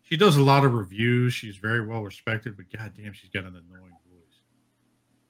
[0.04, 1.34] she does a lot of reviews.
[1.34, 4.40] She's very well respected, but goddamn, she's got an annoying voice.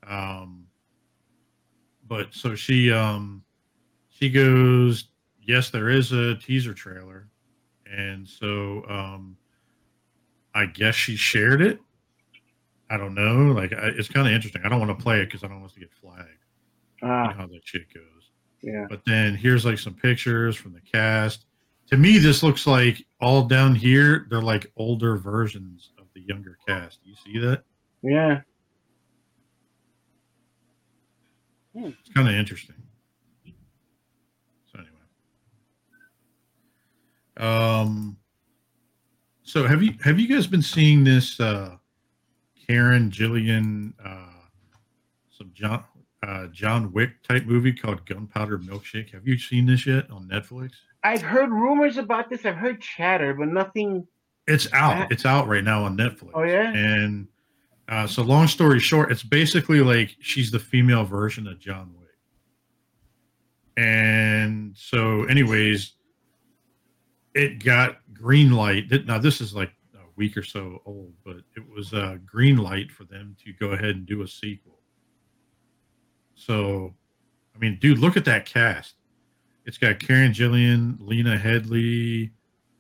[0.07, 0.65] Um,
[2.10, 3.44] but so she um
[4.10, 5.06] she goes,
[5.41, 7.30] yes, there is a teaser trailer,
[7.90, 9.38] and so um
[10.53, 11.80] I guess she shared it.
[12.90, 13.53] I don't know.
[13.53, 14.64] Like I, it's kind of interesting.
[14.65, 16.27] I don't want to play it because I don't want us to get flagged.
[17.02, 18.31] You know Ah, how that shit goes.
[18.61, 18.88] yeah.
[18.90, 21.45] But then here's like some pictures from the cast.
[21.91, 26.57] To me, this looks like all down here, they're like older versions of the younger
[26.68, 26.99] cast.
[27.03, 27.64] You see that?
[28.02, 28.41] Yeah.
[31.85, 32.76] It's kind of interesting.
[34.72, 34.93] So anyway.
[37.38, 38.18] Um
[39.43, 41.77] so have you have you guys been seeing this uh
[42.68, 44.26] Karen Gillan uh
[45.38, 45.84] some John
[46.22, 49.14] uh, John Wick type movie called Gunpowder Milkshake.
[49.14, 50.72] Have you seen this yet on Netflix?
[51.03, 52.45] I've heard rumors about this.
[52.45, 54.06] I've heard chatter, but nothing.
[54.47, 55.11] It's out.
[55.11, 56.31] It's out right now on Netflix.
[56.34, 56.73] Oh, yeah?
[56.73, 57.27] And
[57.89, 62.09] uh, so, long story short, it's basically like she's the female version of John Wick.
[63.77, 65.93] And so, anyways,
[67.33, 68.91] it got green light.
[69.07, 72.91] Now, this is like a week or so old, but it was a green light
[72.91, 74.77] for them to go ahead and do a sequel.
[76.35, 76.93] So,
[77.55, 78.95] I mean, dude, look at that cast.
[79.65, 82.31] It's got Karen Gillan, Lena Headey,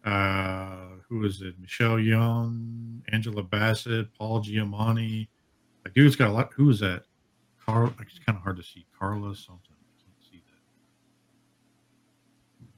[0.05, 1.55] uh, who is it?
[1.59, 5.27] Michelle Young, Angela Bassett, Paul Giamatti.
[5.83, 6.53] Like, dude, it's got a lot.
[6.55, 7.03] Who is that?
[7.65, 7.93] Carl.
[8.01, 8.85] It's kind of hard to see.
[8.97, 9.71] Carla something.
[9.71, 10.43] I can't see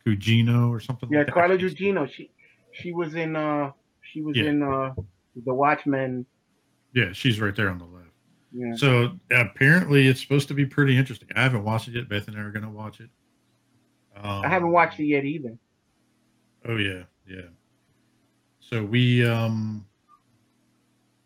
[0.05, 0.09] that.
[0.09, 1.09] Gugino or something.
[1.11, 1.33] Yeah, like that.
[1.33, 2.09] Carla Gugino.
[2.09, 2.31] She
[2.71, 3.71] she was in uh
[4.01, 4.45] she was Yeah.
[4.45, 4.93] in uh
[5.45, 6.25] the Watchmen.
[6.93, 8.07] Yeah, she's right there on the left.
[8.53, 8.75] Yeah.
[8.75, 11.29] So apparently, it's supposed to be pretty interesting.
[11.35, 12.09] I haven't watched it yet.
[12.09, 13.09] Beth and I are going to watch it.
[14.17, 15.57] Um, I haven't watched it yet either.
[16.65, 17.43] Oh yeah, yeah.
[18.61, 19.85] So we um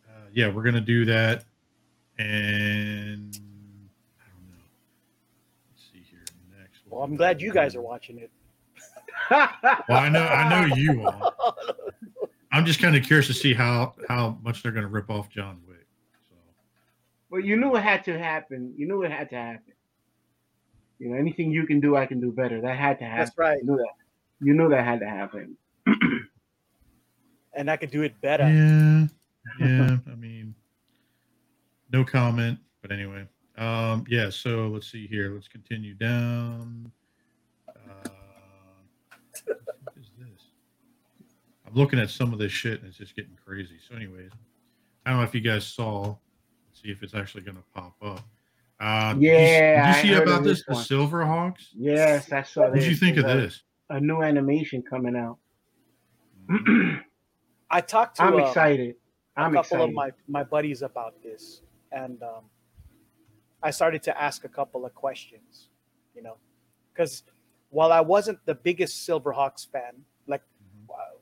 [0.07, 1.43] uh, yeah, we're gonna do that
[2.17, 3.39] and
[4.19, 4.63] I don't know.
[5.71, 6.23] Let's see here
[6.57, 6.79] next.
[6.89, 8.31] Well, I'm glad you guys are watching it.
[9.31, 9.49] Well,
[9.89, 11.33] I know I know you are.
[12.51, 15.59] I'm just kind of curious to see how how much they're gonna rip off John
[15.67, 15.87] Wick.
[16.29, 16.35] So
[17.29, 18.73] Well, you knew it had to happen.
[18.77, 19.73] You knew it had to happen.
[20.99, 22.61] You know, anything you can do, I can do better.
[22.61, 23.25] That had to happen.
[23.25, 23.57] That's right.
[23.59, 23.93] You knew that.
[24.41, 25.57] You knew that had to happen.
[27.55, 28.43] And I could do it better.
[28.43, 29.07] yeah,
[29.59, 29.97] yeah.
[30.11, 30.53] I mean,
[31.91, 32.59] no comment.
[32.81, 33.25] But anyway,
[33.57, 34.29] um, yeah.
[34.29, 35.31] So let's see here.
[35.33, 36.91] Let's continue down.
[37.69, 38.09] Uh,
[39.45, 40.41] what is this?
[41.65, 43.77] I'm looking at some of this shit and it's just getting crazy.
[43.89, 44.31] So, anyways,
[45.05, 46.01] I don't know if you guys saw.
[46.67, 48.19] Let's see if it's actually going to pop up.
[48.79, 50.65] Uh, did you- Yeah, Did you see about this this?
[50.67, 50.83] The one.
[51.09, 51.67] Silverhawks.
[51.73, 52.79] Yes, I saw What that.
[52.81, 53.63] did you think of a- this?
[53.89, 55.37] A new animation coming out.
[57.69, 58.95] I talked to I'm um, excited.
[59.37, 59.89] a I'm couple excited.
[59.89, 61.61] of my, my buddies about this,
[61.91, 62.43] and um,
[63.63, 65.69] I started to ask a couple of questions,
[66.15, 66.37] you know,
[66.93, 67.23] because
[67.69, 70.41] while I wasn't the biggest Silverhawks fan, like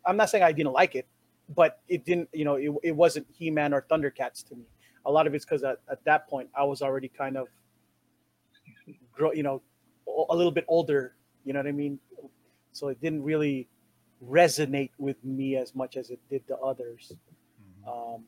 [0.06, 1.08] I'm not saying I didn't like it,
[1.56, 4.66] but it didn't, you know, it, it wasn't He-Man or Thundercats to me.
[5.06, 7.48] A lot of it's because at, at that point I was already kind of,
[9.12, 9.62] grow, you know,
[10.30, 11.16] a little bit older.
[11.46, 12.00] You know what I mean?
[12.72, 13.68] So it didn't really
[14.30, 17.14] resonate with me as much as it did to others.
[17.88, 18.24] Um,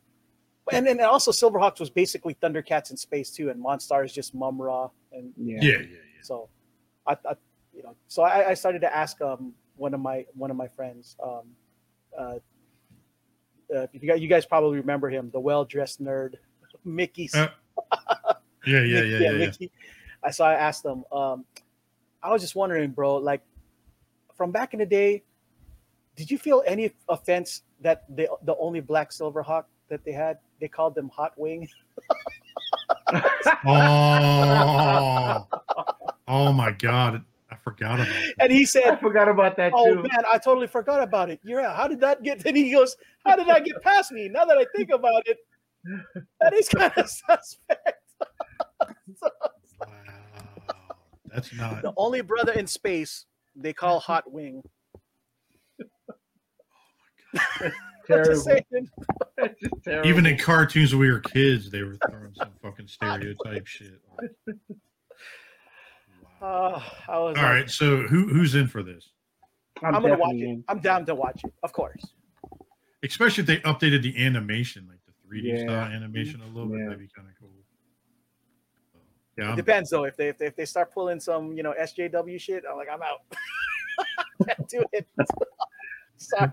[0.72, 4.90] and then also Silverhawks was basically Thundercats in space too, and Monstar is just Mumm-Ra,
[5.12, 5.60] and yeah.
[5.62, 6.22] Yeah, yeah, yeah.
[6.24, 6.50] so
[7.06, 7.36] I, I
[7.74, 10.68] you know, so I, I started to ask um one of my one of my
[10.68, 11.42] friends, um,
[12.18, 12.36] uh,
[13.76, 16.36] uh, you guys, you guys probably remember him, the well dressed nerd,
[16.84, 17.30] Mickey.
[17.34, 17.48] Uh,
[18.66, 19.32] Yeah, yeah, yeah, yeah.
[19.32, 19.38] yeah.
[19.38, 19.72] Mickey.
[20.24, 20.48] I saw.
[20.48, 21.04] I asked him.
[21.12, 21.46] Um,
[22.24, 23.42] I was just wondering, bro, like
[24.36, 25.24] from back in the day,
[26.16, 30.68] did you feel any offense that the the only black Silverhawk that they had, they
[30.68, 31.68] called them Hot Wing?
[33.68, 35.48] Oh,
[36.28, 37.24] oh my God.
[37.52, 38.34] I forgot about that.
[38.40, 39.76] And he said I said, forgot about that too.
[39.78, 40.02] "Oh too.
[40.04, 41.40] man, I totally forgot about it.
[41.44, 41.64] You're.
[41.70, 44.28] How did that get?" And he goes, "How did that get past me?
[44.28, 45.38] Now that I think about it,
[46.42, 48.02] that is kind of suspect."
[49.18, 49.30] So,
[49.80, 49.88] Wow.
[51.34, 51.82] That's not.
[51.84, 53.26] the only brother in space
[53.56, 54.64] they call Hot Wing.
[57.36, 57.72] I'm
[58.08, 58.32] terrible.
[58.32, 58.64] just saying.
[59.38, 60.10] That's just terrible.
[60.10, 64.02] Even in cartoons when we were kids, they were throwing some fucking stereotype shit.
[66.42, 66.74] Wow.
[66.76, 69.10] Uh, I was All like, right, so who who's in for this?
[69.82, 70.60] I'm gonna watch definitely it.
[70.68, 72.04] I'm down to watch it, of course.
[73.04, 75.64] Especially if they updated the animation, like the 3D Yeah.
[75.64, 76.84] style animation a little bit, Yeah.
[76.86, 77.50] that'd be kind of cool.
[78.92, 79.00] So,
[79.38, 80.04] yeah, I'm, Depends though.
[80.04, 82.90] If they, if they if they start pulling some you know SJW shit, I'm like
[82.92, 83.22] I'm out.
[84.46, 85.08] Can't do it.
[86.18, 86.52] Sorry.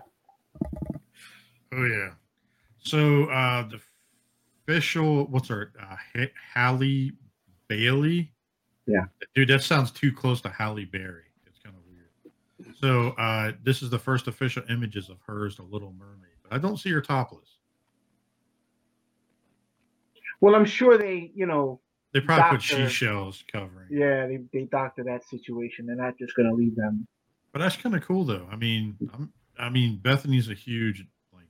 [1.73, 2.09] Oh yeah.
[2.79, 3.79] So uh the
[4.67, 7.11] official, what's her, uh, Ha- Halle
[7.67, 8.31] Bailey?
[8.85, 9.05] Yeah.
[9.35, 11.23] dude, that sounds too close to Halle Berry.
[11.47, 12.75] It's kind of weird.
[12.79, 16.57] So uh this is the first official images of hers, the Little Mermaid, but I
[16.57, 17.57] don't see her topless.
[20.41, 21.79] Well, I'm sure they, you know,
[22.13, 23.87] They probably put Doctor- seashells covering.
[23.89, 25.85] yeah, they, they doctor that situation.
[25.85, 27.07] They're not just gonna leave them.
[27.53, 28.47] But that's kind of cool, though.
[28.51, 31.47] I mean, I'm, I mean, Bethany's a huge like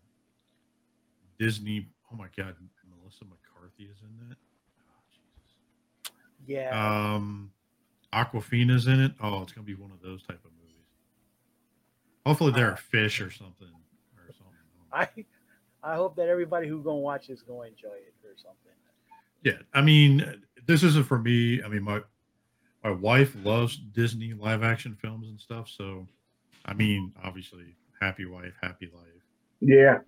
[1.39, 1.87] Disney.
[2.11, 2.55] Oh my God,
[2.89, 4.37] Melissa McCarthy is in that.
[6.07, 6.13] Oh,
[6.45, 7.13] Yeah.
[7.15, 7.51] Um,
[8.13, 9.13] Awkwafina's in it.
[9.21, 10.85] Oh, it's gonna be one of those type of movies.
[12.25, 13.67] Hopefully, they're a fish or something
[14.17, 14.53] or something.
[14.91, 15.07] I
[15.83, 18.71] I hope that everybody who's gonna watch is gonna enjoy it or something.
[19.43, 21.61] Yeah, I mean, this isn't for me.
[21.63, 22.01] I mean, my
[22.83, 25.69] my wife loves Disney live action films and stuff.
[25.69, 26.07] So,
[26.65, 29.03] I mean, obviously, happy wife, happy life.
[29.61, 29.99] Yeah.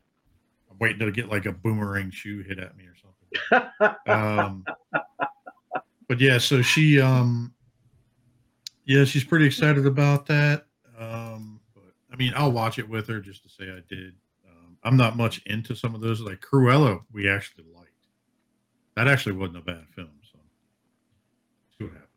[0.70, 3.96] I'm waiting to get like a boomerang shoe hit at me or something.
[4.08, 4.66] um,
[6.08, 7.54] but yeah, so she, um,
[8.86, 10.66] yeah, she's pretty excited about that.
[11.00, 14.14] Um, but I mean, I'll watch it with her just to say I did.
[14.50, 16.22] Um, I'm not much into some of those.
[16.22, 17.90] Like Cruella, we actually liked.
[18.96, 20.10] That actually wasn't a bad film.
[20.32, 20.40] So,
[21.78, 22.10] see what happens.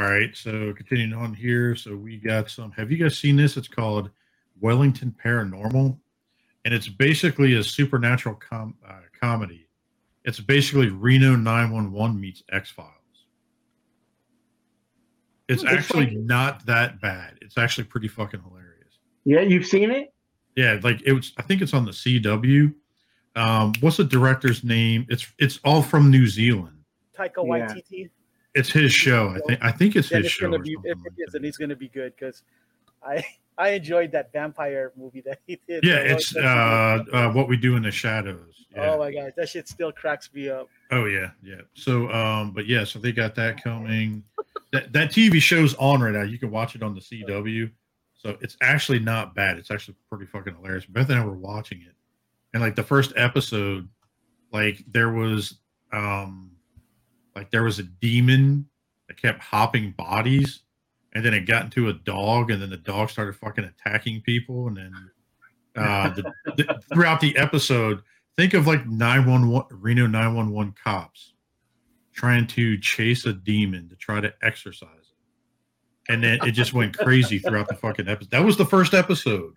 [0.00, 2.72] All right, so continuing on here, so we got some.
[2.72, 3.56] Have you guys seen this?
[3.56, 4.10] It's called
[4.60, 5.96] Wellington Paranormal,
[6.64, 9.68] and it's basically a supernatural com- uh, comedy.
[10.24, 12.90] It's basically Reno 911 meets X Files.
[15.48, 17.38] It's It's actually like- not that bad.
[17.40, 18.98] It's actually pretty fucking hilarious.
[19.24, 20.12] Yeah, you've seen it?
[20.56, 21.32] Yeah, like it was.
[21.38, 22.74] I think it's on the CW.
[23.36, 25.06] Um, what's the director's name?
[25.08, 26.78] It's it's all from New Zealand.
[27.16, 28.06] Taika Yeah.
[28.54, 29.30] It's his show.
[29.30, 29.64] I think.
[29.64, 30.50] I think it's his it's show.
[30.50, 31.32] gonna be if it like is, that.
[31.32, 32.42] then it's gonna be good because
[33.02, 33.24] I
[33.58, 35.84] I enjoyed that vampire movie that he did.
[35.84, 38.66] Yeah, The it's uh, uh, what we do in the shadows.
[38.74, 38.92] Yeah.
[38.92, 40.68] Oh my god, that shit still cracks me up.
[40.90, 41.60] Oh yeah, yeah.
[41.74, 44.24] So um, but yeah, so they got that coming.
[44.72, 46.22] that that TV show's on right now.
[46.22, 47.70] You can watch it on the CW.
[48.14, 49.58] So it's actually not bad.
[49.58, 50.86] It's actually pretty fucking hilarious.
[50.86, 51.94] Beth and I were watching it,
[52.52, 53.88] and like the first episode,
[54.52, 55.58] like there was
[55.92, 56.50] um,
[57.34, 58.68] like there was a demon
[59.08, 60.62] that kept hopping bodies,
[61.12, 64.68] and then it got into a dog, and then the dog started fucking attacking people,
[64.68, 65.10] and then
[65.76, 68.02] uh, the, the, throughout the episode,
[68.36, 71.34] think of like 911 Reno 911 cops
[72.12, 76.12] trying to chase a demon to try to exorcise it.
[76.12, 78.30] And then it just went crazy throughout the fucking episode.
[78.30, 79.54] That was the first episode.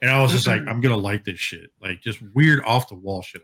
[0.00, 1.70] And I was just like, I'm gonna like this shit.
[1.80, 3.42] Like just weird off the wall shit.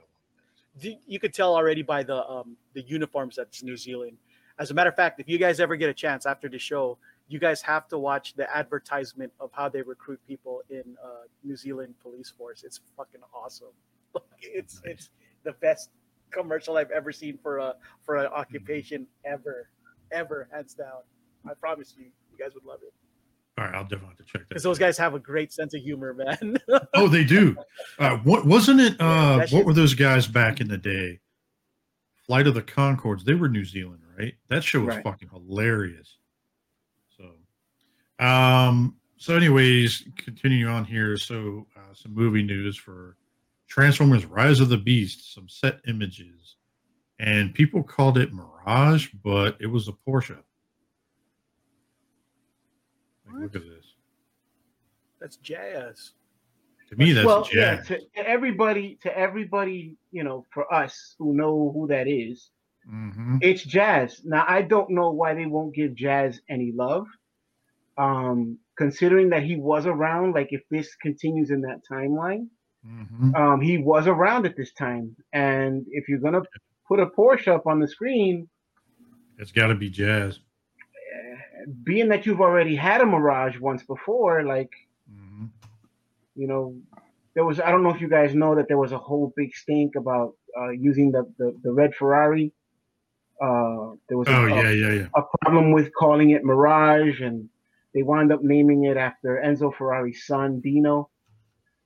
[0.80, 4.18] You- You could tell already by the um the uniforms that's New Zealand.
[4.58, 6.98] As a matter of fact, if you guys ever get a chance after the show,
[7.28, 11.56] you guys have to watch the advertisement of how they recruit people in uh, New
[11.56, 12.64] Zealand police force.
[12.64, 13.72] It's fucking awesome.
[14.42, 15.10] it's it's
[15.44, 15.90] the best
[16.30, 19.68] commercial I've ever seen for a for an occupation ever,
[20.12, 21.02] ever, hands down.
[21.48, 22.92] I promise you, you guys would love it
[23.58, 24.48] All right, I'll definitely have to check that.
[24.50, 26.56] because those guys have a great sense of humor, man.
[26.94, 27.56] Oh, they do.
[27.98, 29.00] Uh, what wasn't it?
[29.00, 31.18] Uh, what were those guys back in the day?
[32.26, 33.24] Flight of the Conchords.
[33.24, 34.34] They were New Zealand, right?
[34.48, 35.02] That show was Right.
[35.04, 36.18] fucking hilarious.
[37.16, 41.16] So, um, so anyways, continuing on here.
[41.16, 43.16] So, uh, some movie news for
[43.68, 45.34] Transformers: Rise of the Beast.
[45.34, 46.56] Some set images,
[47.18, 50.38] and people called it Mirage, but it was a Porsche.
[53.32, 53.84] Like, look at this.
[55.20, 56.12] that's jazz.
[56.90, 57.54] To me, that's well, jazz.
[57.54, 62.50] yeah, to, to everybody, to everybody, you know, for us who know who that is,
[62.88, 64.20] hmm it's Jazz.
[64.24, 67.06] Now I don't know why they won't give Jazz any love.
[67.98, 72.46] Um, considering that he was around, like if this continues in that timeline,
[72.84, 75.14] hmm um, he was around at this time.
[75.32, 76.42] And if you're gonna
[76.86, 78.48] put a Porsche up on the screen,
[79.38, 80.40] It's got to be jazz.
[81.84, 84.70] Being that you've already had a Mirage once before, like
[85.08, 85.46] hmm
[86.34, 86.76] you know,
[87.34, 89.54] there was I don't know if you guys know that there was a whole big
[89.54, 92.52] stink about uh, using the, the the red Ferrari.
[93.42, 95.08] Uh, there was a, Oh a- yeah, yeah, yeah.
[95.16, 97.48] a problem with calling it Mirage, and
[97.94, 101.10] they wound up naming it after Enzo Ferrari's son, Dino.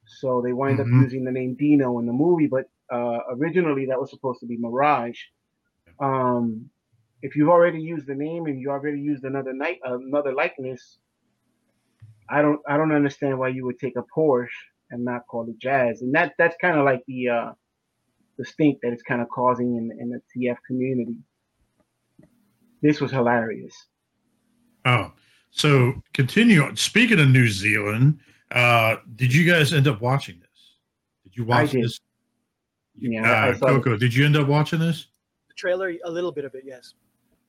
[0.06, 0.82] So they wind Mhm.
[0.82, 4.46] up using the name Dino in the movie, but uh, originally that was supposed to
[4.46, 5.18] be Mirage.
[6.00, 6.70] Um,
[7.22, 10.98] if you've already used the name and you already used another night another likeness,
[12.28, 14.48] I don't I don't understand why you would take a Porsche
[14.90, 17.52] and not call it Jazz, and that that's kind of like the uh,
[18.38, 21.16] the stink that it's kind of causing in in the TF community.
[22.82, 23.74] This was hilarious.
[24.84, 25.12] Oh,
[25.50, 26.62] so continue.
[26.62, 26.76] on.
[26.76, 28.18] Speaking of New Zealand,
[28.50, 30.76] uh, did you guys end up watching this?
[31.22, 31.84] Did you watch did.
[31.84, 32.00] this?
[32.98, 33.70] Yeah, I- I uh, saw it.
[33.70, 35.06] Coco, did you end up watching this?
[35.48, 36.94] The trailer, a little bit of it, yes.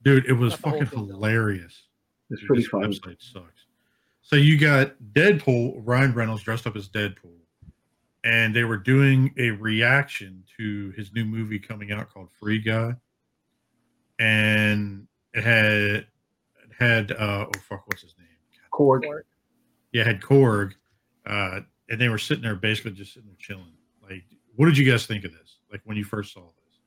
[0.04, 1.84] Dude, it was Not fucking hilarious.
[2.30, 2.88] It's Dude, pretty this funny.
[2.88, 3.66] Website sucks.
[4.22, 7.38] So you got Deadpool, Ryan Reynolds dressed up as Deadpool,
[8.24, 12.94] and they were doing a reaction to his new movie coming out called Free Guy,
[14.18, 16.06] and it had it
[16.78, 18.28] had uh oh fuck what's his name?
[18.72, 19.02] Korg.
[19.92, 20.72] Yeah, it had Korg,
[21.26, 23.74] uh, and they were sitting there basically just sitting there chilling.
[24.02, 24.24] Like,
[24.56, 25.58] what did you guys think of this?
[25.70, 26.78] Like when you first saw this?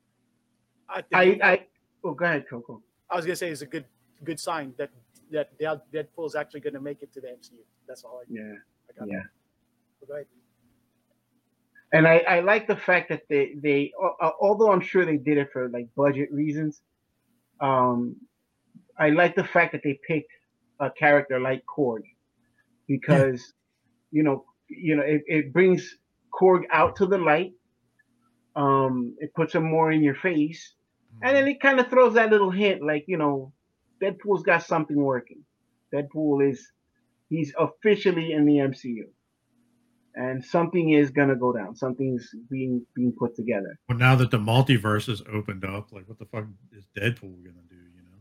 [0.89, 1.65] I, I think, I, I
[2.03, 2.81] oh go ahead, Coco.
[3.15, 3.85] Was gonna say it's a good
[4.23, 4.89] good sign that
[5.31, 7.59] that Dead- is actually gonna make it to the MCU.
[7.87, 8.53] That's all I, Yeah,
[8.89, 9.07] I got.
[9.09, 9.23] yeah.
[10.07, 10.25] Go ahead.
[11.93, 15.37] and I, I like the fact that they they uh, although I'm sure they did
[15.37, 16.81] it for like budget reasons,
[17.61, 18.15] um,
[18.99, 20.31] I like the fact that they picked
[20.79, 22.03] a character like Korg
[22.87, 23.53] because
[24.11, 25.95] you know you know it, it brings
[26.33, 27.53] Korg out to the light.
[28.55, 30.73] Um, it puts him more in your face,
[31.21, 33.53] and then it kind of throws that little hint like you know,
[34.01, 35.43] Deadpool's got something working.
[35.93, 36.71] Deadpool is
[37.29, 39.05] he's officially in the MCU
[40.17, 41.75] and something is gonna go down.
[41.75, 43.79] Something's being being put together.
[43.87, 46.45] Well, now that the multiverse is opened up, like what the fuck
[46.75, 47.75] is Deadpool gonna do?
[47.75, 48.17] You know?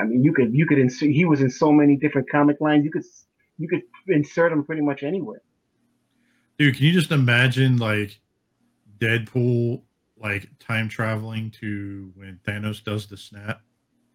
[0.00, 1.10] I mean, you could you could insert.
[1.10, 2.84] He was in so many different comic lines.
[2.84, 3.02] You could
[3.58, 5.42] you could insert him pretty much anywhere.
[6.58, 8.20] Dude, can you just imagine like
[8.98, 9.82] Deadpool
[10.20, 13.60] like time traveling to when Thanos does the snap?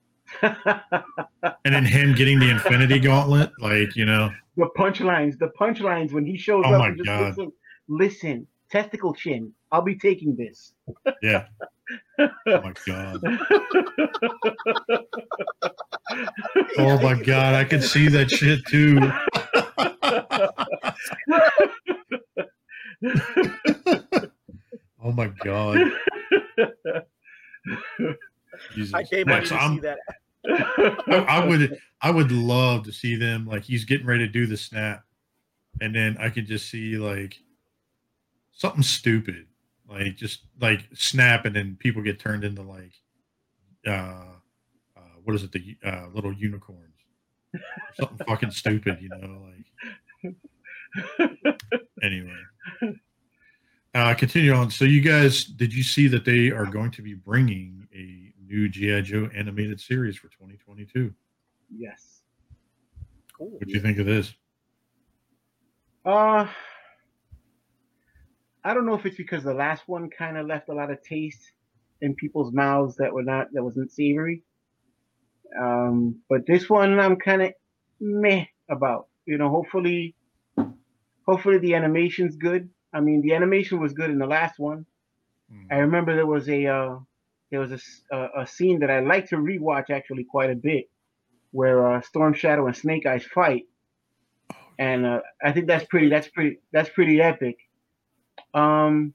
[0.42, 6.26] and then him getting the Infinity Gauntlet, like you know, the punchlines, the punchlines when
[6.26, 6.80] he shows Oh up.
[6.80, 7.28] my and just God.
[7.38, 7.52] Listen,
[7.88, 9.54] listen, testicle chin.
[9.72, 10.74] I'll be taking this.
[11.22, 11.48] yeah.
[12.20, 13.22] Oh my god.
[16.78, 19.00] Oh my god, I can see that shit too.
[25.04, 25.78] Oh my god.
[28.94, 29.04] I
[29.50, 30.00] to I'm- see that.
[30.46, 34.46] I, I would I would love to see them like he's getting ready to do
[34.46, 35.06] the snap,
[35.80, 37.40] and then I could just see like
[38.52, 39.48] something stupid,
[39.90, 42.92] like just like snap, and then people get turned into like
[43.88, 44.36] uh,
[44.98, 47.00] uh what is it the uh, little unicorns,
[47.98, 49.48] something fucking stupid, you know,
[50.24, 50.36] like
[52.04, 52.40] anyway.
[53.94, 54.72] Uh, continue on.
[54.72, 58.68] So, you guys, did you see that they are going to be bringing a new
[58.68, 61.14] GI Joe animated series for 2022?
[61.76, 62.22] yes.
[63.38, 63.50] Cool.
[63.50, 64.34] What do you think of this?
[66.06, 66.46] Uh,
[68.64, 71.02] I don't know if it's because the last one kind of left a lot of
[71.02, 71.52] taste
[72.02, 74.44] in people's mouths that were not that wasn't savory.
[75.60, 77.54] Um, but this one I'm kind of
[78.00, 79.08] meh about.
[79.26, 80.16] You know, hopefully,
[81.26, 82.70] hopefully the animation's good.
[82.94, 84.86] I mean, the animation was good in the last one.
[85.52, 85.66] Hmm.
[85.72, 87.00] I remember there was a uh,
[87.52, 87.72] there was
[88.12, 90.90] a a scene that I like to rewatch actually quite a bit,
[91.52, 93.64] where uh, Storm Shadow and Snake Eyes fight,
[94.78, 97.58] and uh, I think that's pretty that's pretty that's pretty epic.
[98.54, 99.14] Um,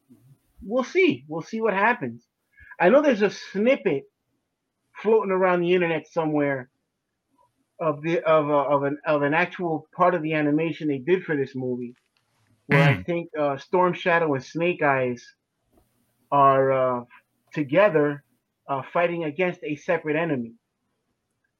[0.62, 2.22] we'll see we'll see what happens.
[2.80, 4.04] I know there's a snippet
[5.02, 6.70] floating around the internet somewhere
[7.80, 11.24] of the of a, of an of an actual part of the animation they did
[11.24, 11.94] for this movie,
[12.68, 15.24] where I think uh, Storm Shadow and Snake Eyes
[16.30, 17.04] are uh,
[17.54, 18.22] together
[18.68, 20.52] uh, fighting against a separate enemy,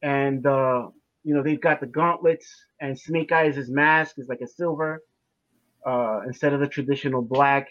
[0.03, 0.89] and uh,
[1.25, 2.47] you know they've got the gauntlets,
[2.81, 5.01] and Snake Eyes' mask is like a silver
[5.87, 7.67] uh, instead of the traditional black.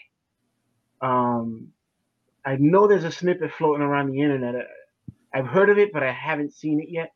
[1.00, 1.68] Um,
[2.44, 4.66] I know there's a snippet floating around the internet.
[5.32, 7.10] I've heard of it, but I haven't seen it yet.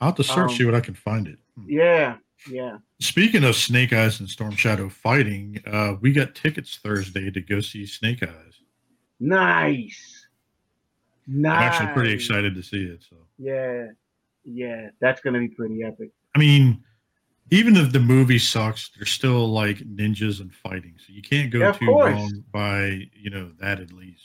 [0.00, 1.38] I'll have to search Um, see what I can find it.
[1.56, 1.68] Hmm.
[1.68, 2.16] Yeah,
[2.50, 2.78] yeah.
[3.00, 7.60] Speaking of Snake Eyes and Storm Shadow fighting, uh, we got tickets Thursday to go
[7.60, 8.60] see Snake Eyes.
[9.20, 10.26] Nice.
[11.26, 11.56] Nice.
[11.56, 13.02] I'm actually pretty excited to see it.
[13.08, 13.86] So, Yeah,
[14.44, 14.90] yeah.
[15.00, 16.10] That's gonna be pretty epic.
[16.34, 16.82] I mean,
[17.50, 21.60] even if the movie sucks, there's still like ninjas and fighting, so you can't go
[21.60, 22.12] Yeah, too course.
[22.14, 24.22] wrong by you know that at least.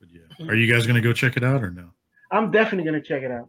[0.00, 1.90] But yeah, are you guys gonna go check it out or no?
[2.30, 3.48] I'm definitely gonna check it out.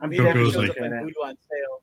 [0.00, 1.82] I'm Maybe Coco's it shows like- up on Vudu on sale.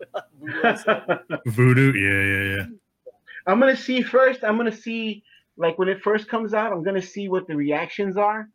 [0.40, 1.40] Vudu on sale.
[1.48, 2.66] Vudu, yeah, yeah, yeah.
[3.46, 4.44] I'm gonna see first.
[4.44, 5.22] I'm gonna see
[5.56, 6.72] like when it first comes out.
[6.72, 8.48] I'm gonna see what the reactions are,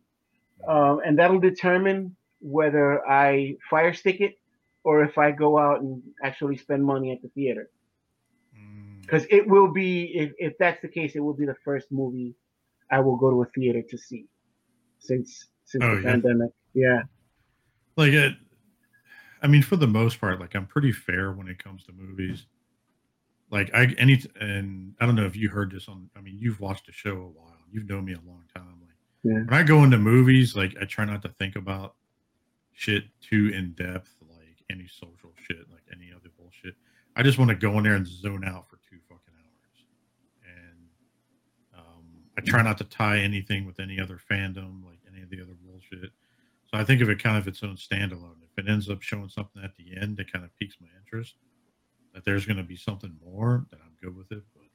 [0.68, 4.38] um, and that'll determine whether I fire stick it
[4.84, 7.70] or if I go out and actually spend money at the theater.
[8.56, 11.92] Mm, Because it will be, if, if that's the case, it will be the first
[11.92, 12.36] movie
[12.92, 14.26] I will go to a theater to see
[15.00, 16.12] since since Oh, the yeah.
[16.12, 16.52] pandemic.
[16.76, 17.02] Yeah.
[17.98, 18.34] like it,
[19.42, 22.46] I mean, for the most part, like I'm pretty fair when it comes to movies.
[23.52, 26.10] Like I any and I don't know if you heard this on.
[26.18, 27.54] I mean, you've watched the show a while.
[27.72, 28.80] You've known me a long time.
[28.82, 29.34] Like Yeah.
[29.44, 31.96] when I go into movies, like I try not to think about
[32.74, 36.76] shit too in depth, like any social shit, like any other bullshit.
[37.16, 39.86] I just want to go in there and zone out for two fucking hours.
[40.46, 40.88] And
[41.78, 42.06] um,
[42.38, 45.54] I try not to tie anything with any other fandom, like any of the other
[45.64, 46.12] bullshit.
[46.76, 48.36] So I think of it kind of its own standalone.
[48.44, 51.36] If it ends up showing something at the end that kind of piques my interest,
[52.14, 54.44] that there's going to be something more, then I'm good with it.
[54.54, 54.66] But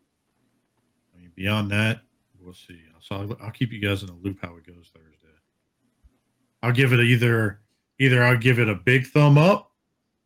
[1.15, 2.01] I mean, beyond that,
[2.41, 2.81] we'll see.
[3.01, 5.29] So I'll, I'll keep you guys in the loop how it goes Thursday.
[6.63, 7.61] I'll give it either
[7.99, 9.71] either I'll give it a big thumb up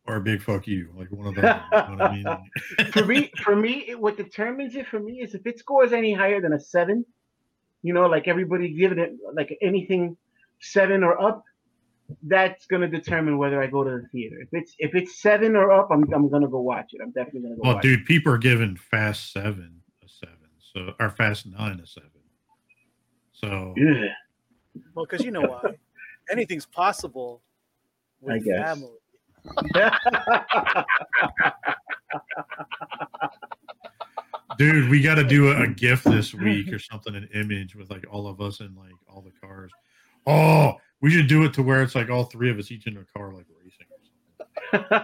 [0.07, 1.43] or a big fuck you, like one of those.
[1.43, 2.25] You know I mean?
[2.93, 6.13] for me, for me, it, what determines it for me is if it scores any
[6.13, 7.05] higher than a seven,
[7.83, 10.15] you know, like everybody giving it like anything
[10.61, 11.43] seven or up,
[12.23, 14.37] that's gonna determine whether I go to the theater.
[14.41, 17.01] If it's if it's seven or up, I'm I'm gonna go watch it.
[17.01, 20.93] I'm definitely gonna go well, watch dude, people are giving Fast Seven a seven, so
[20.99, 22.09] or Fast Nine a seven.
[23.31, 24.09] So yeah.
[24.93, 25.75] Well, because you know why.
[26.31, 27.41] Anything's possible
[28.19, 28.65] with I guess.
[28.65, 28.89] family.
[34.57, 37.91] Dude, we got to do a, a gift this week or something, an image with
[37.91, 39.71] like all of us in like all the cars.
[40.25, 42.97] Oh, we should do it to where it's like all three of us each in
[42.97, 43.99] a car, like racing or
[44.79, 44.97] something.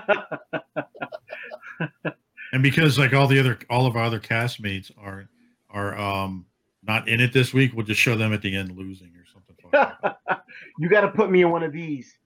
[2.53, 5.29] And because like all the other, all of our other castmates are
[5.69, 6.45] are um
[6.83, 9.55] not in it this week, we'll just show them at the end losing or something.
[9.61, 10.41] fucked
[10.79, 12.17] you got to put me in one of these.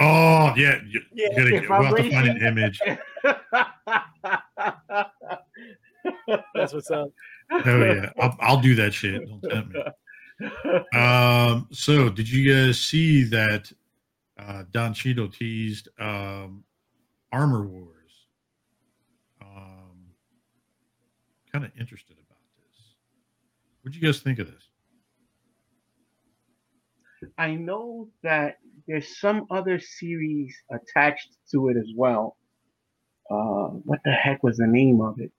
[0.00, 2.80] oh yeah, you, Yeah, you gotta, if we'll I'm have to find an image.
[6.54, 7.10] That's what's up.
[7.52, 9.26] Oh yeah, I'll, I'll do that shit.
[9.28, 9.82] Don't tempt me.
[10.94, 13.70] Um, so did you guys see that
[14.38, 16.64] uh, Don Cheadle teased um,
[17.32, 18.26] Armor Wars?
[19.40, 20.06] Um,
[21.50, 22.96] kind of interested about this.
[23.82, 24.68] What'd you guys think of this?
[27.38, 32.36] I know that there's some other series attached to it as well.
[33.30, 35.30] Uh, what the heck was the name of it?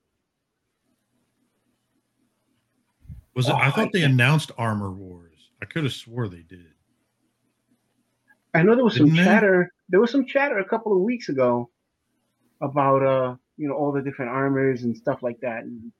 [3.35, 3.51] Was it?
[3.51, 5.49] Oh, I I thought they announced Armor Wars.
[5.61, 6.67] I could have swore they did.
[8.53, 9.23] I know there was some Didn't they?
[9.23, 9.73] chatter.
[9.89, 11.69] There was some chatter a couple of weeks ago
[12.61, 15.63] about uh, you know, all the different armors and stuff like that.
[15.63, 15.91] And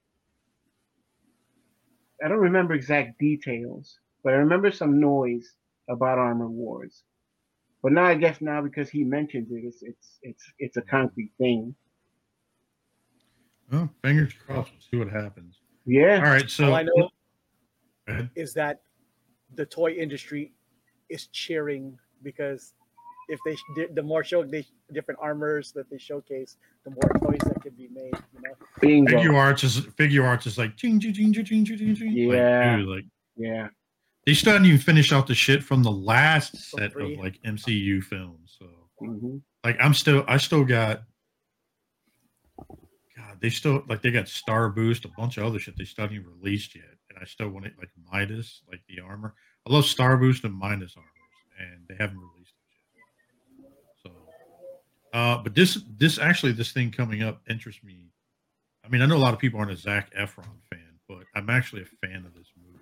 [2.23, 5.55] I don't remember exact details, but I remember some noise
[5.89, 7.03] about Armor Wars.
[7.81, 11.31] But now I guess now because he mentions it, it's it's it's it's a concrete
[11.37, 11.75] thing.
[13.71, 14.71] Oh, fingers crossed.
[14.71, 15.59] We'll see what happens.
[15.85, 16.17] Yeah.
[16.17, 17.09] All right, so All I know
[18.07, 18.29] Go ahead.
[18.35, 18.81] is that
[19.55, 20.53] the toy industry
[21.09, 22.73] is cheering because
[23.29, 23.55] if they
[23.93, 27.87] the more show they different armors that they showcase, the more toys that can be
[27.93, 28.13] made.
[28.33, 29.15] You know, Bingo.
[29.17, 32.11] figure arts is Figuarts is like ching ching ching ching ching ching ching.
[32.11, 32.27] Yeah.
[32.67, 33.05] Like, dude, like
[33.37, 33.67] Yeah.
[34.25, 37.13] they still haven't even finished out the shit from the last So set free.
[37.13, 38.57] of like MCU films.
[38.59, 38.67] So
[38.99, 41.03] hmm like I'm still I still got
[43.15, 46.03] God, they still like they got Star Boost, a bunch of other shit they still
[46.03, 46.92] haven't even released yet.
[47.13, 49.35] And I still want it like Midas, like the armor.
[49.67, 51.09] I love Star Boost and Midas armors,
[51.59, 53.71] and they haven't released it yet.
[54.03, 54.11] So
[55.13, 58.09] uh but this this actually this thing coming up interests me.
[58.85, 61.49] I mean, I know a lot of people aren't a Zac Efron fan, but I'm
[61.49, 62.79] actually a fan of this movie.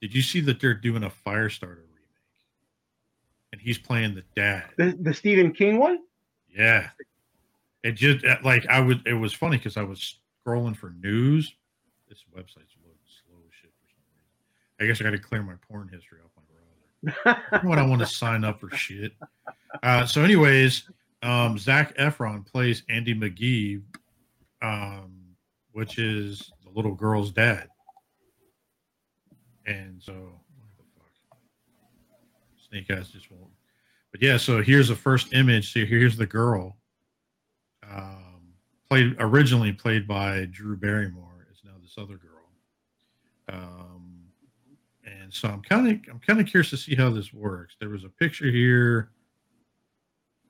[0.00, 1.84] Did you see that they're doing a Firestarter remake?
[3.52, 4.64] And he's playing the dad.
[4.76, 6.00] The the Stephen King one?
[6.54, 6.90] Yeah.
[7.82, 9.06] It just uh, like I would.
[9.06, 11.54] It was funny because I was scrolling for news.
[12.08, 14.26] This website's loading slow as shit for some reason.
[14.80, 17.66] I guess I got to clear my porn history off my browser.
[17.66, 19.12] What I want to sign up for shit.
[19.82, 20.88] Uh, so, anyways,
[21.22, 23.82] um, Zac Efron plays Andy McGee,
[24.62, 25.12] um,
[25.72, 27.68] which is the little girl's dad.
[29.66, 31.38] And so, what the fuck?
[32.68, 33.50] Snake Eyes just won't.
[34.10, 35.72] But yeah, so here's the first image.
[35.72, 36.76] So here's the girl.
[37.88, 38.54] Um,
[38.88, 41.46] played originally played by Drew Barrymore.
[41.52, 42.28] Is now this other girl.
[43.50, 43.97] Um,
[45.28, 47.76] and so I'm kind of I'm kind of curious to see how this works.
[47.78, 49.10] There was a picture here.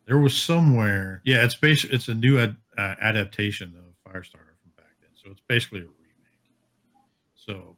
[0.06, 1.20] There was somewhere.
[1.24, 5.10] Yeah, it's basically it's a new ad, uh, adaptation of Firestarter from back then.
[5.16, 6.38] So it's basically a remake.
[7.34, 7.76] So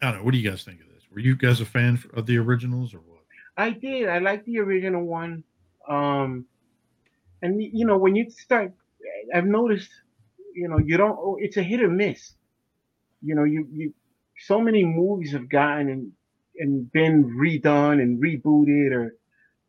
[0.00, 0.24] I don't know.
[0.24, 1.04] What do you guys think of this?
[1.12, 3.20] Were you guys a fan of the originals or what?
[3.58, 4.08] I did.
[4.08, 5.44] I like the original one.
[5.86, 6.46] Um,
[7.42, 8.72] and you know, when you start,
[9.34, 9.90] I've noticed,
[10.54, 11.18] you know, you don't.
[11.20, 12.32] oh, It's a hit or miss.
[13.20, 13.92] You know, you you
[14.38, 16.12] so many movies have gotten and
[16.58, 19.16] and been redone and rebooted or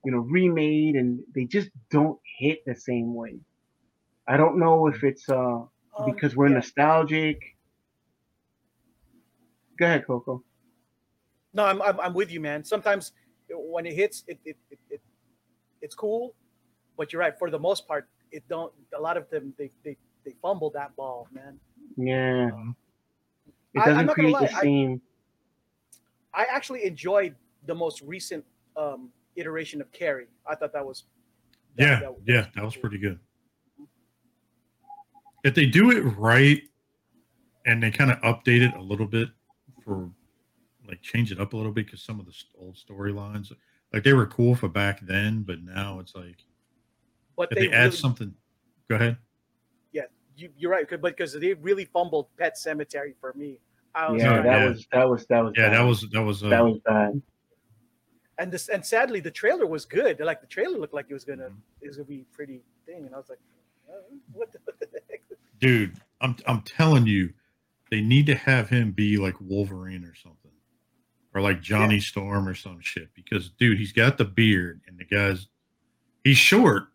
[0.06, 3.40] you know remade, and they just don't hit the same way.
[4.28, 5.62] I don't know if it's uh
[5.98, 6.56] Um, because we're yeah.
[6.56, 7.40] nostalgic.
[9.78, 10.44] Go ahead, Coco.
[11.54, 12.64] No, I'm, I'm I'm with you, man.
[12.64, 13.12] Sometimes
[13.50, 15.02] when it hits, it it, it, it
[15.82, 16.36] it's cool,
[16.98, 17.38] but you're right.
[17.38, 18.74] For the most part, it don't.
[18.96, 21.60] A lot of them they they, they fumble that ball, man.
[21.98, 22.76] Yeah, Um,
[23.74, 25.02] it I- I'm doesn't not gonna create the lie, I- same.
[26.34, 27.36] I actually enjoyed
[27.66, 28.44] the most recent
[28.76, 30.28] um, iteration of Carrie.
[30.48, 31.04] I thought that was
[31.78, 33.20] that- yeah, that- yeah, that was pretty good.
[35.44, 36.62] If they do it right
[37.66, 39.30] and they kind of update it a little bit
[39.84, 40.10] for
[40.88, 43.52] like change it up a little bit because some of the old storylines
[43.92, 46.44] like they were cool for back then, but now it's like
[47.36, 48.34] but If they, they, add really, something.
[48.90, 49.18] Go ahead.
[50.36, 53.60] You, you're right, 'cause- because they really fumbled Pet Sematary for me.
[53.96, 54.70] I was Yeah, like, that yeah.
[54.70, 55.78] was that was that was Yeah, bad.
[55.78, 56.44] that was that was.
[56.44, 57.22] Uh, that was bad.
[58.40, 60.20] and this and sadly the trailer was good.
[60.20, 61.58] Like the trailer looked like it was gonna Mhm.
[61.82, 63.40] it was gonna be pretty thing, and I was like,
[64.32, 65.22] what the, what the heck?
[65.60, 65.98] dude.
[66.22, 67.34] I'm I'm telling you,
[67.92, 70.52] they need to have him be like Wolverine or something,
[71.36, 73.14] or like Johnny Storm or some shit.
[73.14, 75.48] Because dude, he's got the beard, and the guy's
[76.24, 76.88] he's short.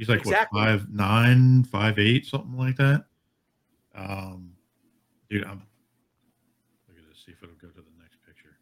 [0.00, 0.58] He's like Exactly.
[0.58, 3.04] what five nine, five eight, something like that.
[3.94, 4.54] Um,
[5.28, 5.60] dude, I'm
[6.88, 7.22] look at this.
[7.26, 8.56] See if it'll go to the next picture.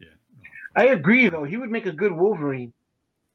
[0.00, 0.06] Yeah.
[0.76, 1.44] I agree though.
[1.44, 2.72] He would make a good Wolverine.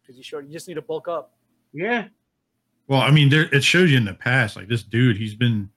[0.02, 1.36] Because you sure you just need to bulk up.
[1.72, 2.08] Yeah.
[2.88, 5.70] Well, I mean, there it shows you in the past, like this dude, he's been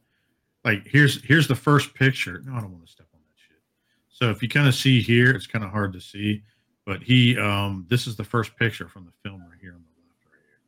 [0.65, 2.41] like here's here's the first picture.
[2.47, 3.61] No, I don't want to step on that shit.
[4.09, 6.43] So if you kind of see here, it's kind of hard to see,
[6.87, 9.91] but he um this is the first picture from the film right here on the
[10.07, 10.59] left, right here.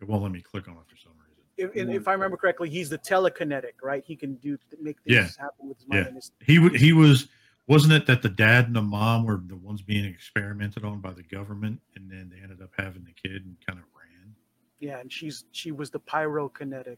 [0.00, 1.44] It won't let me click on it for some reason.
[1.58, 4.02] If, and if I remember correctly, he's the telekinetic, right?
[4.04, 5.28] He can do make things Yeah.
[5.42, 6.06] happen with his mind.
[6.08, 6.14] Yeah.
[6.14, 7.28] His, He would he was
[7.68, 11.12] wasn't it that the dad and the mom were the ones being experimented on by
[11.12, 14.34] the government, and then they ended up having the kid and kind of ran.
[14.80, 16.96] yeah, and she's she was the pyrokinetic.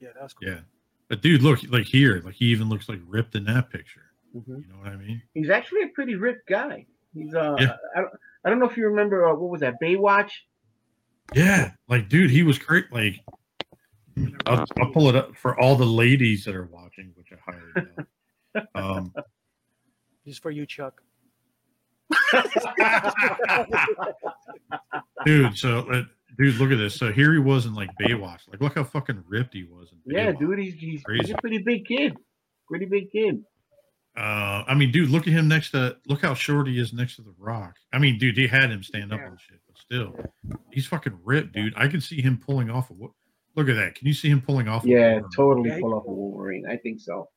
[0.00, 0.48] Yeah, that's cool.
[0.48, 0.60] Yeah,
[1.08, 4.02] but dude, look like here, like he even looks like ripped in that picture.
[4.36, 4.46] Mhm.
[4.62, 5.20] You know what I mean?
[5.34, 6.86] He's actually a pretty ripped guy.
[7.14, 7.76] He's uh, Yeah.
[7.96, 8.12] I, don't,
[8.44, 10.30] I don't know if you remember uh, what was that Baywatch?
[11.34, 12.86] Yeah, like dude, he was great.
[12.90, 13.20] Like,
[14.46, 17.72] I'll, I'll pull it up for all the ladies that are watching, which I highly
[17.74, 18.06] doubt.
[18.74, 19.12] Um,
[20.26, 21.00] Just for you, Chuck.
[25.24, 26.02] dude, so uh,
[26.38, 26.94] dude, look at this.
[26.94, 28.48] So here he was in like Baywatch.
[28.50, 29.92] Like, look how fucking ripped he was.
[29.92, 32.16] In Yeah, dude, he's he's, he's a pretty big kid.
[32.68, 33.44] Pretty big kid.
[34.18, 35.96] Uh, I mean, dude, look at him next to.
[36.06, 37.76] Look how short he is next to the Rock.
[37.92, 39.26] I mean, dude, he had him stand up Yeah.
[39.28, 40.16] and shit, but still,
[40.72, 41.72] he's fucking ripped, dude.
[41.76, 42.94] I can see him pulling off a.
[42.94, 43.14] wo-
[43.54, 43.94] Look at that.
[43.94, 44.84] Can you see him pulling off?
[44.84, 45.30] Yeah, Wolverine?
[45.36, 46.66] totally Yeah, pull off a Wolverine.
[46.68, 47.28] I think so.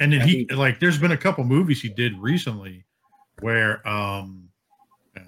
[0.00, 2.84] And then I he think- like there's been a couple movies he did recently
[3.40, 4.48] where um
[5.16, 5.20] uh,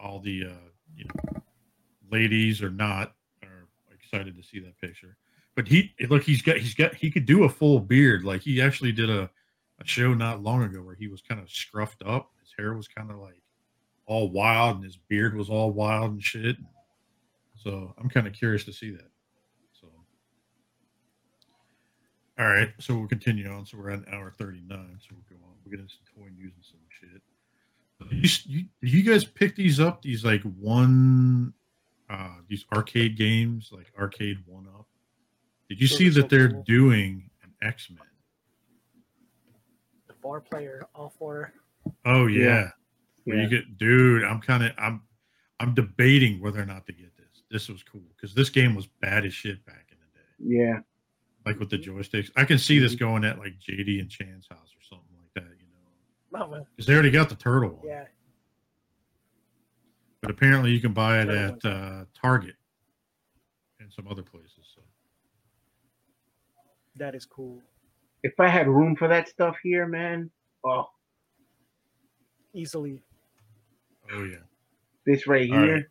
[0.00, 1.40] all the uh you know
[2.10, 5.16] ladies or not are excited to see that picture.
[5.54, 8.24] But he look he's got he's got he could do a full beard.
[8.24, 9.28] Like he actually did a,
[9.80, 12.30] a show not long ago where he was kind of scruffed up.
[12.42, 13.40] His hair was kind of like
[14.06, 16.56] all wild and his beard was all wild and shit.
[17.62, 19.10] So I'm kind of curious to see that.
[19.80, 19.88] So
[22.38, 23.66] all right, so we'll continue on.
[23.66, 24.68] So we're at hour 39.
[25.00, 25.52] So we'll go on.
[25.64, 27.22] We'll get into some toy news and some shit.
[28.10, 30.02] You, you, did you guys pick these up?
[30.02, 31.52] These like one,
[32.08, 34.86] uh, these arcade games, like arcade one up.
[35.68, 37.98] Did you see that they're doing an X Men?
[40.18, 41.52] The four player, all four.
[42.04, 42.70] Oh yeah, Yeah.
[43.24, 43.42] Where Yeah.
[43.44, 44.24] you get, dude.
[44.24, 45.02] I'm kind of, I'm,
[45.60, 47.42] I'm debating whether or not to get this.
[47.50, 50.56] This was cool because this game was bad as shit back in the day.
[50.58, 50.80] Yeah.
[51.46, 54.70] Like with the joysticks, I can see this going at like JD and Chan's house
[54.74, 55.56] or something like that.
[55.58, 55.66] You
[56.50, 56.66] know.
[56.76, 57.86] Because they already got the turtle one.
[57.86, 58.04] yeah,
[60.20, 62.56] But apparently you can buy it at uh, Target
[63.80, 64.68] and some other places.
[64.74, 64.82] So
[66.96, 67.62] that is cool.
[68.22, 70.30] If I had room for that stuff here, man,
[70.64, 70.86] oh,
[72.54, 73.02] Easily.
[74.12, 74.36] oh yeah.
[75.06, 75.74] this right All here.
[75.74, 75.84] right.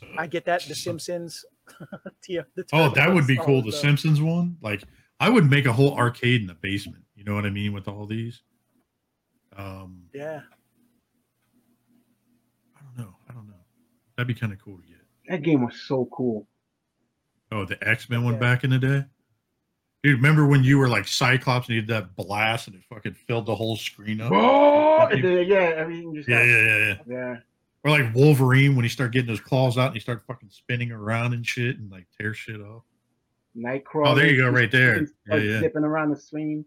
[0.00, 0.62] So, I get that.
[0.62, 1.44] The Simpsons.
[2.22, 3.56] Tia- the oh, that would be cool.
[3.56, 4.56] all The the- Simpsons one.
[4.62, 4.82] Like
[5.20, 7.04] I would make a whole arcade in the basement.
[7.14, 8.42] You know what I mean with all these.
[9.56, 10.40] Um, Yeah.
[12.76, 13.14] I don't know.
[13.28, 13.54] I don't know.
[14.16, 14.96] That'd be kind of cool to get.
[15.28, 16.48] That game was so cool.
[17.52, 18.40] Oh, the X Men one Yeah.
[18.40, 19.04] back in the day.
[20.02, 23.14] Dude, remember when you were like Cyclops and you did that blast and it fucking
[23.14, 24.32] filled the whole screen up?
[24.32, 26.94] Oh, and yeah, everything just Yeah, got- yeah, yeah, yeah.
[27.06, 27.36] yeah.
[27.84, 30.90] Or like Wolverine when he started getting those claws out and he started fucking spinning
[30.92, 32.82] around and shit and like tear shit off.
[33.56, 34.06] Nightcrawler.
[34.08, 35.06] Oh, there you go, right there.
[35.28, 35.60] Yeah, yeah.
[35.60, 36.64] Zipping around the screen.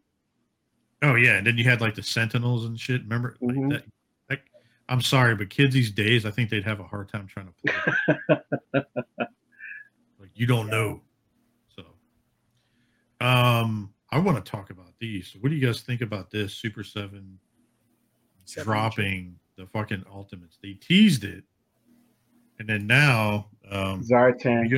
[1.02, 3.02] Oh yeah, and then you had like the Sentinels and shit.
[3.04, 3.70] Remember like Mhm.
[3.72, 3.84] that,
[4.30, 4.40] that?
[4.88, 7.54] I'm sorry, but kids these days, I think they'd have a hard time trying to
[7.74, 8.84] play.
[10.20, 11.02] like you don't know.
[13.22, 15.28] So, um, I want to talk about these.
[15.34, 17.38] So what do you guys think about this Super Seven
[18.46, 20.58] Seven dropping the fucking Ultimates?
[20.62, 21.44] They teased it,
[22.60, 24.08] and then now, um, let me
[24.44, 24.72] Zartan.
[24.72, 24.78] go,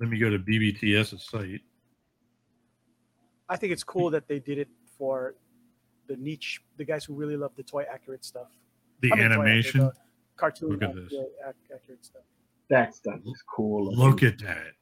[0.00, 1.60] let me go to BBTS's site.
[3.48, 5.34] I think it's cool that they did it for
[6.06, 8.48] the niche, the guys who really love the toy accurate stuff.
[9.00, 9.80] The I mean, toy accurate, animation.
[9.80, 9.92] the
[10.36, 11.12] cartoon, Look at ac- this.
[11.12, 12.22] yeah, accurate stuff.
[12.68, 13.92] That stuff is cool.
[13.92, 14.72] Look at that.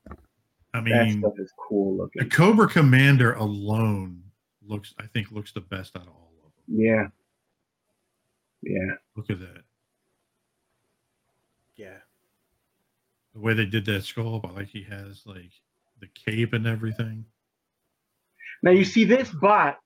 [0.74, 2.24] I that mean, stuff is cool the.
[2.26, 4.22] Cobra Commander alone
[4.66, 6.80] looks, I think, looks the best out of all of them.
[6.80, 7.08] Yeah.
[8.62, 8.94] Yeah.
[9.16, 9.62] Look at that.
[11.76, 11.96] Yeah.
[13.34, 15.52] The way they did that skull, but like he has like
[16.00, 17.24] the cape and everything.
[18.62, 19.78] Now you see this bot.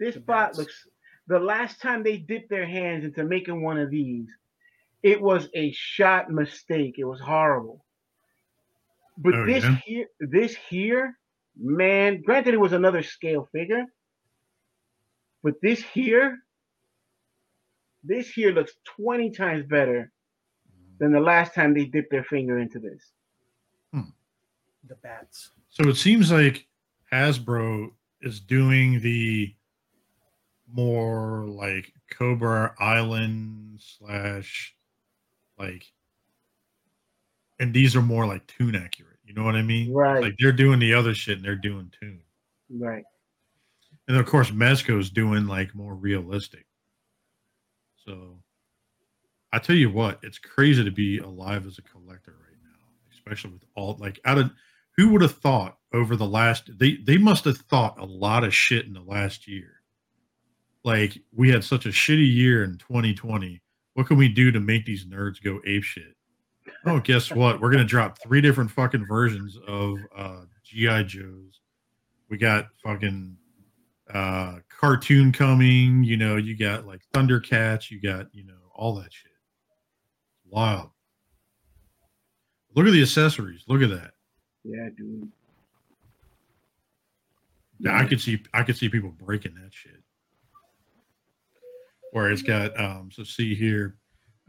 [0.00, 0.58] This The bot bats.
[0.58, 0.86] looks.
[1.26, 4.28] The last time they dipped their hands into making one of these,
[5.02, 6.94] it was a shot mistake.
[6.98, 7.84] It was horrible.
[9.20, 9.76] But Oh, this yeah?
[9.84, 11.18] here, this here,
[11.56, 12.22] man.
[12.22, 13.84] Granted, it was another scale figure,
[15.42, 16.38] but this here,
[18.04, 20.12] this here looks twenty times better
[21.00, 23.12] than the last time they dipped their finger into this.
[23.92, 24.10] Hmm.
[24.88, 25.50] The bats.
[25.68, 26.66] So it seems like
[27.12, 27.90] Hasbro
[28.22, 29.54] is doing the
[30.72, 34.74] more like Cobra Island slash
[35.58, 35.84] like,
[37.60, 39.18] and these are more like tune accurate.
[39.24, 39.92] You know what I mean?
[39.92, 40.22] Right.
[40.22, 42.22] Like they're doing the other shit and they're doing tune.
[42.70, 43.04] Right.
[44.06, 46.66] And of course Mezco's doing like more realistic.
[48.06, 48.38] So
[49.52, 53.50] I tell you what, it's crazy to be alive as a collector right now, especially
[53.50, 54.50] with all like out of
[54.96, 58.54] who would have thought over the last they they must have thought a lot of
[58.54, 59.82] shit in the last year.
[60.84, 63.60] Like we had such a shitty year in 2020.
[63.92, 66.14] What can we do to make these nerds go ape shit?
[66.86, 67.60] Oh, guess what?
[67.60, 71.60] We're gonna drop three different fucking versions of uh GI Joes.
[72.28, 73.36] We got fucking
[74.12, 79.12] uh cartoon coming, you know, you got like Thundercats, you got, you know, all that
[79.12, 79.32] shit.
[80.46, 80.90] Wild.
[82.74, 83.64] Look at the accessories.
[83.66, 84.12] Look at that.
[84.64, 85.30] Yeah, dude.
[87.80, 90.02] Yeah, I could see I could see people breaking that shit.
[92.12, 93.96] Where it's got um so see here.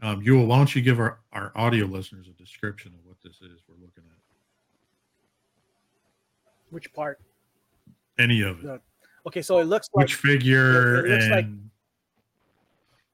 [0.02, 3.34] Um Yule, why don't you give our, our audio listeners a description of what this
[3.42, 4.18] is we're looking at?
[6.70, 7.20] Which part?
[8.18, 8.64] Any of it.
[8.64, 8.78] No,
[9.26, 11.46] Okay, so it looks like Which figure it looks like-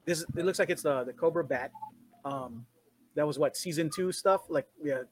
[0.04, 0.24] this.
[0.36, 1.72] It looks like it's the the Cobra Bat.
[2.24, 2.64] Um,
[3.16, 4.42] that was what season two stuff.
[4.48, 5.02] Like yeah,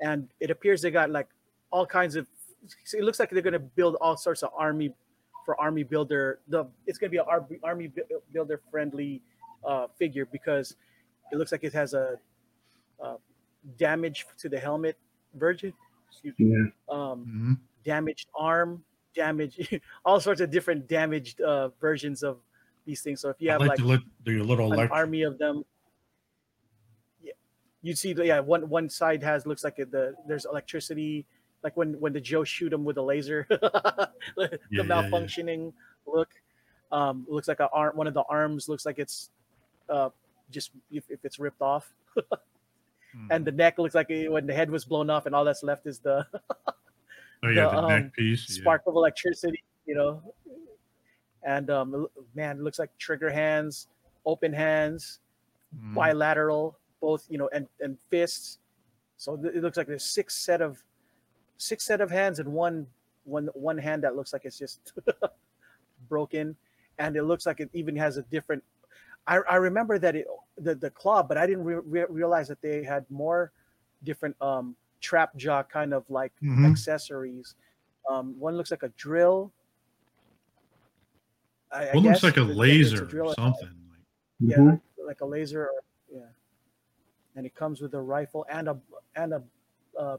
[0.00, 1.28] and it appears they got like
[1.70, 2.26] all kinds of.
[2.92, 4.92] It looks like they're gonna build all sorts of army
[5.46, 6.40] for army builder.
[6.48, 7.90] The it's gonna be an army army
[8.34, 9.22] builder friendly
[9.64, 10.76] uh, figure because
[11.32, 12.18] it looks like it has a,
[13.02, 13.16] uh
[13.78, 14.96] damage to the helmet
[15.34, 15.72] version.
[16.10, 16.46] Excuse me.
[16.52, 16.66] Yeah.
[16.88, 17.58] Um, Mhm.
[17.84, 18.84] damaged arm,
[19.14, 22.38] damage, all sorts of different damaged uh, versions of
[22.84, 23.20] these things.
[23.20, 24.92] So if you I have like like to look do a little an electric.
[24.92, 25.64] army of them,
[27.22, 27.32] yeah,
[27.82, 28.12] you'd see.
[28.12, 31.24] the- Yeah, one one side has looks like it, the there's electricity,
[31.62, 34.82] like when when the Joe shoot him with a laser, the Yeah, yeah, yeah.
[34.82, 35.72] malfunctioning
[36.06, 36.28] look.
[36.90, 37.96] Um, looks like a arm.
[37.96, 39.30] One of the arms looks like it's
[39.92, 40.08] uh,
[40.50, 41.92] just if, if it's ripped off,
[43.14, 43.28] Hmm.
[43.30, 45.62] and the neck looks like it, when the head was blown off, and all that's
[45.62, 46.26] left is the
[47.44, 48.46] oh yeah, the, the um, neck piece.
[48.48, 48.62] yeah.
[48.62, 50.22] spark of electricity, you know.
[51.44, 53.88] And um, man, it looks like trigger hands,
[54.24, 55.20] open hands,
[55.76, 55.94] Mhm.
[55.94, 58.58] bilateral, both you know, and and fists.
[59.18, 60.82] So th- it looks like there's six set of
[61.58, 62.86] six set of hands and one
[63.24, 64.92] one one hand that looks like it's just
[66.08, 66.56] broken,
[66.98, 68.62] and it looks like it even has a different.
[69.26, 70.26] I, I remember that it
[70.58, 73.52] the the claw, but I didn't re- re- realize that they had more
[74.04, 76.68] different um trap jaw kind of like Mhm.
[76.70, 77.54] accessories.
[78.10, 79.52] Um, one looks like a drill.
[81.70, 83.68] I, I One looks like a that- that it's laser or drill- something.
[83.90, 84.00] Like
[84.40, 84.70] yeah, Mhm.
[84.70, 85.82] like, like a laser, or,
[86.12, 86.26] yeah.
[87.36, 88.78] And it comes with a rifle and a
[89.16, 89.42] and a
[89.98, 90.18] uh,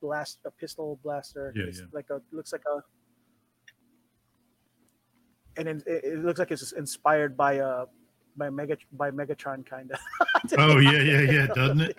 [0.00, 1.52] blast, a pistol blaster.
[1.54, 1.86] Yeah, it's yeah.
[1.92, 2.82] like a looks like a,
[5.56, 7.86] and it, it it looks like it's inspired by uh
[8.36, 9.98] by Mega by Megatron kind of.
[10.58, 11.96] Oh yeah, yeah, yeah, doesn't it?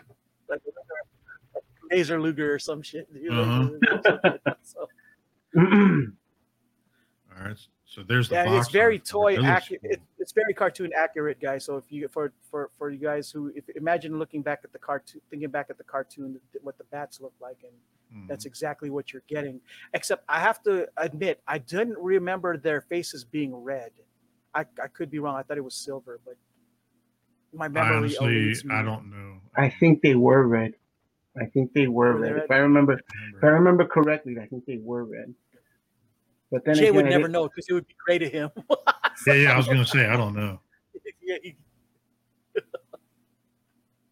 [0.49, 3.07] like a laser Luger or some shit.
[3.29, 3.69] Uh-huh.
[4.63, 4.87] so,
[5.57, 7.57] All right.
[7.85, 9.35] So there's the yeah, box it's very art for it.
[9.37, 9.81] toy accurate.
[9.83, 11.65] It, it's very cartoon accurate, guys.
[11.65, 14.79] So if you for for for you guys who if, imagine looking back at the
[14.79, 17.71] cartoon, thinking back at the cartoon, what the bats look like, and
[18.13, 18.27] Mhm.
[18.29, 19.59] that's exactly what you're getting.
[19.93, 23.91] Except I have to admit, I didn't remember their faces being red.
[24.53, 25.35] I, I could be wrong.
[25.35, 26.35] I thought it was silver, but
[27.53, 28.75] my I memory honestly, me.
[28.75, 29.37] I don't know.
[29.55, 30.73] I think they were red.
[31.39, 32.35] I think they were Were they red.
[32.35, 32.43] red?
[32.45, 33.51] If I remember, if I remember.
[33.53, 35.33] remember correctly, I think they were red.
[36.51, 38.29] But then Jay again, would I never didn't- know because it would be great to
[38.29, 38.49] him.
[39.25, 39.53] Yeah, yeah.
[39.53, 40.59] I was gonna say I don't know.
[41.21, 41.57] Yeah, he-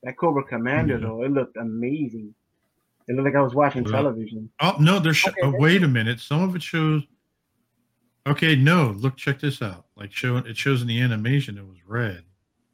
[0.03, 0.99] that Cobra Commander Yeah.
[1.07, 2.33] though, it looked amazing.
[3.07, 3.91] It looked like I was watching Yeah.
[3.91, 4.49] television.
[4.59, 5.25] Oh no, there's.
[5.25, 6.19] Okay, oh, wait a minute.
[6.19, 7.03] Some of it shows.
[8.27, 8.95] Okay, no.
[8.97, 9.85] Look, check this out.
[9.95, 12.23] Like showing it shows in the animation it was red.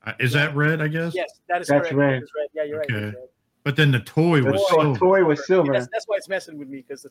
[0.06, 0.82] Uh, is that red?
[0.82, 1.14] I guess.
[1.14, 1.94] yes, that is That's correct.
[1.96, 2.14] red.
[2.22, 2.48] That is red.
[2.54, 2.90] Yeah, you're right.
[2.92, 3.06] Okay.
[3.08, 3.28] it's red.
[3.64, 5.00] But then the toy The was toy, silver.
[5.00, 5.74] toy was silver.
[5.74, 7.06] That's, that's why it's messing with me because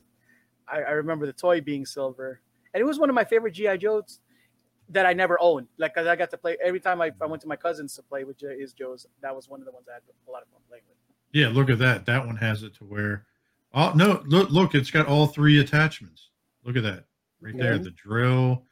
[0.67, 2.41] I, I remember the toy being silver,
[2.75, 4.19] and it was one of my favorite GI Joes.
[4.89, 5.69] that I never owned.
[5.79, 8.03] Like 'cause I got to play every time I, I went to my cousins to
[8.03, 9.07] play with Jo- is Joe's.
[9.23, 10.97] That was one of the ones I had a lot of fun playing with.
[11.33, 12.07] Yeah, look at that.
[12.07, 13.27] That one has it to where.
[13.73, 14.21] Oh no!
[14.27, 14.75] Look, look!
[14.75, 16.31] It's got all three attachments.
[16.65, 17.05] Look at that
[17.41, 17.73] right there.
[17.75, 17.79] Yeah.
[17.79, 18.65] The drill.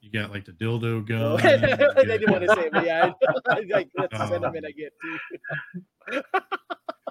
[0.00, 1.40] You got like the dildo gun.
[1.44, 3.12] I didn't want to say, but yeah,
[3.48, 4.92] I, like, that's the Um, sentiment I get
[6.10, 6.22] too.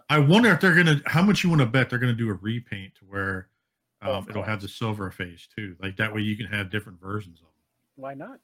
[0.10, 1.00] I wonder if they're gonna.
[1.06, 3.50] How much you want to bet they're gonna do a repaint to where
[4.02, 5.76] Oh, um, of it'll have the silver face too.
[5.82, 7.54] Like that way you can have different versions of them.
[7.98, 8.40] Why not?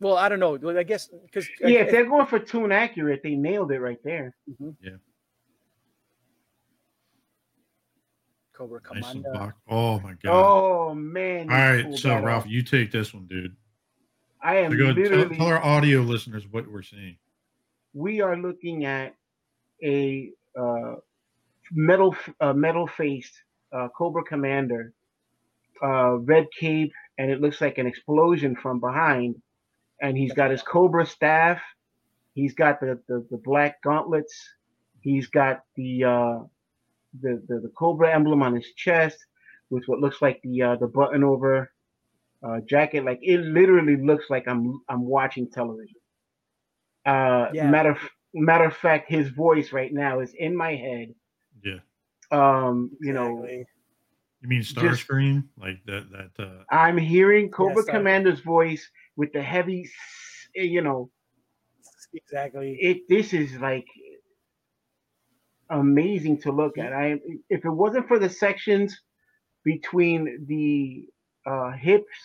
[0.00, 0.58] Well, I don't know.
[0.76, 4.34] I guess because Yeah, if they're going for tune accurate, they nailed it right there.
[4.58, 5.00] Cobra Nice
[8.58, 9.30] and Commander.
[9.32, 9.56] block.
[9.68, 10.32] Oh my god!
[10.32, 11.50] Oh man!
[11.50, 13.56] All right, they right, pulled so that Ralph, you take this one, dude.
[14.42, 15.36] I am So go tell, literally.
[15.36, 17.16] tell our audio listeners what we're seeing.
[17.94, 19.14] we are looking at
[19.82, 20.96] a uh,
[21.72, 23.34] metal uh, metal faced
[23.72, 24.92] uh, Cobra Commander,
[25.82, 29.36] uh, red cape, and it looks like an explosion from behind.
[30.00, 31.60] And he's got his Cobra staff.
[32.34, 34.34] He's got the, the, the black gauntlets.
[35.00, 36.38] He's got the, uh,
[37.22, 39.18] the the the Cobra emblem on his chest
[39.70, 41.70] with what looks like the uh, the button over
[42.42, 43.04] uh, jacket.
[43.04, 45.96] Like it literally looks like I'm I'm watching television.
[47.06, 47.70] Uh, Yeah.
[47.70, 47.98] Matter of,
[48.34, 51.14] matter of fact, his voice right now is in my head.
[51.62, 51.78] Yeah,
[52.30, 53.66] Um, you know, Exactly.
[54.42, 55.44] you mean Starscream?
[55.56, 56.04] Like that?
[56.10, 59.88] That uh, I'm hearing Cobra Yes, I- Commander's voice with the heavy,
[60.54, 61.10] you know,
[62.14, 62.76] exactly.
[62.80, 63.08] it.
[63.08, 63.86] This is like
[65.70, 66.92] amazing to look at.
[66.92, 67.20] I
[67.50, 69.00] if it wasn't for the sections
[69.64, 71.06] between the
[71.50, 72.16] uh, hips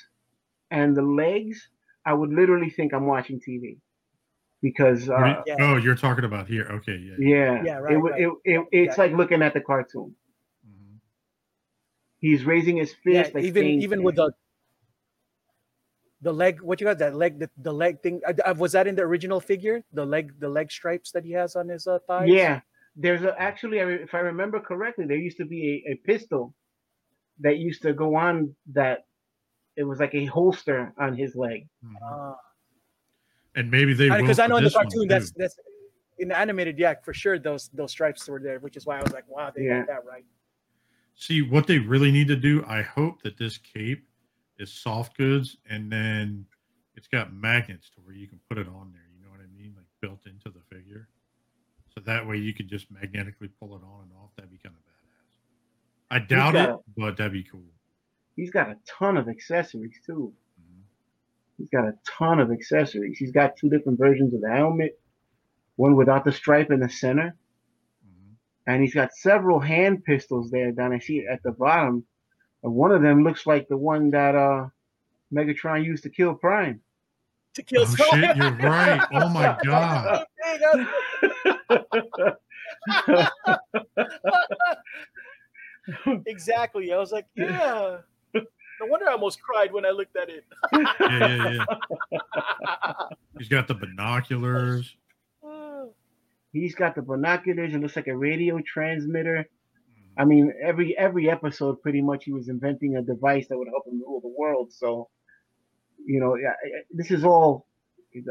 [0.69, 1.67] and the legs,
[2.05, 3.77] I would literally think I'm watching TV
[4.61, 5.55] because what do you- uh, Yeah.
[5.59, 6.65] oh, you're talking about here.
[6.71, 7.15] Okay, yeah.
[7.19, 8.21] yeah, Yeah, right, it, right.
[8.21, 10.15] it, it, it's like looking at the cartoon.
[10.67, 10.97] Mhm.
[12.19, 14.31] He's raising his Yeah, fist, like even saying- even with the
[16.23, 16.61] the leg.
[16.61, 16.99] What you got?
[16.99, 17.39] That leg.
[17.39, 18.21] The, the leg thing.
[18.23, 19.83] Uh, was that in the original figure?
[19.91, 20.39] The leg.
[20.39, 22.29] The leg stripes that he has on his uh, thighs.
[22.29, 22.61] Yeah,
[22.95, 26.53] there's a, actually, I if I remember correctly, there used to be a, a pistol
[27.39, 29.05] that used to go on that.
[29.77, 31.67] It was like a holster on his leg.
[31.83, 31.95] Mhm.
[32.03, 32.35] Uh,
[33.55, 35.55] And maybe they because I know in the cartoon that's that's
[36.19, 36.77] in the animated.
[36.77, 37.39] Yeah, for sure.
[37.39, 39.79] Those those stripes were there, which is why I was like, wow, they Yeah.
[39.79, 40.25] got that right.
[41.15, 42.63] See what they really need to do.
[42.65, 44.07] I hope that this cape
[44.57, 46.45] is soft goods, and then
[46.95, 49.07] it's got magnets to where you can put it on there.
[49.13, 51.09] You know what I mean, like built into the figure.
[51.95, 54.29] So that way you could just magnetically pull it on and off.
[54.37, 56.23] That'd be kind of badass.
[56.23, 57.63] I doubt it, a- but that'd be cool.
[58.35, 60.33] He's got a ton of accessories too.
[60.59, 60.81] Mhm.
[61.57, 63.17] He's got a ton of accessories.
[63.17, 64.99] He's got two different versions of the helmet,
[65.75, 67.35] one without the stripe in the center,
[68.07, 68.35] Mhm.
[68.67, 70.71] and he's got several hand pistols there.
[70.71, 72.05] Down I see it at the bottom,
[72.63, 74.69] and one of them looks like the one that uh
[75.33, 76.81] Megatron used to kill Prime.
[77.55, 79.01] To kill Oh shit, you're right.
[79.13, 80.25] Oh my god.
[86.25, 86.93] exactly.
[86.93, 87.97] I was like, yeah.
[88.33, 90.43] No wonder I almost cried when I looked at it.
[90.73, 91.65] Yeah, yeah,
[92.11, 92.93] yeah.
[93.37, 94.95] He's got the binoculars.
[96.53, 97.73] He's got the binoculars.
[97.73, 99.45] It looks like a radio transmitter.
[99.45, 100.13] Mhm.
[100.17, 103.85] I mean, every every episode, pretty much, he was inventing a device that would help
[103.87, 104.73] him rule the world.
[104.73, 105.09] So,
[106.05, 106.37] you know,
[106.91, 107.67] this is all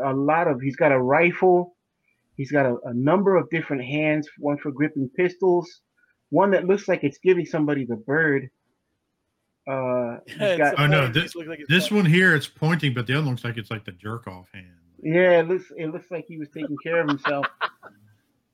[0.04, 0.60] a lot of.
[0.60, 1.76] He's got a rifle.
[2.36, 4.28] He's got a, a number of different hands.
[4.38, 5.80] One for gripping pistols.
[6.30, 8.48] One that looks like it's giving somebody the bird.
[9.68, 11.98] Uh, got, Oh, no, this- like This fun.
[11.98, 14.48] one here, it's pointing, but the other one looks like it's like the jerk off
[14.52, 14.66] hand.
[15.02, 17.46] yeah, it looks it looks like he was taking care of himself.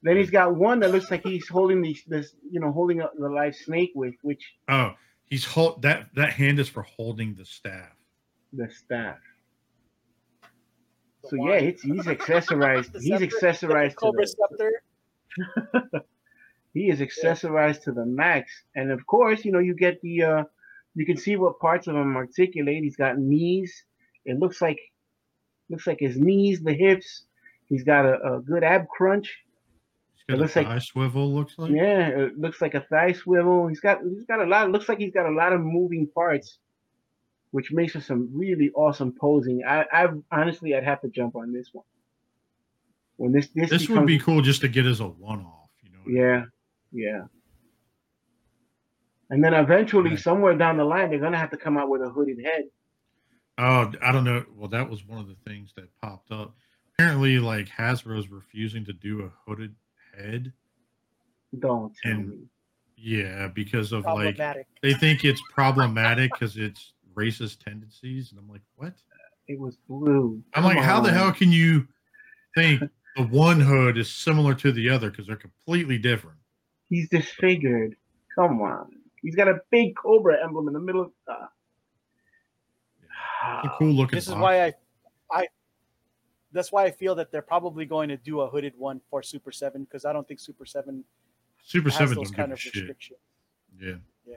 [0.03, 3.13] then he's got one that looks like he's holding these this you know holding up
[3.19, 4.93] the live snake with which Oh,
[5.25, 7.96] he's hold that that hand is for holding the staff.
[8.57, 9.19] The staff.
[11.23, 11.51] The So wand.
[11.51, 12.95] yeah, it's he's accessorized.
[13.01, 16.03] He's scepter, accessorized to Cobra the, scepter.
[16.75, 18.51] he is accessorized to the max.
[18.75, 20.45] And of course, you know, you get the uh
[20.95, 22.83] you can see what parts of him articulate.
[22.83, 23.85] He's got knees.
[24.25, 24.79] It looks like
[25.69, 27.25] looks like his knees, the hips.
[27.69, 29.37] He's got a, a good ab crunch.
[30.15, 31.35] He's got It a looks like- thigh swivel.
[31.35, 31.73] Looks like.
[31.73, 33.67] Yeah, it looks like a thigh swivel.
[33.67, 34.71] He's got he's got a lot.
[34.71, 36.59] Looks like he's got a lot of moving parts,
[37.51, 39.63] which makes for some really awesome posing.
[39.67, 41.85] I, I honestly, I'd have to jump on this one.
[43.17, 45.71] When this this, This would be cool just to get as a one off.
[45.83, 45.99] You know.
[45.99, 46.17] what I mean?
[46.93, 47.23] Yeah, yeah.
[49.31, 50.19] And then eventually, Right.
[50.19, 52.65] somewhere down the line, they're gonna have to come out with a hooded head.
[53.59, 54.45] Oh, I don't know.
[54.55, 56.55] Well, that was one of the things that popped up.
[56.95, 59.75] Apparently, like Hasbro's refusing to do a hooded
[60.17, 60.53] head.
[61.59, 62.39] Don't tell And- me.
[62.99, 64.39] Yeah, because of like
[64.81, 68.93] they think it's problematic because it's racist tendencies, and I'm like, what?
[69.49, 70.43] It was blue.
[70.55, 71.87] I'm like, Come how the hell can you
[72.55, 72.81] think
[73.17, 76.39] the one hood is similar to the other because they're completely different?
[76.89, 77.97] He's disfigured.
[78.37, 78.91] Come on.
[79.23, 81.11] He's got a big cobra emblem in the middle of.
[81.29, 81.47] Uh,
[83.65, 84.17] It's a cool looking.
[84.17, 84.75] This is why I,
[85.33, 85.47] I.
[86.53, 89.53] That's why I feel that they're probably going to do a hooded one for Super
[89.53, 91.05] Seven because I don't think Super Seven
[91.63, 92.75] Super has Seven those don't kind of shit.
[92.75, 93.19] restrictions.
[93.81, 93.95] Yeah,
[94.27, 94.37] Yeah.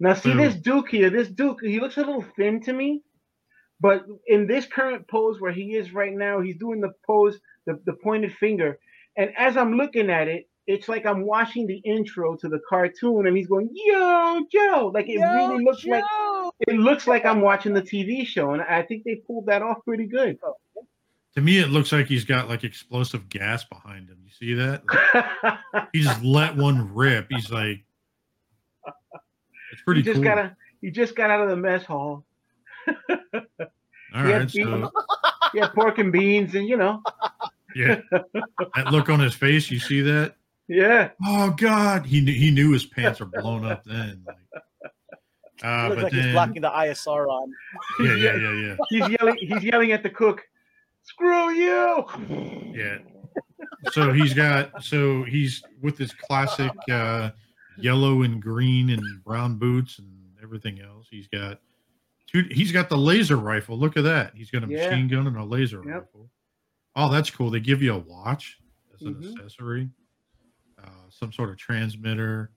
[0.00, 1.10] Now, see So- this Duke here.
[1.10, 3.02] This Duke, he looks a little thin to me,
[3.80, 7.80] but in this current pose where he is right now, he's doing the pose, the,
[7.86, 8.78] the pointed finger.
[9.16, 13.26] And as I'm looking at it, it's like I'm watching the intro to the cartoon,
[13.26, 16.02] and he's going, "Yo, Joe!" Like it really looks like
[16.66, 19.84] it looks like I'm watching the TV show, and I think they pulled that off
[19.84, 20.38] pretty good.
[20.42, 20.54] Oh,
[21.34, 24.16] to me it looks like he's got like explosive gas behind him.
[24.24, 24.82] You see that?
[25.74, 27.26] Like, he just let one rip.
[27.28, 27.83] He's like,
[29.74, 30.24] it's pretty he just cool.
[30.24, 32.24] got a, he just got out of the mess hall.
[32.86, 32.94] All
[34.14, 34.88] he had so beans.
[35.52, 37.02] He had pork and beans, and you know,
[37.74, 38.00] yeah,
[38.74, 39.70] that look on his face.
[39.70, 40.36] You see that?
[40.68, 41.10] yeah.
[41.26, 44.24] Oh God, he knew, he knew his pants are blown up then.
[44.26, 44.36] Like,
[45.64, 47.52] uh, looks but like then, he's blocking the ISR on.
[48.00, 49.36] yeah, yeah, yeah, yeah, He's yelling.
[49.40, 50.42] He's yelling at the cook.
[51.02, 52.04] Screw you!
[52.74, 52.98] yeah.
[53.92, 57.30] So he's got so he's with his classic uh,
[57.78, 60.08] yellow and green and brown boots and
[60.42, 61.06] everything else.
[61.10, 61.60] He's got
[62.26, 62.42] two.
[62.50, 63.78] He's got the laser rifle.
[63.78, 64.34] Look at that.
[64.34, 64.88] He's got a Yeah.
[64.88, 65.86] machine gun and a laser Yep.
[65.86, 66.30] rifle.
[66.96, 67.50] Oh, that's cool.
[67.50, 68.58] They give you a watch
[68.94, 69.32] as an Mhm.
[69.36, 69.90] accessory,
[70.78, 72.52] uh, some sort of transmitter.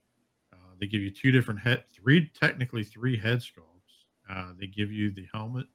[0.52, 4.04] Uh, they give you two different head, three technically three head sculpts.
[4.28, 5.66] Uh, they give you the helmet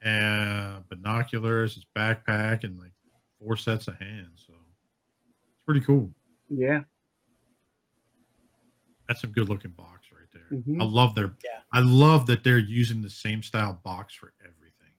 [0.00, 2.92] and binoculars, his backpack, and like
[3.38, 4.44] four sets of hands.
[4.46, 6.12] So it's pretty cool.
[6.48, 6.84] Yeah.
[9.08, 10.58] That's some good looking box right there.
[10.58, 10.80] Mhm.
[10.80, 11.34] I love their.
[11.44, 11.60] Yeah.
[11.72, 14.92] I love that they're using the same style box for everything.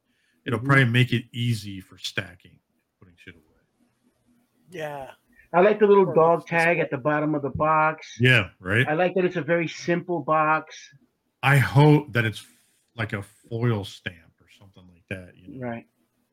[0.46, 0.66] It'll Mhm.
[0.66, 2.60] probably make it easy for stacking,
[3.00, 3.44] putting shit away.
[4.72, 5.12] Yeah.
[5.54, 8.18] I like the little dog tag at the bottom of the box.
[8.20, 8.88] Yeah, right.
[8.88, 10.94] I like that it's a very simple box.
[11.42, 12.46] I hope that it's
[12.96, 15.36] like a foil stamp or something like that.
[15.38, 15.86] You know, Right.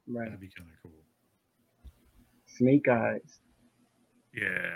[0.07, 0.25] Right.
[0.27, 1.03] that'd be kind of cool.
[2.47, 3.41] Snake eyes.
[4.35, 4.75] Yeah,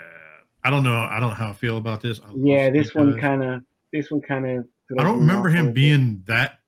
[0.63, 0.95] I don't know.
[0.95, 2.19] I don't know how I feel about this.
[2.19, 3.63] I love Yeah, this one kind of.
[3.91, 4.67] This one kind of.
[4.97, 6.59] I don't remember him being that.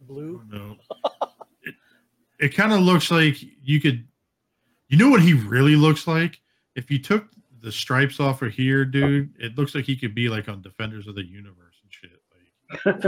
[0.00, 0.42] Blue.
[0.50, 0.76] No,
[1.62, 1.74] it,
[2.38, 4.06] it kind of looks like you could.
[4.88, 6.40] You know what he really looks like?
[6.76, 7.26] If you took
[7.60, 11.08] the stripes off of here, dude, it looks like he could be like on Defenders
[11.08, 12.22] of the Universe and shit.
[12.84, 13.02] Like,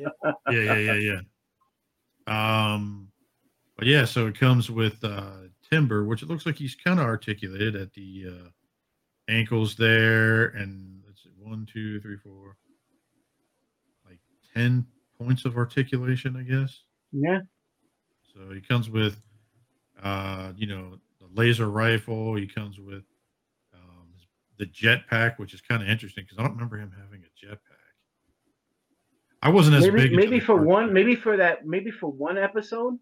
[0.00, 0.32] Yeah.
[0.50, 1.20] yeah, yeah, yeah,
[2.26, 2.72] yeah.
[2.74, 3.08] Um,
[3.76, 7.06] but yeah, so it comes with uh, timber, which it looks like he's kind of
[7.06, 8.48] articulated at the uh,
[9.28, 12.56] ankles there, and let's see, one, two, three, four,
[14.08, 14.18] like
[14.54, 14.86] ten
[15.20, 16.82] points of articulation, I guess.
[17.12, 17.40] Yeah.
[18.34, 19.20] So he comes with,
[20.02, 22.36] uh, you know, the laser rifle.
[22.36, 23.04] He comes with
[23.74, 24.08] um,
[24.58, 27.58] the jetpack, which is kind of interesting because I don't remember him having a jetpack.
[29.42, 30.16] I wasn't as Maybe big.
[30.16, 32.98] maybe for one maybe for that maybe for one episode.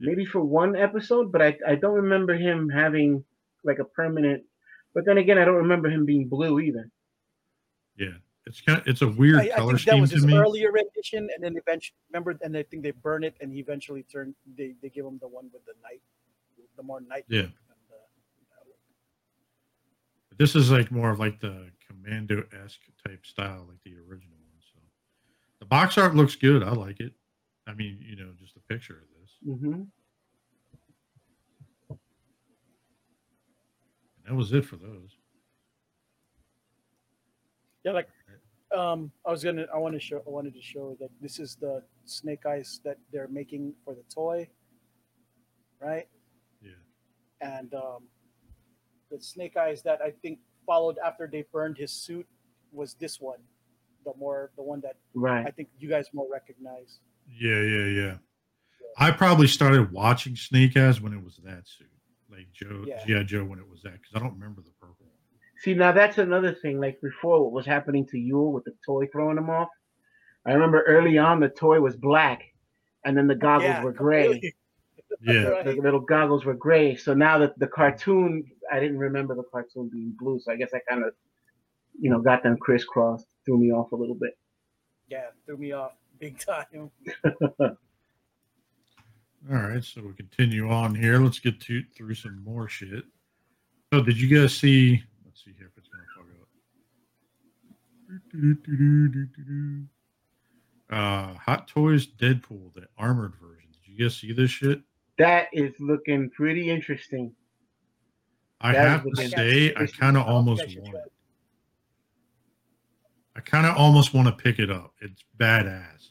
[0.00, 3.24] Maybe for one episode, but I I don't remember him having
[3.64, 4.44] like a permanent.
[4.94, 6.88] But then again, I don't remember him being blue either.
[7.96, 8.14] Yeah,
[8.46, 8.80] it's kind.
[8.80, 10.36] Of, it's a weird I, I color think that was his me.
[10.36, 14.04] earlier rendition, and then eventually, remember, and I think they burn it, and he eventually
[14.04, 14.34] turned.
[14.56, 16.00] They, they give him the one with the night,
[16.76, 17.24] the more night.
[17.28, 17.40] Yeah.
[17.42, 17.56] and the-
[20.36, 24.60] This is like more of like the commando esque type style, like the original one.
[24.72, 24.78] So
[25.58, 26.62] the box art looks good.
[26.62, 27.12] I like it.
[27.68, 29.60] I mean, you know, just a picture of this.
[29.60, 29.82] hmm
[31.90, 31.98] And
[34.26, 35.16] that was it for those.
[37.84, 38.08] Yeah, like
[38.76, 41.56] um, I was gonna, I want to show, I wanted to show that this is
[41.56, 44.48] the snake eyes that they're making for the toy,
[45.80, 46.06] right?
[46.60, 46.72] Yeah.
[47.40, 48.08] And um,
[49.10, 52.26] the snake eyes that I think followed after they burned his suit
[52.72, 53.38] was this one,
[54.04, 55.46] the more, the one that right.
[55.46, 57.00] I think you guys more recognize.
[57.28, 58.14] Yeah, yeah, yeah.
[58.98, 61.88] I probably started watching Snake Eyes when it was that suit,
[62.30, 63.02] like Joe, Yeah.
[63.06, 65.12] yeah, Joe when it was that, because I don't remember the purple one.
[65.60, 66.80] See, now that's another thing.
[66.80, 69.68] Like before, what was happening to Yule with the toy throwing him off?
[70.46, 72.42] I remember early on the toy was black,
[73.04, 74.28] and then the goggles Yeah, were gray.
[74.28, 74.54] really.
[75.20, 75.64] Yeah, Right.
[75.64, 76.94] The little goggles were gray.
[76.94, 80.38] So now that the cartoon, I didn't remember the cartoon being blue.
[80.38, 81.12] So I guess I kind of,
[81.98, 84.34] you know, got them crisscrossed, threw me off a little bit.
[85.08, 86.90] Yeah, threw me off big time.
[89.50, 91.18] All right, so we continue on here.
[91.18, 93.04] Let's get to through some more shit.
[93.92, 95.02] So, did you guys see?
[95.24, 96.26] Let's see here if it's gonna fuck
[100.90, 101.34] up.
[101.34, 103.68] Uh, Hot Toys Deadpool, the armored version.
[103.72, 104.80] Did you guys see this shit?
[105.18, 107.34] That is looking pretty interesting.
[108.60, 111.12] I That is have to say, I kind of almost want it.
[113.38, 114.94] I kind of almost want to pick it up.
[115.00, 116.08] It's badass,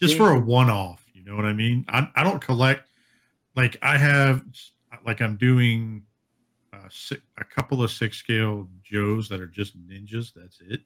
[0.00, 1.04] just for a one-off.
[1.12, 1.84] You know what I mean?
[1.88, 2.88] I I don't collect.
[3.56, 4.44] Like I have,
[5.04, 6.04] like I'm doing
[6.72, 6.88] uh,
[7.38, 10.32] a couple of six scale Joes that are just ninjas.
[10.36, 10.82] That's it.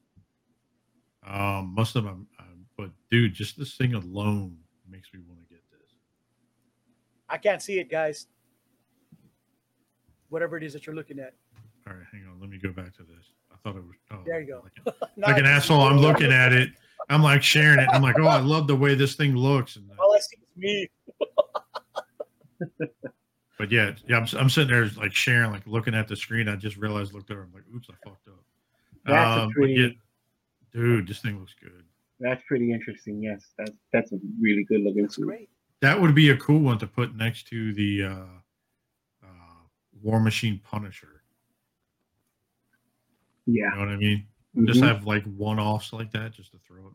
[1.27, 4.57] Um, most of them, um, but dude, just this thing alone
[4.89, 5.91] makes me want to get this.
[7.29, 8.25] I can't see it, guys.
[10.29, 11.35] Whatever it is that you're looking at.
[11.87, 12.41] All right, hang on.
[12.41, 13.27] Let me go back to this.
[13.63, 13.95] I thought it was.
[14.11, 14.63] Oh, There you go.
[14.85, 15.81] like- Now like an asshole.
[15.81, 16.71] I'm looking at it.
[17.09, 17.89] I'm like sharing it.
[17.91, 19.75] I'm like, oh, I love the way this thing looks.
[19.75, 20.89] And, All I see is me.
[23.57, 26.47] but yeah, yeah, I'm, I'm sitting there like sharing, like looking at the screen.
[26.47, 27.43] I just realized, looked over.
[27.43, 28.43] I'm like, oops, I fucked up.
[29.05, 29.87] That's Um, pretty- yeah,
[30.73, 31.83] dude, this thing looks good.
[32.19, 33.21] That's pretty interesting.
[33.21, 35.25] Yes, that's that's a really good looking That's suit.
[35.25, 35.49] great.
[35.81, 38.15] That would be a cool one to put next to the uh,
[39.23, 39.27] uh,
[40.03, 41.20] War Machine Punisher.
[43.53, 43.69] Yeah.
[43.71, 44.27] You know what I mean?
[44.65, 44.87] Just Mhm.
[44.87, 46.93] have like one offs like that, just to throw it.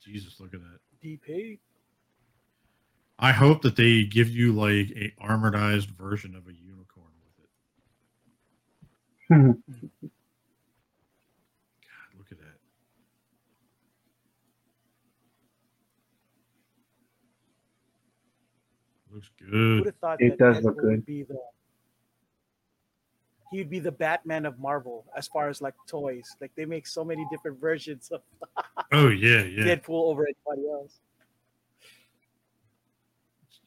[0.00, 0.80] Jesus, look at that.
[1.02, 1.58] DP.
[3.18, 7.50] I hope that they give you like a armoredized version of a unicorn with it.
[9.30, 9.56] God,
[12.16, 12.58] look at that.
[19.12, 19.86] Looks good.
[20.20, 20.90] It that does look good.
[20.90, 21.38] Would be the,
[23.50, 26.36] he would be the Batman of Marvel as far as like toys.
[26.40, 28.22] Like they make so many different versions of
[28.92, 29.64] Oh yeah, yeah.
[29.64, 31.00] Deadpool over anybody else.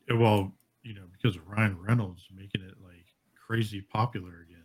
[0.10, 0.52] Well,
[0.84, 3.06] you know, because of Ryan Reynolds making it like
[3.48, 4.58] crazy popular again.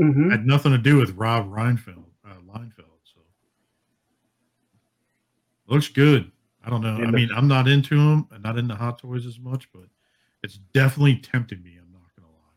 [0.00, 0.30] Mhm.
[0.30, 2.98] Had nothing to do with Rob Reinfeld, uh, Leinfeld.
[3.04, 3.20] So
[5.66, 6.30] looks good.
[6.64, 6.96] I don't know.
[6.96, 8.28] And I the- mean, I'm not into them.
[8.32, 9.84] I'm not into Hot Toys as much, but
[10.42, 11.76] it's definitely tempted me.
[11.80, 12.52] I'm not gonna lie.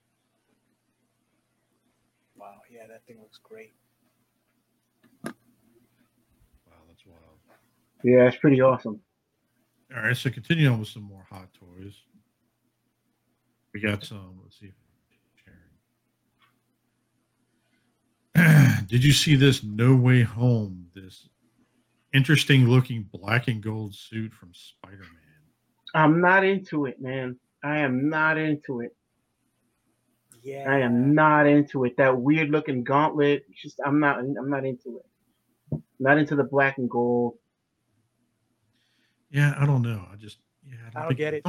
[2.35, 3.73] Wow, yeah, that thing looks great.
[5.23, 5.31] Wow,
[6.87, 7.39] that's wild.
[8.05, 9.01] Yeah, it's pretty awesome.
[9.95, 11.95] All right, so continue on with some more Hot Toys.
[13.73, 14.41] We got some.
[14.43, 14.73] Let's see.
[18.87, 20.85] Did you see this No Way Home?
[20.93, 21.27] This
[22.13, 25.09] interesting looking black and gold suit from Spider Man.
[25.95, 27.39] I'm not into it, man.
[27.63, 28.95] I am not into it.
[30.43, 31.97] Yeah, I am not into it.
[31.97, 33.45] That weird looking gauntlet.
[33.59, 34.19] Just I'm not.
[34.19, 35.79] I'm not into it.
[35.99, 37.39] Not into the black and gold.
[39.35, 40.01] Yeah, I don't know.
[40.09, 41.43] I just yeah, I don't think- get it.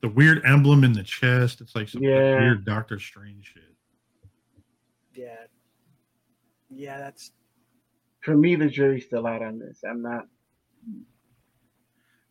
[0.00, 1.60] The weird emblem in the chest.
[1.60, 2.40] It's like some Yeah.
[2.40, 3.76] weird Doctor Strange shit.
[5.14, 5.36] Yeah,
[6.68, 7.30] yeah, that's
[8.24, 9.84] For me, the jury's still out on this.
[9.88, 10.26] I'm not.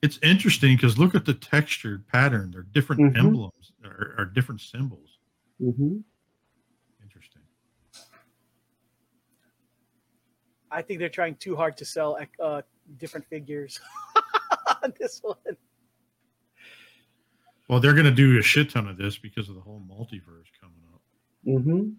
[0.02, 2.52] It's interesting because look at the textured pattern.
[2.52, 3.18] They're different Mhm.
[3.18, 5.20] emblems or, or different symbols.
[5.60, 6.00] hmm
[7.02, 7.44] Interesting.
[10.70, 12.62] I think they're trying too hard to sell uh,
[12.98, 13.80] different figures
[14.84, 15.36] on this one.
[17.68, 20.48] Well, they're going to do a shit ton of this because of the whole multiverse
[20.60, 21.02] coming up.
[21.48, 21.90] Mm-hmm.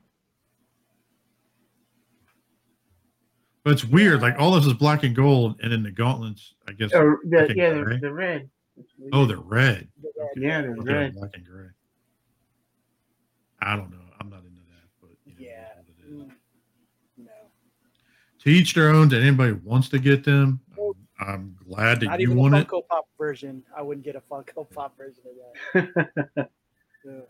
[3.64, 4.20] But it's weird.
[4.22, 6.92] Like all this is black and gold, and then the gauntlets, I guess.
[6.92, 7.94] Uh, the, black and yeah, gray.
[7.94, 8.50] the, the red.
[9.12, 9.88] Oh, they're red.
[10.36, 11.14] yeah, they're Okay, they're red.
[11.14, 11.66] black and gray.
[13.60, 13.98] I don't know.
[14.20, 15.68] I'm not into that, but you know, Yeah.
[15.76, 16.12] what it is.
[16.22, 16.30] Mm,
[17.18, 17.30] No,
[18.40, 19.08] To each their own.
[19.10, 20.60] That anybody wants to get them,
[21.22, 22.68] I'm, I'm glad that not you even want a it.
[22.68, 23.62] Funko Pop version.
[23.76, 25.22] I wouldn't get a Funko Pop version
[25.74, 25.84] of
[26.36, 26.48] that.
[27.08, 27.22] Ugh.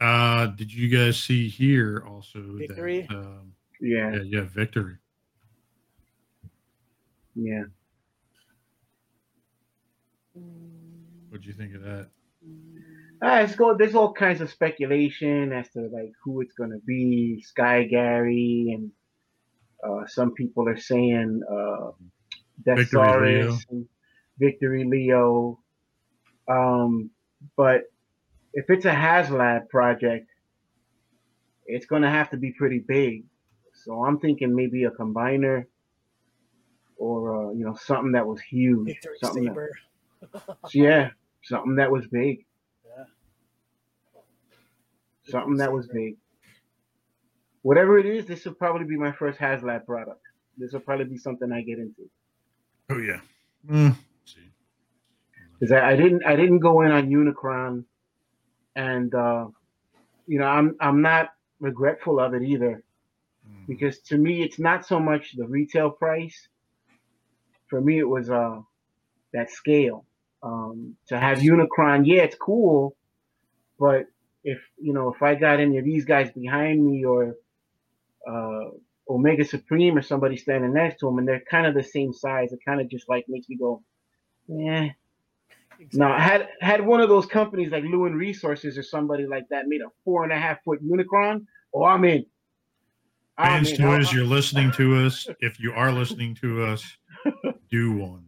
[0.00, 3.06] Uh, did you guys see here also Victory?
[3.08, 3.16] that?
[3.16, 4.96] Um, yeah, yeah, yeah, victory.
[7.36, 7.62] yeah.
[11.28, 12.08] What'd you think of that?
[13.22, 13.76] Ah, it's go.
[13.76, 17.40] There's all kinds of speculation as to like who it's gonna be.
[17.42, 18.90] Sky Gary and
[19.88, 21.90] uh, some people are saying uh,
[22.58, 23.58] Victory Leo.
[24.38, 25.58] Victory Leo.
[26.48, 27.10] Um,
[27.56, 27.82] but
[28.52, 30.28] if it's a HasLab project,
[31.66, 33.24] it's gonna have to be pretty big.
[33.84, 35.64] So I'm thinking maybe a combiner
[36.96, 38.86] or uh, you know something that was huge.
[38.86, 39.54] Victory something that-
[40.72, 41.10] yeah,
[41.42, 42.44] something that was big.
[42.86, 43.04] Yeah.
[45.24, 46.16] Something that was big.
[47.62, 50.20] Whatever it is, this will probably be my first HasLab product.
[50.58, 52.10] This will probably be something I get into
[52.90, 53.20] Oh yeah.
[53.68, 54.50] Mm, see.
[55.60, 57.84] because I, I didn't I didn't go in on Unicron,
[58.76, 59.46] and uh,
[60.26, 61.30] you know I'm I'm not
[61.60, 62.82] regretful of it either
[63.48, 63.66] Mm.
[63.68, 66.48] because to me it's not so much the retail price,
[67.68, 68.60] for me it was uh
[69.32, 70.06] that scale.
[70.42, 72.96] Um, to have Unicron, yeah, it's cool,
[73.78, 74.06] but
[74.44, 77.36] if you know if I got any of these guys behind me or
[78.28, 78.70] uh,
[79.12, 82.52] Omega Supreme or somebody standing next to him, and they're kind of the same size,
[82.52, 83.82] it kind of just like makes me go,
[84.48, 84.88] yeah.
[85.92, 89.80] Now, had had one of those companies like Lewin Resources or somebody like that made
[89.80, 91.44] a four and a half foot Unicron,
[91.74, 92.24] oh, I'm in.
[93.36, 93.76] I'm Fans in.
[93.78, 95.26] to I'm- us, you're listening to us.
[95.40, 96.84] If you are listening to us,
[97.70, 98.24] do one.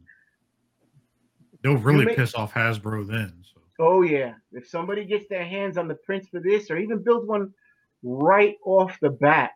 [1.62, 3.32] They'll really make- piss off Hasbro then.
[3.42, 7.02] So Oh yeah, if somebody gets their hands on the prints for this, or even
[7.02, 7.52] builds one
[8.02, 9.52] right off the bat,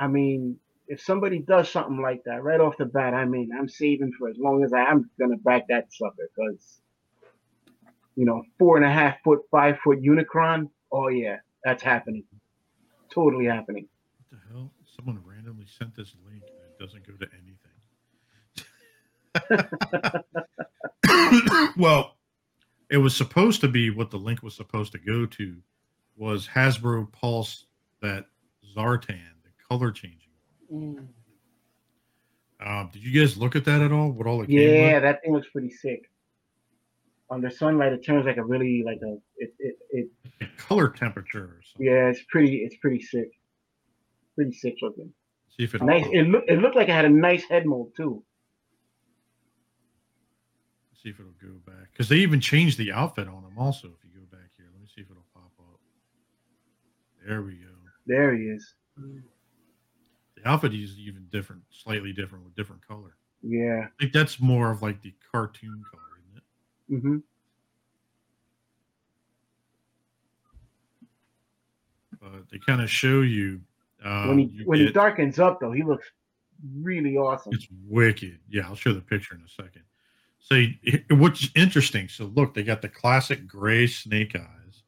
[0.00, 0.56] I mean,
[0.88, 4.30] if somebody does something like that right off the bat, I mean, I'm saving for
[4.30, 6.80] as long as I, I'm gonna back that sucker because,
[8.16, 10.70] you know, four and a half foot, five foot Unicron.
[10.90, 12.24] Oh yeah, that's happening,
[13.12, 13.88] totally happening.
[14.30, 14.72] what the hell?
[14.96, 17.70] Someone randomly sent this link and it doesn't go to anything.
[21.76, 22.16] well,
[22.88, 25.56] it was supposed to be what the link was supposed to go to
[26.16, 27.66] was Hasbro Pulse
[28.02, 28.26] that
[28.76, 29.39] Zartan,
[29.70, 30.32] color changing.
[30.72, 31.06] Mm.
[32.64, 34.10] Um, did you guys look at that at all?
[34.10, 36.10] What all it Yeah, that thing looks pretty sick.
[37.30, 39.76] Under sunlight, it turns like a really like a it it,
[40.40, 41.86] it color temperature or something.
[41.86, 42.56] Yeah, it's pretty.
[42.56, 43.30] It's pretty sick.
[44.34, 45.12] Pretty sick looking.
[45.56, 46.06] See if it Nice.
[46.10, 46.44] It look.
[46.48, 48.22] It looked like it had a nice head mold too.
[51.02, 53.56] see if it'll go back because they even changed the outfit on him.
[53.56, 55.80] Also, if you go back here, let me see if it'll pop up.
[57.26, 57.70] There we go.
[58.06, 58.74] There he is.
[60.42, 63.16] The outfit is even different, slightly different with different color.
[63.42, 63.86] Yeah.
[63.86, 66.94] I think that's more of like the cartoon color, isn't it?
[66.94, 67.16] Mm hmm
[72.20, 73.60] But they kind of show you.
[74.04, 76.10] Um, when he you when he darkens up though, he looks
[76.80, 77.54] really awesome.
[77.54, 78.38] It's wicked.
[78.48, 79.82] Yeah, I'll show the picture in a second.
[80.38, 82.08] So, y- what's interesting?
[82.08, 84.82] So, look, they got the classic gray snake eyes.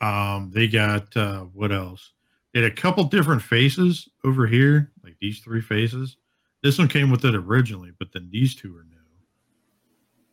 [0.00, 2.13] Um, they got uh, what else?
[2.54, 6.16] Had a couple different faces over here, like these three faces.
[6.62, 8.94] This one came with it originally, but then these two are new.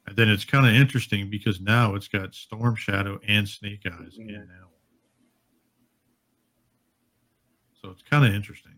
[0.07, 4.13] And then it's kind of interesting because now it's got Storm Shadow and Snake Eyes
[4.13, 4.23] Yeah.
[4.23, 4.47] in mm-hmm.
[4.47, 4.67] now.
[7.81, 8.75] So it's kind of interesting.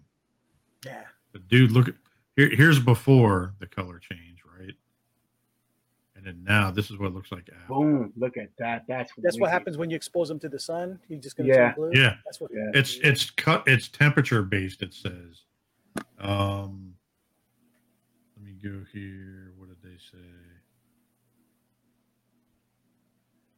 [0.86, 1.04] Yeah.
[1.32, 1.96] But dude, look at
[2.36, 2.50] here.
[2.50, 4.33] Here's before the color change?
[6.26, 7.74] And then now this is what it looks like after.
[7.74, 8.14] Boom!
[8.16, 8.86] Look at that.
[8.88, 11.00] That's That's what happens when you expose them to the sun.
[11.10, 11.74] He's just gonna Yeah.
[11.74, 11.92] turn blue.
[11.94, 12.16] Yeah.
[12.24, 12.52] That's what.
[12.54, 12.72] Yeah.
[12.74, 13.64] It's it's cut.
[13.68, 14.82] It's temperature based.
[14.82, 15.44] It says.
[16.20, 16.96] Um.
[18.38, 19.52] Let me go here.
[19.58, 20.18] What did they say?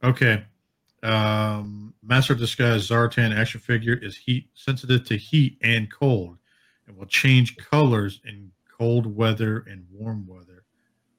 [0.02, 0.44] Okay.
[1.02, 6.38] Um, Master of Disguise Zartan action figure is heat sensitive to heat and cold,
[6.86, 10.64] and will change colors in cold weather and warm weather,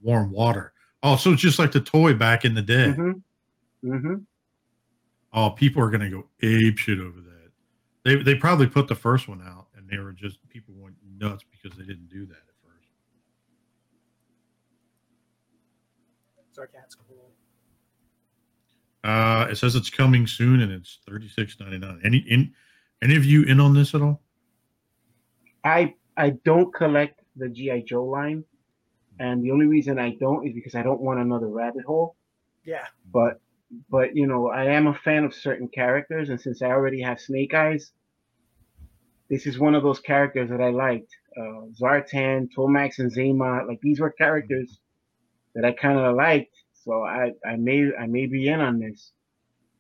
[0.02, 0.74] warm water.
[1.08, 2.94] Oh, so it's just like the toy back in the day.
[2.98, 3.90] Mm-hmm.
[3.90, 4.16] Mm-hmm.
[5.32, 7.52] Oh, people are gonna go ape shit over that.
[8.04, 11.46] They they probably put the first one out, and they were just people went nuts
[11.50, 12.90] because they didn't do that at first.
[17.08, 17.32] Cool.
[19.06, 22.02] Uh, it says it's coming soon, and it's thirty six ninety nine.
[22.04, 22.54] Any in
[23.02, 24.22] any of you in on this at all?
[25.64, 28.44] I I don't collect the GI Joe line,
[29.20, 32.16] and the only reason I don't is because I don't want another rabbit hole.
[32.64, 32.86] Yeah.
[33.12, 33.40] But
[33.90, 37.20] but you know I am a fan of certain characters, and since I already have
[37.20, 37.92] Snake Eyes,
[39.30, 41.12] this is one of those characters that I liked.
[41.38, 44.80] Uh, Zartan, Tomax, and Xamot, like these were characters
[45.54, 46.56] that I kind of liked.
[46.74, 49.12] So I I may I may be in on this.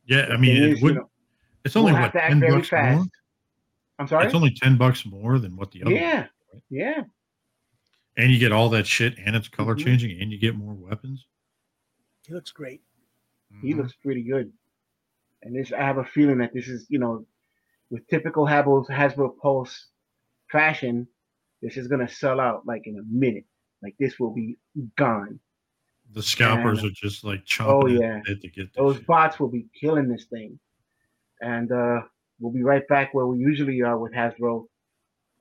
[0.05, 0.95] Yeah, I mean, thing it is, you would.
[0.95, 1.09] know,
[1.63, 3.05] it's only we'll what have to act ten very bucks more.
[3.99, 4.25] I'm sorry.
[4.25, 5.91] It's only ten bucks more than what the other.
[5.91, 6.15] Yeah.
[6.15, 6.21] one
[6.53, 6.61] right?
[6.69, 7.03] yeah.
[8.17, 9.83] And you get all that shit, and it's color Mhm.
[9.85, 11.25] changing, and you get more weapons.
[12.25, 12.81] He looks great.
[13.61, 13.77] he Mhm.
[13.77, 14.51] looks pretty good.
[15.41, 17.25] And this, I have a feeling that this is, you know,
[17.89, 19.87] with typical Hasbro, Hasbro Pulse
[20.51, 21.07] fashion,
[21.61, 23.45] this is gonna sell out like in a minute.
[23.81, 24.57] Like this will be
[24.97, 25.39] gone.
[26.11, 28.21] the scalpers and- are just like chomping Oh, yeah.
[28.29, 29.07] at to get Those shit.
[29.07, 30.57] bots will be killing this thing,
[31.41, 32.01] and uh,
[32.39, 34.67] we'll be right back where we usually are with Hasbro.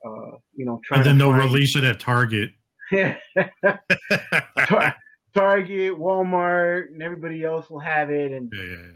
[0.04, 2.52] Uh, you know, trying and then to they'll release it at Target.
[4.66, 4.96] Tar-
[5.34, 8.92] Target, Walmart, and everybody else will have it, and Yeah, yeah, yeah.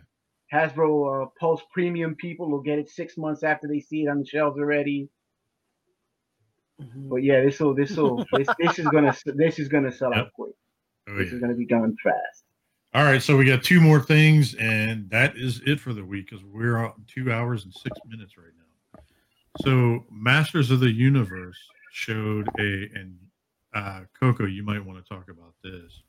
[0.67, 4.21] Hasbro uh, Pulse Premium people will get it six months after they see it on
[4.21, 5.09] the shelves already.
[6.79, 10.17] But yeah, this will this will this, this is gonna this is gonna sell out
[10.25, 10.33] Yep.
[10.35, 10.53] quick.
[11.09, 11.35] Oh, This yeah.
[11.35, 12.45] is gonna be gone fast.
[12.93, 16.29] All right, so we got two more things, and that is it for the week
[16.29, 19.01] because we're on two hours and six minutes right now.
[19.65, 21.57] So, Masters of the Universe
[21.93, 23.17] showed a, and
[23.75, 26.03] uh, Coco, you might want to talk about this.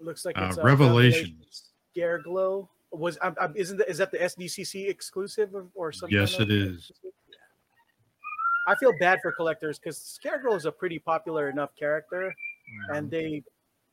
[0.00, 1.70] It looks like Uh, it's a Revelations.
[1.92, 2.68] Scare Glow.
[2.90, 6.16] Was um, um, isn't that, is that the SDCC exclusive or, or something?
[6.18, 6.90] Yes, it is.
[8.66, 12.34] I feel bad for collectors because Scareglow is a pretty popular enough character,
[12.68, 12.94] Mm-hmm.
[12.96, 13.42] and they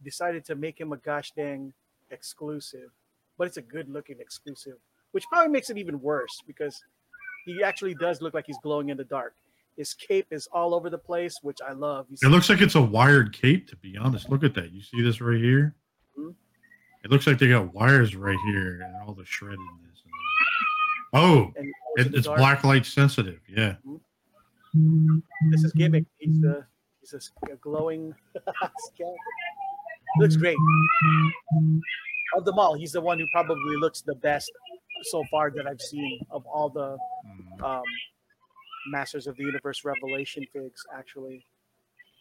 [0.03, 1.71] decided to make him a gosh dang
[2.11, 2.89] exclusive.
[3.37, 4.75] But it's a good looking exclusive,
[5.11, 6.83] which probably makes it even worse because
[7.45, 9.33] he actually does look like he's glowing in the dark.
[9.77, 12.07] His cape is all over the place, which I love.
[12.23, 14.29] It looks like it's a wired cape, to be honest.
[14.29, 14.71] Look at that.
[14.71, 15.75] You see this right here?
[16.17, 16.33] Mhm.
[17.03, 19.57] It looks like they got wires right here and all the shreddedness.
[21.13, 21.51] Oh,
[21.95, 23.39] it, it's black light sensitive.
[23.47, 23.75] Yeah.
[25.51, 26.05] This is gimmick.
[26.17, 26.65] He's the
[26.99, 28.13] he's a, a glowing
[28.77, 29.15] skeleton.
[30.19, 30.57] Looks great.
[32.35, 34.51] Of them all, he's the one who probably looks the best
[35.03, 37.63] so far that I've seen of all the Mm.
[37.63, 37.83] um,
[38.87, 40.81] Masters of the Universe Revelation figs.
[40.95, 41.45] Actually,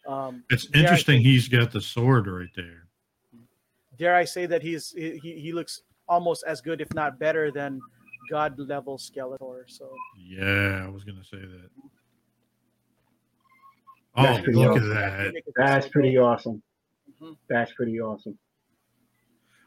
[0.06, 1.18] um, It's dare I interesting.
[1.18, 2.88] say- He's got the sword right there.
[3.98, 7.50] dare I say that he's he, he he looks almost as good, if not better,
[7.50, 7.80] than
[8.30, 9.64] God level Skeletor.
[9.68, 11.70] So Yeah, I was gonna say that.
[14.16, 14.92] That's Oh, pretty look awesome.
[14.92, 15.24] at that!
[15.24, 16.20] gimmick That's pretty good.
[16.22, 16.62] awesome.
[17.20, 17.36] Mhm.
[17.48, 18.38] That's pretty awesome.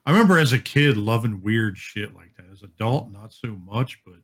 [0.05, 2.45] I remember as a kid loving weird shit like that.
[2.51, 4.21] As an adult, not so much, but y-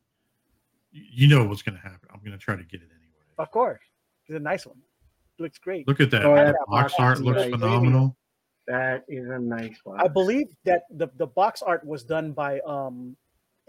[0.94, 2.08] you know what's gonna happen.
[2.14, 3.26] I'm gonna try to get it anyway.
[3.38, 3.82] Of course,
[4.28, 4.78] it's a nice one.
[5.40, 5.88] Looks great.
[5.88, 6.26] Look at that.
[6.26, 7.50] Oh, that box box art looks nice.
[7.50, 8.16] phenomenal.
[8.68, 10.00] That is a nice one.
[10.00, 13.16] I believe that the, the box art was done by um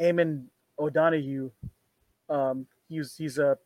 [0.01, 0.45] Eamon
[0.79, 1.51] O'Donoghue.
[2.29, 3.59] Um he's he's a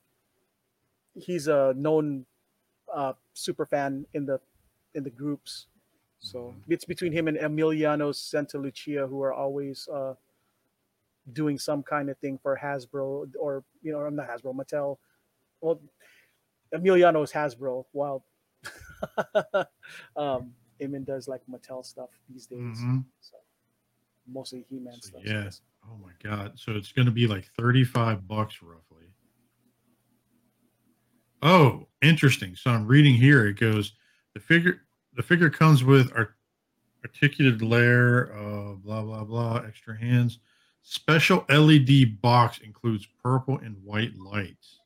[1.15, 2.25] he's a known
[2.95, 4.41] uh super fan in the
[4.95, 5.67] in the groups.
[6.21, 10.15] So it's between him and Emiliano Santalucia who are always uh
[11.33, 14.97] doing some kind of thing for Hasbro or you know I'm not Hasbro, Mattel.
[15.61, 15.81] Well
[16.75, 18.25] Emiliano is Hasbro while
[20.17, 22.59] um Eamon does like Mattel stuff these days.
[22.61, 23.05] Mhm.
[23.21, 23.37] So
[24.27, 25.23] mostly He-Man So, stuff.
[25.25, 25.51] yeah.
[25.91, 26.53] Oh my god!
[26.59, 29.07] So it's going to be like thirty-five bucks roughly.
[31.43, 32.57] Oh, interesting.
[32.57, 33.47] So I'm reading here.
[33.47, 33.95] It goes
[34.35, 34.83] the figure.
[35.15, 36.35] The figure comes with art-
[37.05, 40.41] articulated layer of blah blah blah extra hands.
[40.91, 44.81] Special LED box includes purple and white lights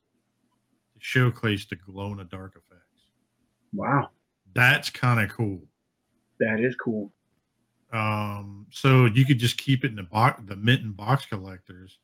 [0.93, 3.07] to showcase the glow in the dark effects.
[3.73, 4.09] wow,
[4.53, 5.61] That's kind of cool.
[6.41, 7.13] that is cool.
[7.93, 10.41] Um, so you could just keep it in the box.
[10.45, 11.99] The mint and box collectors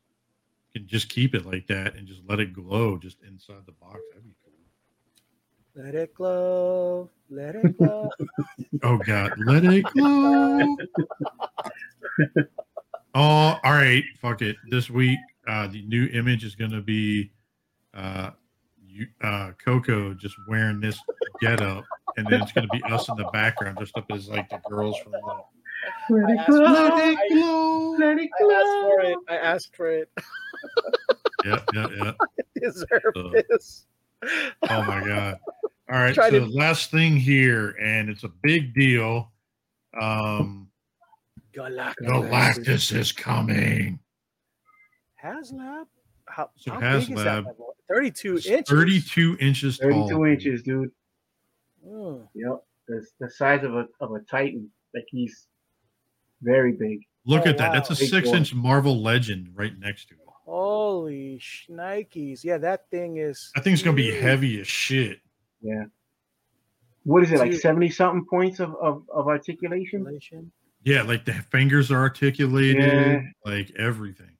[0.74, 4.00] can just keep it like that and just let it glow just inside the box.
[4.14, 5.84] That'd be cool.
[5.84, 7.10] Let it glow.
[7.28, 8.08] Let it glow.
[8.82, 10.76] Oh God, let it glow.
[13.14, 14.04] oh, all right.
[14.20, 14.56] Fuck it.
[14.70, 17.30] This week, uh, the new image is gonna be
[17.94, 18.30] uh,
[18.86, 20.98] you, uh, Coco just wearing this
[21.40, 21.84] get up,
[22.16, 24.96] and then it's gonna be us in the background, just up as like the girls
[24.98, 25.20] from the.
[26.10, 26.90] Let I it glow.
[26.90, 27.32] for it.
[27.32, 27.90] glow.
[27.98, 29.18] Let it I asked for it.
[29.28, 30.10] I asked for it.
[31.42, 32.12] Yeah, yeah, yeah.
[32.60, 33.86] Deserve Uh, this.
[34.68, 35.38] Oh my god!
[35.90, 39.32] All right, so to- last thing here, and it's a big deal.
[39.98, 40.68] Um,
[41.54, 42.06] Galactus.
[42.06, 43.98] Galactus is coming.
[45.22, 45.84] HasLab?
[46.26, 47.44] How, So how big is that?
[47.44, 47.74] Level?
[47.88, 48.68] 32 It's inches.
[48.68, 50.08] Thirty-two inches tall.
[50.08, 50.90] 32 inches, dude.
[51.86, 52.26] Mm.
[52.34, 52.62] Yep.
[52.88, 54.70] The, the size of a of a titan.
[54.94, 55.46] Like he's
[56.42, 57.00] very big.
[57.26, 57.72] Look Oh, at that.
[57.72, 57.94] That's a.
[57.96, 60.20] Big six-inch Marvel Legend right next to it.
[60.44, 62.42] Holy shnikes.
[62.44, 63.50] Yeah, that thing is.
[63.54, 65.18] That thing's gonna be heavy as shit.
[65.60, 65.84] Yeah.
[67.04, 67.52] What is it like?
[67.54, 70.04] Seventy something points of, of of articulation.
[70.04, 70.50] Relation.
[70.84, 73.20] Yeah, like the fingers are articulated, Yeah.
[73.44, 74.36] like everything.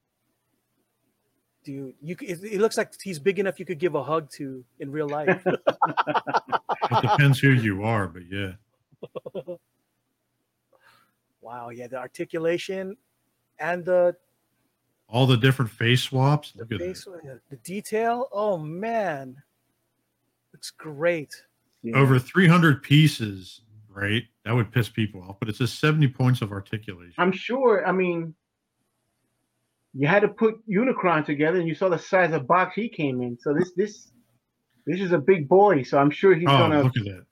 [1.64, 4.30] Dude, you c- it, it looks like he's big enough you could give a hug
[4.32, 5.44] to in real life.
[6.92, 8.52] It depends who you are, but yeah.
[11.40, 12.96] wow, yeah, the articulation
[13.58, 14.16] and the
[15.08, 16.52] All the different face swaps.
[16.52, 17.40] the Look at face, that.
[17.50, 18.28] the detail.
[18.32, 19.36] Oh man,
[20.52, 21.34] looks great.
[21.82, 21.96] Yeah.
[21.96, 23.60] Over 300 pieces,
[23.92, 24.22] right?
[24.44, 27.14] That would piss people off, but it says 70 points of articulation.
[27.18, 27.86] I'm sure.
[27.86, 28.34] I mean,
[29.94, 33.20] you had to put Unicron together, and you saw the size of box he came
[33.20, 33.38] in.
[33.38, 34.12] So this this
[34.86, 35.82] this is a big boy.
[35.82, 37.24] So I'm sure he's oh, gonna look at that.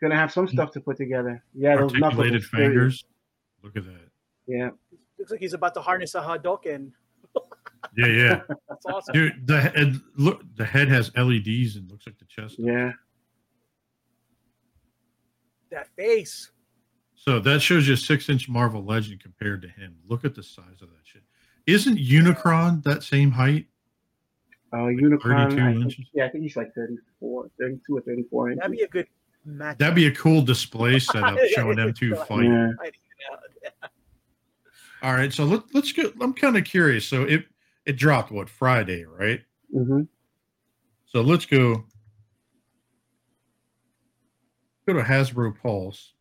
[0.00, 1.42] gonna have some stuff to put together.
[1.54, 2.20] Yeah, those knuckles.
[2.20, 3.04] Articulated fingers.
[3.62, 4.08] Look at that.
[4.46, 4.70] Yeah.
[5.18, 6.92] Looks like he's about to harness a Hadoken.
[7.96, 8.40] Yeah, yeah.
[8.68, 9.12] That's awesome.
[9.12, 12.54] Dude, the head look the head has LEDs and looks like the chest.
[12.56, 12.92] Yeah.
[15.72, 16.50] That face.
[17.14, 19.96] So that shows you a six inch Marvel Legend compared to him.
[20.08, 21.22] Look at the size of that shit.
[21.66, 23.66] Isn't Unicron that same height?
[24.72, 25.60] Uh, Unicron.
[25.60, 28.60] I think, yeah, I think he's like 34, 32 or 34 inches.
[28.60, 29.06] That'd be a good.
[29.44, 29.78] match.
[29.78, 32.24] That'd be a cool display setup Yeah, showing them two yeah.
[32.24, 32.44] fight.
[32.44, 32.72] Yeah.
[35.02, 36.12] All right, so let, let's go.
[36.20, 37.04] I'm kind of curious.
[37.06, 37.44] So it
[37.86, 39.40] it dropped what Friday, right?
[39.72, 40.02] hmm
[41.06, 41.84] So let's go
[44.86, 46.12] go to Hasbro Pulse.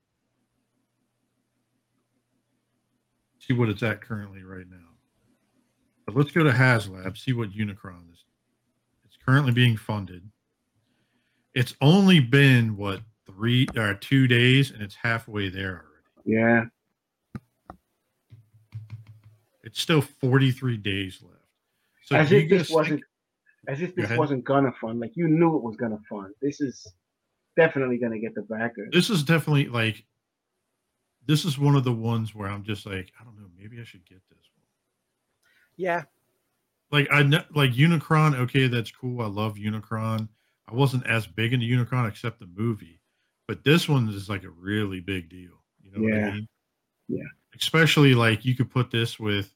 [3.40, 4.78] See what it's at currently right now.
[6.06, 8.26] But let's go to HasLab, see what Unicron is.
[9.06, 10.24] It's currently being funded.
[11.54, 15.86] It's only been what three or two days, and it's halfway there already.
[16.26, 16.66] Yeah.
[19.64, 21.36] It's still 43 days left.
[22.04, 23.02] So as if this wasn't
[23.68, 25.00] as if this wasn't gonna fund.
[25.00, 26.34] Like you knew it was gonna fund.
[26.42, 26.94] This is
[27.58, 28.90] definitely gonna get the backers.
[28.92, 30.04] this is definitely like
[31.26, 33.84] this is one of the ones where I'm just like, I don't know, maybe I
[33.84, 34.66] should get this one.
[35.78, 36.04] Yeah,
[36.92, 39.22] Like I know like Unicron, okay, that's cool.
[39.22, 40.28] I love Unicron.
[40.68, 43.02] I wasn't as big into Unicron except the movie,
[43.48, 45.62] but this one is like a really big deal.
[45.82, 46.28] You know what Yeah.
[46.28, 46.48] I mean?
[47.08, 47.24] Yeah.
[47.60, 49.54] Especially like you could put this with,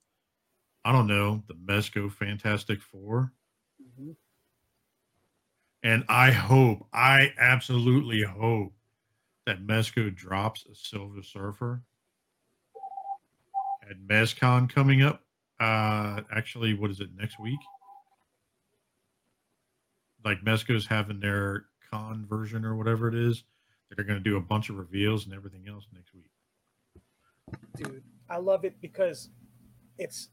[0.84, 3.32] I don't know, the Mezco Fantastic Four.
[5.86, 8.74] And I hope, I absolutely hope
[9.46, 11.84] that Mezco drops a Silver Surfer
[13.88, 15.22] at MezCon coming up.
[15.60, 17.60] Uh, actually, what is it next week?
[20.26, 23.44] Like Mezco's having their con version or whatever it is.
[23.92, 27.04] They're going to do a bunch of reveals and everything else next week.
[27.78, 29.30] dude, I love it because
[30.00, 30.30] it's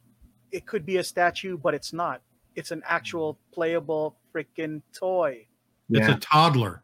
[0.50, 2.22] it could be a statue, but it's not.
[2.54, 5.46] It's an actual playable freaking toy.
[5.90, 6.16] It's yeah.
[6.16, 6.82] a toddler.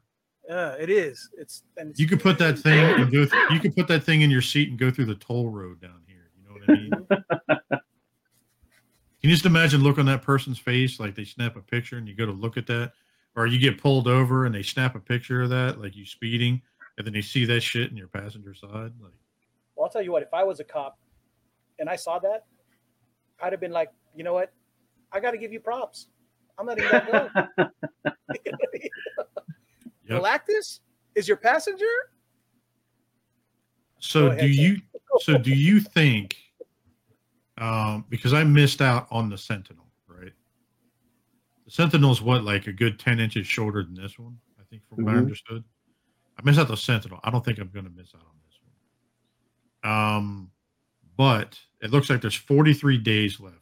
[0.49, 1.29] Uh, it is.
[1.37, 3.27] It's and it's You could put that thing and go.
[3.27, 5.81] Th- you could put that thing in your seat and go through the toll road
[5.81, 6.31] down here.
[6.37, 7.81] You know what I mean?
[9.21, 12.07] Can you just imagine look on that person's face like they snap a picture and
[12.09, 12.93] you go to look at that,
[13.35, 16.63] or you get pulled over and they snap a picture of that, like you speeding,
[16.97, 18.93] and then they see that shit in your passenger side.
[19.01, 19.13] Like,
[19.75, 20.23] Well, I'll tell you what.
[20.23, 20.99] If I was a cop
[21.79, 22.47] and I saw that,
[23.43, 24.53] I'd have been like, you know what?
[25.13, 26.09] I got to give you props.
[26.59, 27.71] I'm not even that dumb.
[30.09, 30.23] Yep.
[30.23, 30.81] Galactus
[31.15, 31.85] is your passenger.
[33.99, 34.65] so ahead, do Sam.
[34.65, 34.77] you?
[35.21, 36.37] So do you think?
[37.59, 40.33] Um, because I missed out on the Sentinel, right?
[41.67, 44.39] The Sentinel is what, like a good ten inches shorter than this one.
[44.59, 45.23] I think, from what I Mhm.
[45.25, 45.65] understood.
[46.39, 47.21] I missed out the Sentinel.
[47.25, 48.59] I don't think I'm going to miss out on this
[49.83, 49.93] one.
[49.93, 50.51] Um,
[51.17, 53.57] but it looks like there's 43 days left.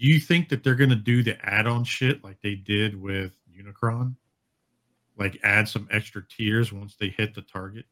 [0.00, 3.32] Do you think that they're going to do the add-on shit like they did with
[3.54, 4.14] Unicron?
[5.18, 7.84] Like add some extra tiers once they hit the target?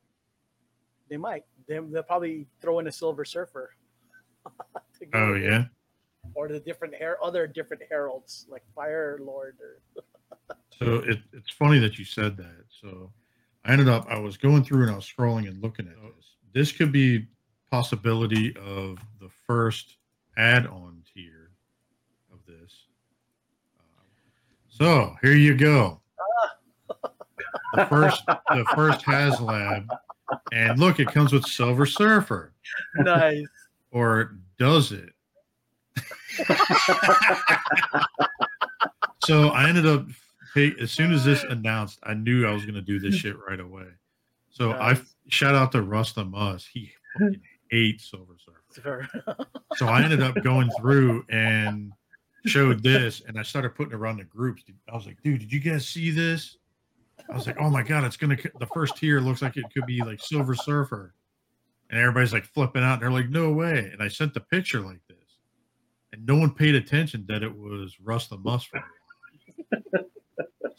[1.10, 1.44] They might.
[1.66, 3.74] They, they'll probably throw in a Silver Surfer.
[4.46, 5.42] to Oh it.
[5.42, 5.64] yeah.
[6.34, 10.02] Or the different hair, other different heralds like Fire Lord or
[10.78, 12.64] So it, it's funny that you said that.
[12.80, 13.10] So
[13.64, 16.12] I ended up I was going through and I was scrolling and looking at oh.
[16.16, 16.36] this.
[16.54, 17.26] This could be
[17.70, 19.96] possibility of the first
[20.36, 21.50] add-on tier
[22.32, 22.86] of this.
[23.78, 24.02] Uh,
[24.78, 26.00] so here you go.
[27.74, 29.86] The first the first HasLab,
[30.52, 32.52] and look, it comes with Silver Surfer,
[32.96, 33.46] nice.
[33.90, 35.10] or does it?
[39.24, 40.06] so I ended up
[40.80, 43.60] as soon as this announced, I knew I was going to do this shit right
[43.60, 43.86] away.
[44.50, 44.98] So I
[45.28, 46.66] shout out to Rusta Mus.
[46.66, 47.40] He fucking
[47.70, 49.08] hates Silver Surfer.
[49.14, 49.36] Surfer.
[49.76, 51.92] So I ended up going through and
[52.46, 54.62] showed this, and I started putting it around the groups.
[54.90, 56.56] I was like, dude, did you guys see this?
[57.30, 58.36] I was like, oh my god, it's gonna.
[58.58, 61.14] The first tier looks like it could be like Silver Surfer,
[61.90, 62.94] and everybody's like flipping out.
[62.94, 63.90] And they're like, no way.
[63.92, 65.16] And I sent the picture like this,
[66.12, 68.64] and no one paid attention that it was Russ the Mus.
[68.64, 68.82] for a
[69.90, 70.04] while.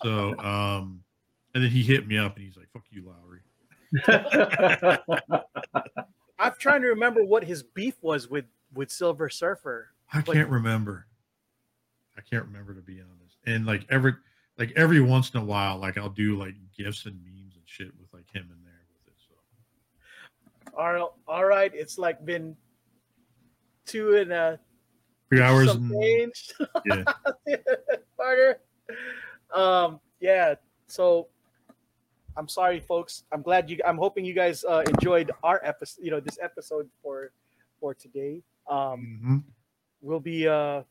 [0.02, 1.04] so, um,
[1.54, 3.42] and then he hit me up and he's like, fuck you, Lowery.
[6.40, 9.90] I'm trying to remember what his beef was with with Silver Surfer.
[10.14, 11.08] I can't remember.
[12.20, 13.38] I can't remember to be honest.
[13.46, 14.14] And like every
[14.58, 17.88] like every once in a while, like I'll do like gifs and memes and shit
[18.00, 19.14] with like him in there with it.
[19.28, 21.72] So All right, all right.
[21.74, 22.56] It's like been
[23.86, 24.60] two and a
[25.30, 26.52] three hours and change.
[26.86, 27.04] yeah.
[28.18, 28.60] Carter.
[29.54, 30.56] Um, yeah.
[30.88, 31.28] So
[32.36, 33.24] I'm sorry, folks.
[33.32, 33.80] I'm glad you.
[33.86, 36.04] I'm hoping you guys uh, enjoyed our episode.
[36.04, 37.32] You know, this episode for
[37.80, 38.44] for today.
[38.68, 39.44] Um, Mhm.
[40.02, 40.84] we'll be uh,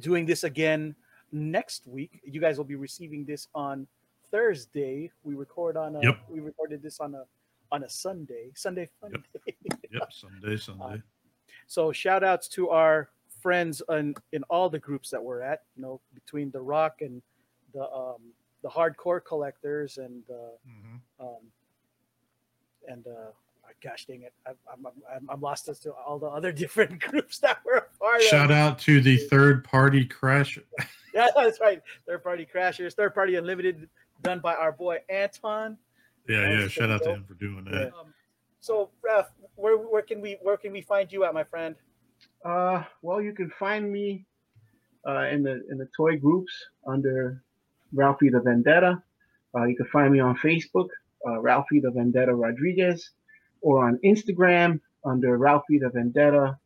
[0.00, 0.94] doing this again
[1.32, 2.20] next week.
[2.24, 3.86] You guys will be receiving this on
[4.30, 5.10] Thursday.
[5.24, 6.02] We record on a.
[6.02, 6.18] Yep.
[6.28, 7.24] We recorded this on a
[7.70, 8.50] on a Sunday.
[8.54, 9.44] Sunday fun Yep.
[9.46, 9.54] day.
[9.92, 10.12] Yep.
[10.12, 11.02] Someday, someday.
[11.66, 13.10] So shout outs to our
[13.42, 17.20] friends in, in all the groups that we're at, you know, between the rock and
[17.74, 21.00] the um, the hardcore collectors and uh, Mhm.
[21.20, 21.42] um,
[22.88, 23.30] and uh,
[23.82, 27.38] gosh dang it, I'm, I'm, I'm, I'm lost as to all the other different groups
[27.38, 28.56] that were a part Shout of.
[28.56, 30.58] out to the third party crash.
[31.14, 31.82] Yeah, that's right.
[32.06, 33.88] Third party crashers, third party unlimited,
[34.22, 35.76] done by our boy Anton.
[36.28, 36.56] Yeah, That's yeah.
[36.58, 37.86] pretty Shout out to him for doing that.
[37.98, 38.12] Um,
[38.60, 39.26] so, Raf,
[39.56, 41.74] where where can we where can we find you at, my friend?
[42.44, 44.26] Uh, well, you can find me
[45.08, 46.52] uh, in the in the toy groups
[46.86, 47.42] under
[47.92, 49.02] Ralphie the Vendetta.
[49.56, 50.88] Uh, you can find me on Facebook,
[51.26, 53.10] uh, Ralphie the Vendetta Rodriguez,
[53.60, 56.58] or on Instagram under Ralphie the Vendetta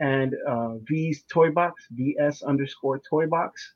[0.00, 3.74] and uh, V's Toy Box, VS underscore Toy Box.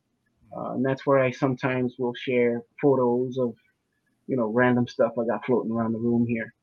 [0.57, 3.55] Uh, and that's where I sometimes will share photos of,
[4.27, 6.55] you know, random stuff I got floating around the room here.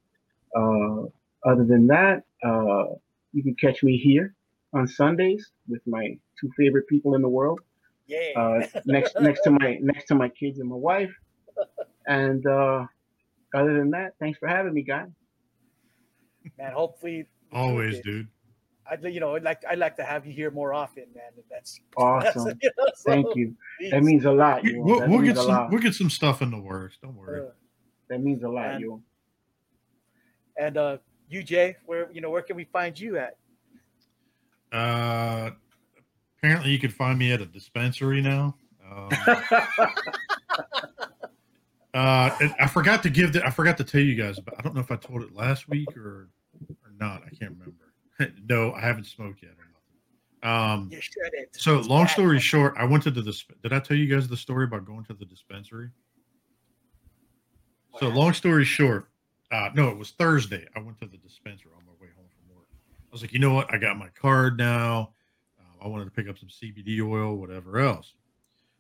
[0.56, 1.08] Uh,
[1.48, 2.96] other than that, uh,
[3.34, 4.34] you can catch me here
[4.74, 7.60] on Sundays with my two favorite people in the world.
[8.08, 8.32] Yeah.
[8.36, 11.14] Uh, next next to my next to my kids and my wife.
[12.08, 12.86] And uh,
[13.56, 15.10] other than that, thanks for having me, guys.
[16.58, 18.28] Man, hopefully Always, dude.
[18.90, 21.24] I'd you know I'd like I'd like to have you here more often, man.
[21.36, 22.58] and That's Awesome.
[22.62, 23.56] you know, so, Thank you.
[23.80, 23.92] please.
[23.92, 24.82] That means a lot, you.
[24.82, 25.48] We'll, we'll get some.
[25.48, 25.72] lot.
[25.72, 26.98] We'll get some stuff in the works.
[27.02, 27.42] Don't worry.
[27.42, 27.46] Uh,
[28.10, 28.82] That means a lot, Man.
[28.82, 29.02] you.
[30.58, 30.98] and uh,
[31.30, 33.38] you, Jay, where you know where can we find you at?
[34.72, 35.52] Uh,
[36.38, 38.56] apparently, you can find me at a dispensary now.
[38.86, 39.10] Um,
[41.96, 43.46] uh, I forgot to give the.
[43.46, 44.56] I forgot to tell you guys about.
[44.60, 46.30] I don't know if I told it last week or
[46.70, 47.22] or not.
[47.26, 48.34] I can't remember.
[48.50, 49.66] no, I haven't smoked yet or
[50.44, 50.82] nothing.
[50.84, 51.56] Um, You should it.
[51.58, 53.22] so long story short, I went to the.
[53.22, 55.90] disp- Did I tell you guys the story about going to the dispensary?
[58.00, 59.08] So long story short,
[59.52, 60.68] uh, no, it was Thursday.
[60.76, 62.68] I went to the dispensary on my way home from work.
[62.92, 63.74] I was like, you know what?
[63.74, 65.12] I got my card now.
[65.58, 68.14] Uh, I wanted to pick up some CBD oil, whatever else.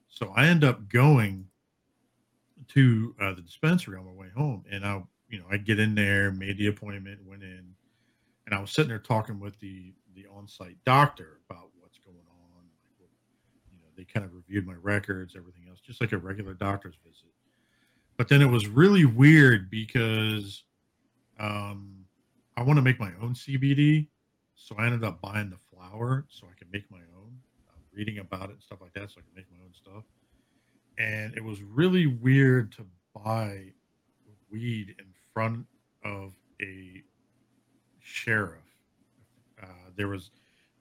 [0.09, 1.47] So I end up going
[2.69, 5.95] to uh, the dispensary on my way home, and I, you know, I get in
[5.95, 7.75] there, made the appointment, went in,
[8.45, 12.63] and I was sitting there talking with the the on-site doctor about what's going on.
[12.99, 13.09] Like,
[13.71, 16.95] you know, they kind of reviewed my records, everything else, just like a regular doctor's
[17.03, 17.33] visit.
[18.17, 20.63] But then it was really weird because
[21.37, 22.05] um,
[22.55, 24.07] I want to make my own CBD,
[24.55, 27.37] so I ended up buying the flower so I could make my own.
[27.67, 30.03] I'm reading about it and stuff like that, so I can make my own stuff.
[30.97, 33.73] And it was really weird to buy
[34.51, 35.65] weed in front
[36.03, 37.03] of a
[37.99, 38.61] sheriff.
[39.61, 40.31] Uh, there was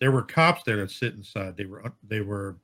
[0.01, 1.57] there were cops there that sit inside.
[1.57, 2.57] They were they were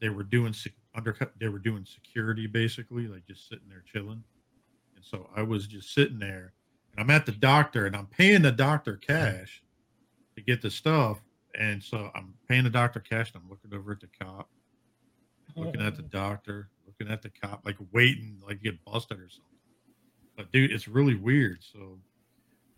[0.00, 1.32] they were doing sec- undercut.
[1.38, 4.22] They were doing security basically, like just sitting there chilling.
[4.96, 6.52] And so I was just sitting there,
[6.92, 9.62] and I'm at the doctor, and I'm paying the doctor cash
[10.36, 11.22] to get the stuff.
[11.58, 14.48] And so I'm paying the doctor cash, and I'm looking over at the cop,
[15.54, 16.70] looking at the doctor,
[17.02, 19.42] looking at the cop, like waiting, like get busted or something.
[20.36, 21.58] But dude, it's really weird.
[21.62, 21.98] So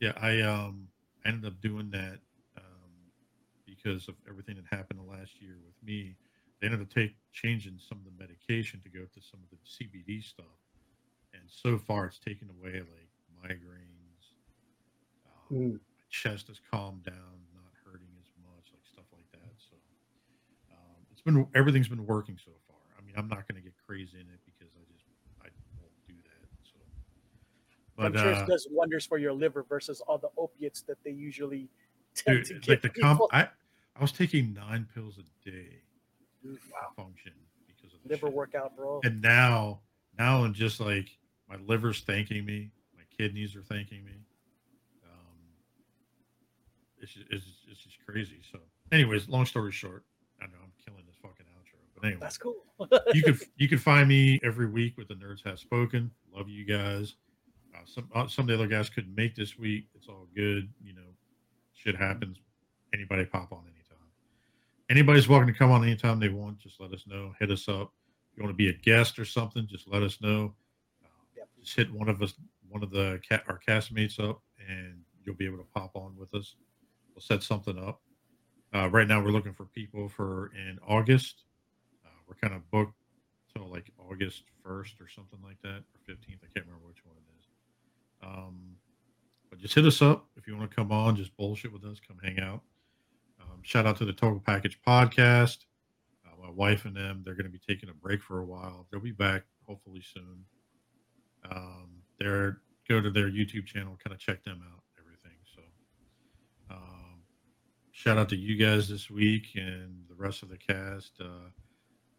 [0.01, 0.89] yeah, I um
[1.25, 2.19] ended up doing that
[2.57, 2.93] um,
[3.67, 6.17] because of everything that happened the last year with me.
[6.61, 9.59] They ended up take changing some of the medication to go to some of the
[9.65, 10.47] CBD stuff,
[11.33, 13.11] and so far it's taken away like
[13.45, 14.33] migraines.
[15.27, 15.73] Um, Mm.
[15.75, 19.53] My chest has calmed down, not hurting as much, like stuff like that.
[19.59, 19.77] So
[20.73, 22.64] um, it's been everything's been working so far.
[23.15, 25.05] Mean, I'm not going to get crazy in it because I just
[25.41, 25.49] I
[25.81, 26.49] won't do that.
[26.65, 26.79] So,
[27.99, 30.99] I'm but sure uh, it does wonders for your liver versus all the opiates that
[31.05, 31.69] they usually
[32.15, 33.21] tend dude, to like the comp.
[33.33, 33.49] I
[33.97, 35.69] I was taking nine pills a day
[36.43, 37.33] Dude, to function
[37.69, 38.35] because of the liver shit.
[38.35, 39.01] workout, bro.
[39.05, 39.81] And now,
[40.19, 41.09] now I'm just like
[41.49, 44.13] my liver's thanking me, my kidneys are thanking me.
[45.05, 45.39] Um,
[47.01, 48.41] it's just, it's, just- it's just crazy.
[48.51, 48.59] So,
[48.91, 50.05] anyways, long story short,
[50.43, 52.57] I know I'm killing this fucking outro, but anyway, That's cool.
[53.13, 56.11] you could you could find me every week with the Nerds Have Spoken.
[56.35, 57.15] Love you guys.
[57.75, 59.87] Uh, some uh, some of the other guys couldn't make this week.
[59.95, 60.69] It's all good.
[60.83, 61.03] You know,
[61.75, 62.39] shit happens.
[62.93, 63.81] Anybody pop on anytime.
[64.91, 66.59] Anybody's welcome to come on anytime they want.
[66.59, 67.33] Just let us know.
[67.41, 67.93] Hit us up.
[68.33, 70.55] If you want to be a guest or something, just let us know.
[71.05, 71.49] Uh, Yep.
[71.61, 72.35] Just hit one of us,
[72.69, 76.33] one of the cat our castmates up, and you'll be able to pop on with
[76.35, 76.57] us.
[77.15, 78.01] We'll set something up.
[78.75, 81.44] Uh, right now, we're looking for people for in August.
[82.27, 82.95] We're kind of booked
[83.55, 86.43] till like August 1st or something like that, or 15th.
[86.43, 87.47] I can't remember which one it is.
[88.23, 88.77] Um,
[89.51, 92.01] but just hit us up if you want to come on, just bullshit with us,
[92.07, 92.63] come hang out.
[93.41, 95.59] Um, shout out to the Total Package Podcast.
[96.27, 98.87] Uh, my wife and them, they're going to be taking a break for a while.
[98.91, 100.45] They'll be back hopefully soon.
[101.51, 101.89] Um,
[102.19, 105.39] they're go to their YouTube channel, kind of check them out, everything.
[105.55, 105.63] So,
[106.71, 107.23] um,
[107.93, 111.13] shout out to you guys this week and the rest of the cast.
[111.21, 111.49] Uh,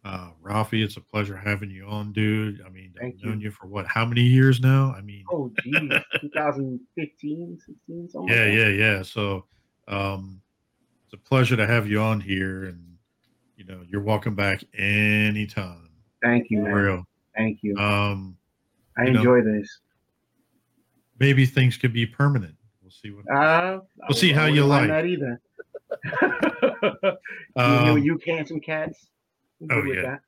[0.06, 2.62] Uh, Ralphie, it's a pleasure having you on, dude.
[2.64, 3.46] I mean, Thank I've known you.
[3.46, 3.86] you for what?
[3.88, 4.94] How many years now?
[4.96, 5.74] I mean, Oh, geez,
[6.20, 8.28] 2015, 16, something.
[8.32, 8.54] yeah, like that.
[8.54, 9.02] yeah, yeah.
[9.02, 9.46] So,
[9.88, 10.40] um,
[11.04, 12.80] it's a pleasure to have you on here, and
[13.56, 15.90] you know, you're welcome back anytime.
[16.22, 16.74] Thank you, For man.
[16.74, 17.04] real.
[17.36, 17.76] Thank you.
[17.76, 18.36] Um,
[18.96, 19.80] I you know- enjoy this.
[21.18, 22.54] maybe things could be permanent.
[22.80, 23.28] We'll see what.
[23.28, 24.86] Uh, We'll see how you like.
[24.88, 25.40] That either.
[27.02, 27.10] you,
[27.56, 29.08] Um, you, you can some cats.
[29.62, 30.18] I'm oh, yeah.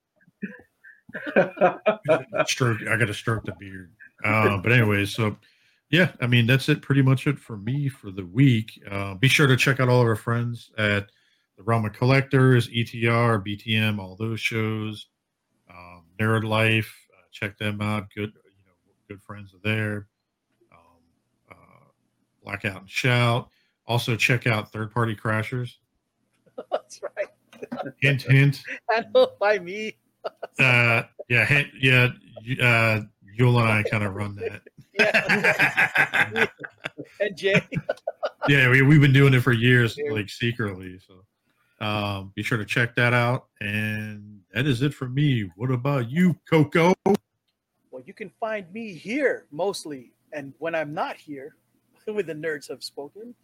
[2.46, 2.78] stroke.
[2.88, 3.92] I got to stroke the beard.
[4.24, 5.36] Uh, but anyway, so
[5.90, 6.82] yeah, I mean that's it.
[6.82, 8.82] Pretty much it for me for the week.
[8.90, 11.06] Uh, be sure to check out all of our friends at
[11.56, 15.06] the Realm of Collectors, ETR, BTM, all those shows.
[15.70, 18.08] Um, Nerd Life, uh, check them out.
[18.12, 18.72] Good, you know,
[19.08, 20.08] good friends are there.
[20.72, 21.86] Um, uh,
[22.42, 23.50] Blackout and Shout.
[23.86, 25.74] Also check out Third Party Crashers.
[26.72, 27.27] That's right.
[28.00, 28.62] Hint, hint.
[28.90, 29.96] Handled by me.
[30.58, 32.08] Uh, yeah, hint, yeah.
[32.42, 33.02] you- Uh,
[33.38, 34.62] Yul and I kind of run that.
[34.98, 36.46] Yeah.
[37.20, 37.60] and Jay.
[38.48, 40.98] yeah, we, we've been doing it for years, like secretly.
[41.06, 43.46] So um, be sure to check that out.
[43.60, 45.50] And that is it for me.
[45.54, 46.94] What about you, Coco?
[47.06, 50.10] Well, you can find me here mostly.
[50.32, 51.54] And when I'm not here,
[52.06, 53.34] when the nerds have spoken,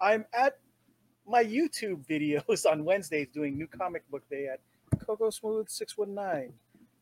[0.00, 0.58] I'm at
[1.26, 4.60] my YouTube videos on Wednesdays doing New Comic Book Day at
[5.00, 6.52] Coco Smooth 619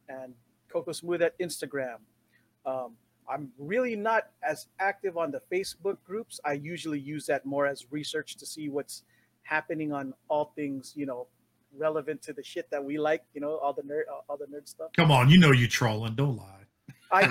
[0.08, 0.34] and
[0.68, 1.96] Coco Smooth at Instagram.
[2.66, 2.92] Um,
[3.28, 6.40] I'm really not as active on the Facebook groups.
[6.44, 9.02] I usually use that more as research to see what's
[9.42, 11.26] happening on all things, you know,
[11.76, 14.68] relevant to the shit that we like, you know, all the nerd, all the nerd
[14.68, 14.90] stuff.
[14.96, 16.14] Come on, you know you're trolling.
[16.14, 16.50] Don't lie.
[17.12, 17.28] I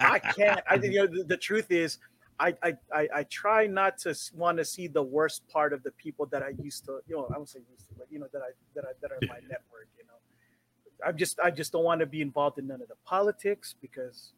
[0.00, 0.60] I can't.
[0.68, 1.98] I you know the, the truth is,
[2.40, 5.92] I, I I I try not to want to see the worst part of the
[5.92, 7.00] people that I used to.
[7.06, 9.12] You know, I won't say used to, but you know that I that I that
[9.12, 9.88] are my network.
[9.96, 12.96] You know, I'm just I just don't want to be involved in none of the
[13.04, 14.32] politics because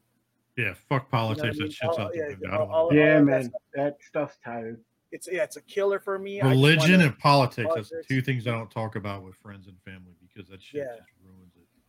[0.57, 1.42] yeah, fuck politics.
[1.42, 1.58] I mean?
[1.68, 2.50] That shit's All- out the yeah, window.
[2.58, 3.60] All- all- want yeah, that man, stuff.
[3.75, 4.81] that stuff's tired.
[5.12, 6.41] it's yeah it's a killer for me.
[6.42, 7.73] Religion and politics.
[7.75, 10.97] That's two things I don't talk about with friends and family because that shit Yeah.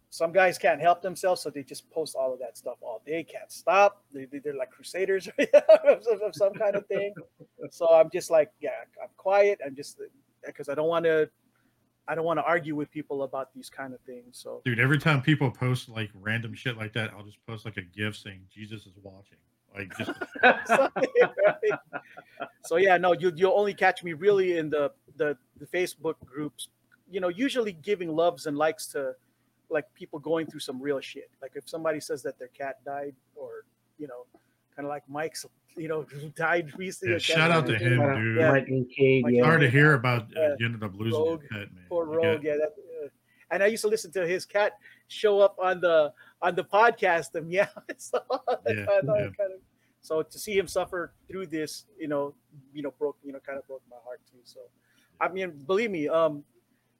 [0.10, 0.26] Just ruins it.
[0.26, 3.24] some guys can't help themselves, so they just post all of that stuff all day.
[3.24, 4.03] Can't stop.
[4.14, 5.30] They, they, are like crusaders
[5.88, 7.14] of, some kind of thing.
[7.72, 8.72] So I'm just like, yeah,
[9.02, 9.60] I'm quiet.
[9.66, 10.00] I'm just
[10.45, 11.30] because I don't want to.
[12.10, 14.40] I don't want to argue with people about these kind of things.
[14.42, 17.76] So Dude, every time people post like random shit like that, I'll just post like
[17.76, 19.38] a GIF saying Jesus is watching.
[19.76, 20.11] Like just
[20.42, 21.80] Right?
[22.64, 26.69] so yeah, no, you you'll only catch me really in the, the the Facebook groups.
[27.10, 29.14] You know, usually giving loves and likes to
[29.70, 31.30] like people going through some real shit.
[31.42, 33.66] Like if somebody says that their cat died, or
[33.98, 34.26] you know,
[34.76, 36.06] kind of like Mike's, you know,
[36.36, 37.14] died recently.
[37.14, 37.94] yeah, shout out to cancer.
[37.96, 38.38] him, out dude.
[38.38, 38.52] Yeah.
[38.52, 39.44] Mike and Cade, yeah.
[39.44, 40.56] Sorry to hear about uh, Yeah.
[40.60, 41.42] you ended up losing Rogue.
[41.42, 41.86] your pet, man.
[41.90, 42.56] Poor Rogue, got- yeah.
[42.58, 42.74] That,
[43.06, 43.08] uh,
[43.52, 44.74] and I used to listen to his cat
[45.08, 48.20] show up on the on the podcast and yeah, so,
[48.68, 49.14] Yeah, kind of- yeah.
[49.38, 49.62] kind of-
[50.02, 52.34] so to see him suffer through this, you know,
[52.74, 54.38] you know, broke, you know, kind of broke my heart too.
[54.46, 54.62] So,
[55.20, 56.46] I mean, believe me, um,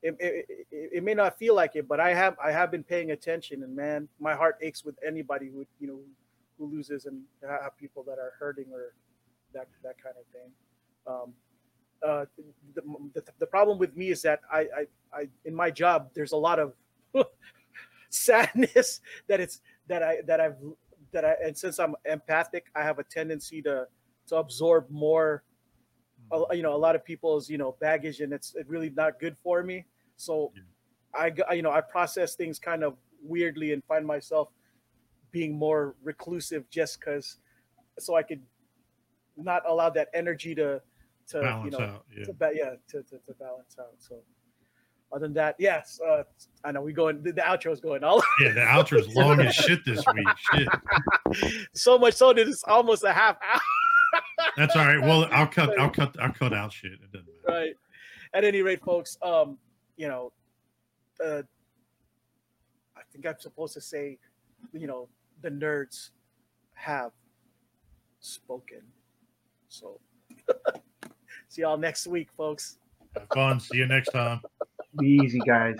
[0.01, 3.11] it, it, it, may not feel like it, but I have I have been paying
[3.11, 6.00] attention, and man, my heart aches with anybody who you know
[6.58, 8.93] who loses and have people that are hurting or
[9.53, 10.51] that that kind of thing.
[11.08, 11.34] Um,
[12.06, 12.26] uh,
[12.76, 12.82] the,
[13.16, 16.38] the, the problem with me is that I, I, I in my job there's a
[16.38, 16.74] lot of
[18.09, 20.58] sadness that it's that I that I've
[21.11, 23.88] that I and since I'm empathic I have a tendency to
[24.27, 25.43] to absorb more
[26.32, 29.38] a- you know a lot of people's you know baggage and it's really not good
[29.38, 30.64] for me so Yeah.
[31.50, 34.50] I you know I process things kind of weirdly and find myself
[35.32, 37.38] being more reclusive just because
[38.00, 38.42] so I could
[39.36, 40.82] not allow that energy to
[41.30, 42.06] to balance you know out.
[42.16, 42.24] Yeah.
[42.26, 44.22] to ba- yeah to, to, to balance out so
[45.12, 46.24] other than that yes uh
[46.66, 49.40] i know we going the, the outro is going all yeah, the outro is long
[49.40, 50.28] as shit this week.
[50.54, 50.68] Shit.
[51.74, 53.62] so much so that it's almost a half hour
[54.58, 55.00] That's all right.
[55.02, 55.80] Well, I'll cut.
[55.80, 56.16] I'll cut.
[56.19, 56.92] I'll cut out shit.
[56.94, 57.60] It doesn't matter.
[57.60, 57.74] right
[58.34, 59.58] at any rate folks um
[59.95, 60.34] you know
[61.26, 61.42] uh
[62.98, 64.18] i think i'm supposed to say
[64.74, 65.08] you know
[65.42, 66.10] the nerds
[66.74, 67.11] have
[68.19, 68.82] spoken
[69.69, 70.00] so
[71.48, 72.80] see y'all next week folks
[73.16, 73.60] Have fun.
[73.61, 74.42] See you next time.
[75.00, 75.77] Be easy, guys.